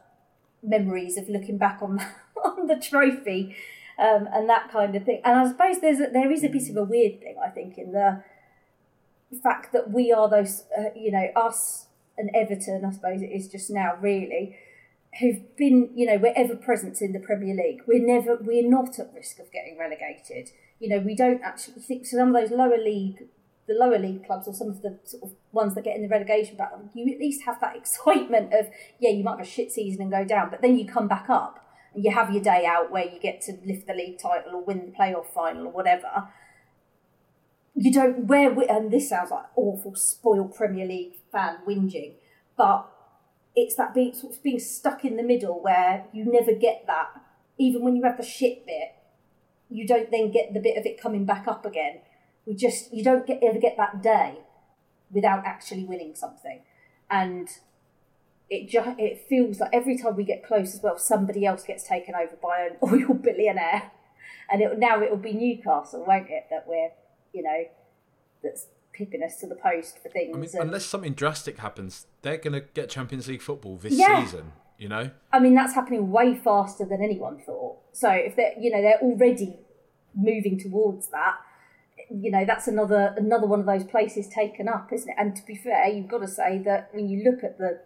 memories 0.62 1.18
of 1.18 1.30
looking 1.30 1.58
back 1.58 1.82
on 1.82 2.02
on 2.44 2.68
the 2.68 2.76
trophy 2.76 3.56
um, 4.00 4.28
and 4.34 4.50
that 4.50 4.72
kind 4.72 4.96
of 4.96 5.04
thing. 5.04 5.22
And 5.26 5.38
I 5.38 5.48
suppose 5.48 5.82
there's 5.82 6.00
a, 6.00 6.08
there 6.12 6.32
is 6.32 6.44
a 6.44 6.50
bit 6.50 6.70
of 6.70 6.78
a 6.78 6.84
weird 6.84 7.20
thing 7.20 7.36
I 7.44 7.50
think 7.50 7.78
in 7.78 7.92
the 7.92 8.24
fact 9.44 9.74
that 9.74 9.92
we 9.92 10.12
are 10.12 10.30
those, 10.30 10.64
uh, 10.78 10.90
you 10.96 11.12
know, 11.12 11.28
us 11.36 11.88
and 12.18 12.30
Everton, 12.34 12.84
I 12.86 12.92
suppose 12.92 13.22
it 13.22 13.32
is 13.32 13.48
just 13.48 13.70
now, 13.70 13.96
really, 14.02 14.58
who've 15.20 15.56
been, 15.56 15.90
you 15.96 16.06
know, 16.06 16.18
we're 16.18 16.34
ever 16.36 16.56
present 16.56 17.02
in 17.02 17.12
the 17.12 17.20
Premier 17.20 17.56
League. 17.56 17.82
We're 17.88 18.06
never, 18.06 18.38
we're 18.42 18.68
not 18.68 19.00
at 19.00 19.12
risk 19.14 19.40
of 19.40 19.52
getting 19.52 19.78
relegated. 19.78 20.52
You 20.80 20.90
know, 20.90 21.00
we 21.00 21.16
don't 21.16 21.42
actually 21.42 21.82
think 21.82 22.06
some 22.06 22.34
of 22.34 22.42
those 22.42 22.52
lower 22.52 22.78
league, 22.78 23.28
the 23.68 23.74
lower 23.74 24.00
league 24.00 24.26
clubs, 24.26 24.48
or 24.48 24.54
some 24.54 24.70
of 24.70 24.82
the 24.82 25.00
sort 25.04 25.24
of 25.24 25.32
ones 25.52 25.76
that 25.76 25.84
get 25.84 25.96
in 25.96 26.04
the 26.04 26.08
relegation 26.08 26.56
battle. 26.56 26.90
You 26.94 27.12
at 27.14 27.20
least 27.20 27.44
have 27.44 27.60
that 27.60 27.76
excitement 27.76 28.54
of, 28.54 28.68
yeah, 29.00 29.12
you 29.12 29.24
might 29.24 29.38
have 29.38 29.48
a 29.48 29.50
shit 29.50 29.72
season 29.72 30.02
and 30.02 30.12
go 30.12 30.24
down, 30.24 30.50
but 30.50 30.62
then 30.62 30.78
you 30.78 30.88
come 30.88 31.08
back 31.08 31.30
up 31.30 31.66
you 31.96 32.12
have 32.12 32.32
your 32.32 32.44
day 32.44 32.66
out 32.66 32.92
where 32.92 33.06
you 33.06 33.20
get 33.20 33.42
to 33.42 33.58
lift 33.66 33.88
the 33.88 33.94
league 33.94 34.20
title 34.20 34.56
or 34.56 34.64
win 34.64 34.86
the 34.86 34.92
playoff 34.92 35.28
final 35.28 35.68
or 35.68 35.72
whatever 35.72 36.30
you 37.80 37.94
don't 37.94 38.26
where 38.26 38.52
and 38.70 38.92
this 38.92 39.10
sounds 39.10 39.32
like 39.32 39.46
awful 39.56 39.96
spoiled 39.96 40.54
Premier 40.54 40.86
League 40.86 41.16
fan 41.32 41.60
whinging, 41.66 42.14
but 42.58 42.90
it's 43.56 43.76
that 43.76 43.94
being 43.94 44.14
sort 44.14 44.34
of 44.36 44.44
being 44.44 44.60
stuck 44.60 45.06
in 45.06 45.16
the 45.16 45.24
middle 45.24 45.62
where 45.62 46.06
you 46.12 46.26
never 46.26 46.54
get 46.54 46.84
that. 46.88 47.08
Even 47.58 47.82
when 47.82 47.96
you 47.96 48.04
have 48.04 48.18
the 48.18 48.24
shit 48.24 48.66
bit, 48.66 48.96
you 49.70 49.88
don't 49.88 50.12
then 50.12 50.30
get 50.30 50.54
the 50.54 50.60
bit 50.60 50.78
of 50.78 50.86
it 50.86 51.02
coming 51.02 51.26
back 51.26 51.48
up 51.48 51.66
again. 51.66 52.00
We 52.46 52.54
just 52.54 52.94
you 52.94 53.02
don't 53.02 53.26
get 53.26 53.40
ever 53.42 53.60
get 53.60 53.78
that 53.78 54.04
day 54.04 54.40
without 55.10 55.46
actually 55.46 55.86
winning 55.86 56.16
something. 56.16 56.62
And 57.10 57.48
it 58.50 58.70
just 58.70 58.90
it 59.00 59.26
feels 59.28 59.60
like 59.60 59.70
every 59.74 59.98
time 59.98 60.16
we 60.16 60.24
get 60.24 60.46
close 60.46 60.74
as 60.76 60.82
well, 60.82 60.98
somebody 60.98 61.46
else 61.46 61.64
gets 61.64 61.84
taken 61.88 62.16
over 62.16 62.36
by 62.42 62.62
an 62.62 62.78
oil 62.84 63.14
billionaire, 63.14 63.92
and 64.52 64.62
it, 64.62 64.80
now 64.80 65.02
it 65.02 65.10
will 65.10 65.18
be 65.18 65.34
Newcastle, 65.34 66.06
won't 66.06 66.30
it? 66.30 66.46
That 66.50 66.66
we're 66.68 66.90
you 67.34 67.44
know 67.44 67.66
that's 68.44 68.68
pipping 68.94 69.22
us 69.24 69.38
to 69.38 69.48
the 69.48 69.56
post 69.56 70.00
for 70.02 70.10
things. 70.10 70.36
I 70.36 70.40
mean, 70.40 70.50
and- 70.54 70.64
unless 70.64 70.86
something 70.86 71.14
drastic 71.14 71.60
happens, 71.60 72.08
they're 72.22 72.38
going 72.38 72.54
to 72.54 72.62
get 72.74 72.90
Champions 72.90 73.28
League 73.28 73.42
football 73.42 73.78
this 73.78 73.94
Yeah. 73.94 74.24
season. 74.24 74.54
You 74.78 74.88
know, 74.88 75.10
I 75.34 75.40
mean, 75.40 75.56
that's 75.56 75.74
happening 75.74 76.10
way 76.10 76.34
faster 76.36 76.86
than 76.86 77.02
anyone 77.04 77.42
thought. 77.46 77.80
So 77.92 78.10
if 78.12 78.38
they're, 78.38 78.54
you 78.58 78.72
know, 78.72 78.82
they're 78.82 79.00
already 79.02 79.60
moving 80.16 80.58
towards 80.58 81.10
that, 81.10 81.36
you 82.10 82.32
know, 82.32 82.46
that's 82.46 82.68
another 82.70 83.14
another 83.18 83.46
one 83.46 83.60
of 83.60 83.66
those 83.66 83.84
places 83.84 84.30
taken 84.30 84.70
up, 84.70 84.94
isn't 84.94 85.10
it? 85.10 85.16
And 85.20 85.36
to 85.36 85.46
be 85.46 85.56
fair, 85.56 85.88
you've 85.90 86.08
got 86.08 86.20
to 86.20 86.30
say 86.30 86.60
that 86.64 86.90
when 86.94 87.10
you 87.10 87.30
look 87.30 87.44
at 87.44 87.58
the 87.58 87.82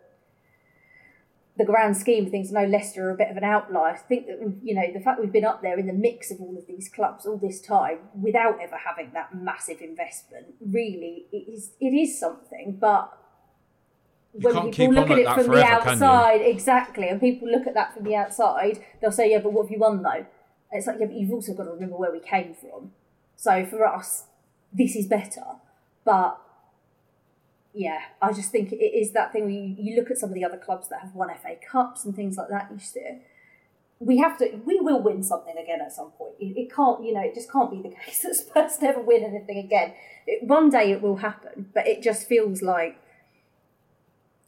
the 1.57 1.65
grand 1.65 1.95
scheme 1.95 2.25
of 2.25 2.31
things, 2.31 2.53
I 2.53 2.63
know 2.63 2.67
Leicester 2.67 3.07
are 3.07 3.11
a 3.11 3.15
bit 3.15 3.29
of 3.29 3.37
an 3.37 3.43
outlier. 3.43 3.93
I 3.93 3.97
think 3.97 4.25
that 4.27 4.39
you 4.63 4.73
know 4.73 4.83
the 4.91 4.99
fact 4.99 5.19
we've 5.19 5.31
been 5.31 5.45
up 5.45 5.61
there 5.61 5.77
in 5.77 5.87
the 5.87 5.93
mix 5.93 6.31
of 6.31 6.41
all 6.41 6.57
of 6.57 6.65
these 6.67 6.89
clubs 6.89 7.25
all 7.25 7.37
this 7.37 7.61
time 7.61 7.99
without 8.19 8.59
ever 8.61 8.77
having 8.77 9.11
that 9.13 9.35
massive 9.35 9.81
investment, 9.81 10.55
really, 10.59 11.25
it 11.31 11.49
is 11.51 11.71
it 11.79 11.93
is 11.93 12.19
something. 12.19 12.77
But 12.79 13.11
You 14.33 14.49
when 14.49 14.71
people 14.71 14.95
look 14.95 15.11
at 15.11 15.19
it 15.19 15.27
from 15.27 15.45
forever, 15.45 15.55
the 15.55 15.91
outside, 15.91 16.41
exactly, 16.41 17.07
and 17.07 17.19
people 17.19 17.47
look 17.47 17.67
at 17.67 17.75
that 17.75 17.93
from 17.93 18.03
the 18.03 18.15
outside, 18.15 18.83
they'll 18.99 19.11
say, 19.11 19.29
"Yeah, 19.29 19.39
but 19.39 19.53
what 19.53 19.65
have 19.65 19.71
you 19.71 19.79
won 19.79 20.01
though?" 20.01 20.25
And 20.73 20.79
it's 20.79 20.87
like, 20.87 20.97
yeah, 20.99 21.05
but 21.05 21.15
you've 21.15 21.31
also 21.31 21.53
got 21.53 21.65
to 21.65 21.71
remember 21.71 21.95
where 21.97 22.11
we 22.11 22.19
came 22.19 22.55
from. 22.55 22.93
So 23.35 23.63
for 23.63 23.85
us, 23.85 24.25
this 24.73 24.95
is 24.95 25.05
better, 25.05 25.43
but 26.03 26.41
yeah, 27.73 27.99
I 28.21 28.31
just 28.31 28.51
think 28.51 28.71
it 28.71 28.75
is 28.75 29.11
that 29.11 29.33
thing 29.33 29.43
where 29.43 29.51
you, 29.51 29.75
you 29.77 29.95
look 29.95 30.11
at 30.11 30.17
some 30.17 30.29
of 30.29 30.35
the 30.35 30.45
other 30.45 30.57
clubs 30.57 30.89
that 30.89 31.01
have 31.01 31.15
won 31.15 31.29
FA 31.29 31.55
Cups 31.69 32.05
and 32.05 32.15
things 32.15 32.37
like 32.37 32.49
that. 32.49 32.69
You 32.71 32.79
see, 32.79 32.99
uh, 32.99 33.13
we 33.99 34.17
have 34.19 34.37
to, 34.37 34.59
we 34.65 34.79
will 34.79 35.01
win 35.01 35.23
something 35.23 35.57
again 35.57 35.79
at 35.81 35.91
some 35.91 36.11
point. 36.11 36.33
It, 36.39 36.57
it 36.57 36.73
can't, 36.73 37.03
you 37.03 37.13
know, 37.13 37.21
it 37.21 37.33
just 37.33 37.51
can't 37.51 37.71
be 37.71 37.81
the 37.81 37.95
case 38.05 38.19
that 38.21 38.35
Spurs 38.35 38.81
never 38.81 39.01
win 39.01 39.23
anything 39.23 39.57
again. 39.57 39.93
It, 40.27 40.47
one 40.47 40.69
day 40.69 40.91
it 40.91 41.01
will 41.01 41.17
happen, 41.17 41.69
but 41.73 41.87
it 41.87 42.03
just 42.03 42.27
feels 42.27 42.61
like 42.61 42.99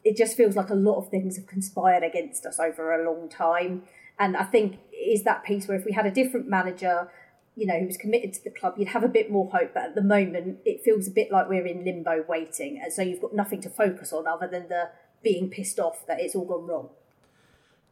it 0.03 0.15
just 0.15 0.38
feels 0.38 0.55
like 0.55 0.69
a 0.69 0.76
lot 0.76 0.97
of 0.97 1.09
things 1.09 1.36
have 1.36 1.47
conspired 1.47 2.03
against 2.03 2.45
us 2.45 2.59
over 2.59 2.93
a 2.93 3.11
long 3.11 3.28
time. 3.28 3.82
And 4.19 4.38
I 4.38 4.43
think 4.43 4.78
is 4.93 5.23
that 5.23 5.43
piece 5.43 5.67
where 5.67 5.78
if 5.78 5.84
we 5.84 5.93
had 5.93 6.05
a 6.05 6.11
different 6.11 6.47
manager, 6.47 7.09
you 7.55 7.65
know, 7.65 7.79
who 7.79 7.85
was 7.87 7.97
committed 7.97 8.33
to 8.33 8.43
the 8.43 8.49
club, 8.49 8.75
you'd 8.77 8.89
have 8.89 9.03
a 9.03 9.07
bit 9.07 9.31
more 9.31 9.49
hope. 9.51 9.73
But 9.73 9.83
at 9.83 9.95
the 9.95 10.01
moment, 10.03 10.59
it 10.65 10.83
feels 10.83 11.07
a 11.07 11.11
bit 11.11 11.31
like 11.31 11.47
we're 11.49 11.65
in 11.65 11.85
limbo 11.85 12.23
waiting. 12.27 12.79
And 12.81 12.91
so 12.91 13.01
you've 13.01 13.21
got 13.21 13.33
nothing 13.33 13.61
to 13.61 13.69
focus 13.69 14.11
on 14.11 14.27
other 14.27 14.47
than 14.47 14.67
the 14.67 14.89
being 15.23 15.49
pissed 15.49 15.79
off 15.79 16.05
that 16.07 16.19
it's 16.19 16.35
all 16.35 16.45
gone 16.45 16.67
wrong. 16.67 16.89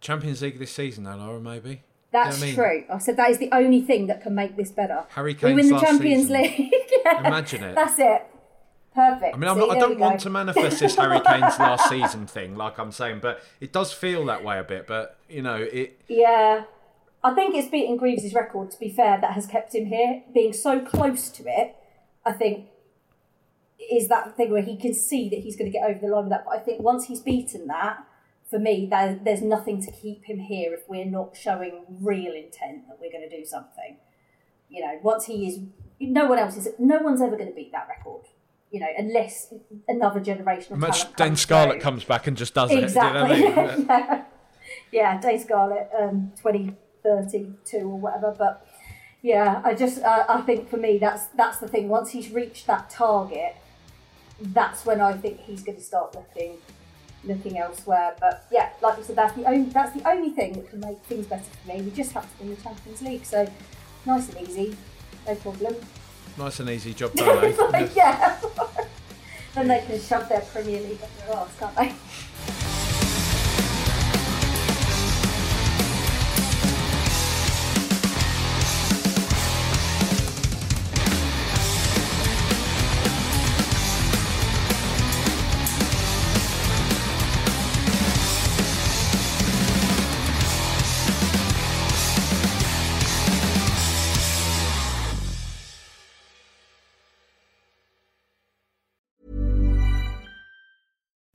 Champions 0.02 0.42
League 0.42 0.60
this 0.60 0.72
season, 0.72 1.06
though, 1.06 1.16
Laura, 1.16 1.40
maybe. 1.40 1.84
That's 2.12 2.40
you 2.40 2.42
know 2.42 2.46
I 2.46 2.48
mean? 2.48 2.86
true. 2.88 2.96
I 2.96 2.98
said 3.00 3.18
that 3.18 3.30
is 3.32 3.38
the 3.40 3.50
only 3.52 3.82
thing 3.82 4.08
that 4.08 4.22
can 4.22 4.36
make 4.36 4.56
this 4.56 4.72
better. 4.72 5.06
Harry 5.10 5.36
we 5.42 5.54
win 5.54 5.70
the 5.70 5.80
Champions 5.80 6.28
season. 6.28 6.42
League. 6.42 6.72
Yeah. 7.04 7.28
Imagine 7.28 7.64
it. 7.64 7.76
That's 7.76 8.00
it. 8.00 8.26
Perfect. 8.96 9.36
I 9.36 9.38
mean, 9.38 9.50
I'm 9.50 9.56
See, 9.60 9.68
not, 9.68 9.76
I 9.76 9.80
don't 9.80 10.00
want 10.00 10.20
to 10.22 10.30
manifest 10.30 10.80
this 10.80 10.96
Harry 10.96 11.20
Kane's 11.26 11.60
last 11.60 11.90
season 11.90 12.28
thing, 12.28 12.56
like 12.56 12.78
I'm 12.78 12.94
saying, 12.94 13.20
but 13.22 13.44
it 13.60 13.74
does 13.74 13.92
feel 13.92 14.26
that 14.28 14.44
way 14.44 14.58
a 14.60 14.64
bit. 14.64 14.88
But 14.88 15.18
you 15.28 15.42
know, 15.42 15.56
it 15.56 16.00
Yeah. 16.08 16.64
I 17.24 17.34
think 17.34 17.56
it's 17.56 17.70
beating 17.70 17.96
Greaves' 17.96 18.34
record, 18.34 18.72
to 18.72 18.80
be 18.80 18.90
fair, 18.90 19.20
that 19.22 19.32
has 19.34 19.48
kept 19.48 19.74
him 19.74 19.86
here. 19.86 20.24
Being 20.34 20.52
so 20.52 20.82
close 20.82 21.30
to 21.30 21.44
it, 21.48 21.76
I 22.26 22.34
think, 22.34 22.68
is 23.92 24.10
that 24.10 24.36
thing 24.36 24.52
where 24.52 24.62
he 24.62 24.76
can 24.76 24.94
see 24.94 25.30
that 25.30 25.40
he's 25.40 25.56
going 25.56 25.72
to 25.72 25.78
get 25.78 25.90
over 25.90 26.00
the 26.00 26.08
line 26.08 26.26
with 26.26 26.32
that. 26.32 26.44
But 26.46 26.58
I 26.58 26.60
think 26.60 26.82
once 26.82 27.06
he's 27.06 27.22
beaten 27.22 27.68
that, 27.68 28.06
for 28.50 28.60
me, 28.60 28.88
there, 28.90 29.18
there's 29.24 29.42
nothing 29.42 29.82
to 29.84 29.92
keep 29.92 30.26
him 30.26 30.40
here 30.40 30.74
if 30.74 30.82
we're 30.90 31.06
not 31.06 31.36
showing 31.36 31.86
real 32.02 32.34
intent 32.34 32.88
that 32.88 33.00
we're 33.00 33.12
going 33.12 33.28
to 33.28 33.36
do 33.36 33.46
something. 33.46 33.98
You 34.70 34.82
know, 34.82 35.00
once 35.02 35.26
he 35.26 35.48
is, 35.48 35.60
no 36.02 36.26
one 36.26 36.40
else 36.40 36.58
is, 36.58 36.70
no 36.78 37.00
one's 37.00 37.22
ever 37.22 37.38
going 37.38 37.50
to 37.50 37.56
beat 37.56 37.72
that 37.72 37.88
record. 37.88 38.26
You 38.70 38.82
know, 38.82 38.88
unless 38.98 39.54
another 39.88 40.20
generation 40.20 40.74
of 40.74 40.80
much 40.80 41.04
Dane 41.16 41.30
comes 41.30 41.42
Scarlett 41.42 41.74
through. 41.74 41.82
comes 41.82 42.04
back 42.04 42.28
and 42.28 42.36
just 42.36 42.54
does 42.54 42.72
it. 42.72 42.84
Exactly. 42.84 43.38
You 43.38 43.50
know 43.50 43.62
I 43.62 43.76
mean? 43.76 43.86
yeah. 43.90 44.24
yeah, 44.92 45.22
Dane 45.22 45.40
Scarlett, 45.40 45.90
um, 45.98 46.32
2032 47.04 47.78
or 47.78 48.00
whatever. 48.00 48.34
But 48.38 48.66
yeah, 49.22 49.62
I 49.64 49.74
just, 49.74 50.02
uh, 50.02 50.26
I 50.28 50.42
think 50.42 50.70
for 50.70 50.78
me, 50.78 50.98
that's 50.98 51.26
that's 51.28 51.58
the 51.58 51.68
thing. 51.68 51.90
Once 51.90 52.12
he's 52.12 52.32
reached 52.32 52.68
that 52.68 52.90
target, 52.90 53.56
that's 54.40 54.86
when 54.86 55.02
I 55.02 55.14
think 55.14 55.40
he's 55.42 55.64
going 55.64 55.78
to 55.78 55.84
start 55.84 56.16
looking 56.16 56.58
looking 57.26 57.58
elsewhere. 57.58 58.16
But 58.20 58.46
yeah, 58.52 58.70
like 58.82 58.98
you 58.98 59.04
said, 59.04 59.16
that's 59.16 59.34
the 59.34 59.46
only 59.46 59.70
that's 59.70 59.94
the 59.94 60.08
only 60.10 60.32
thing 60.32 60.54
that 60.54 60.70
can 60.70 60.80
make 60.80 61.00
things 61.04 61.28
better 61.28 61.44
for 61.44 61.68
me. 61.74 61.82
We 61.82 61.92
just 61.92 62.12
have 62.14 62.24
to 62.24 62.44
win 62.44 62.56
the 62.56 62.62
Champions 62.62 63.02
League, 63.02 63.26
so 63.26 63.50
nice 64.06 64.30
and 64.30 64.48
easy, 64.48 64.76
no 65.28 65.36
problem. 65.36 65.76
Nice 66.38 66.60
and 66.60 66.70
easy 66.70 66.94
job 66.94 67.14
done, 67.16 67.46
eh? 67.46 67.56
like, 67.72 67.96
yeah. 67.96 68.40
then 69.56 69.68
they 69.68 69.84
can 69.86 70.00
shove 70.00 70.28
their 70.30 70.42
Premier 70.42 70.82
League 70.82 71.02
up 71.02 71.18
their 71.18 71.36
arse, 71.36 71.56
can't 71.60 71.76
they? 71.76 72.63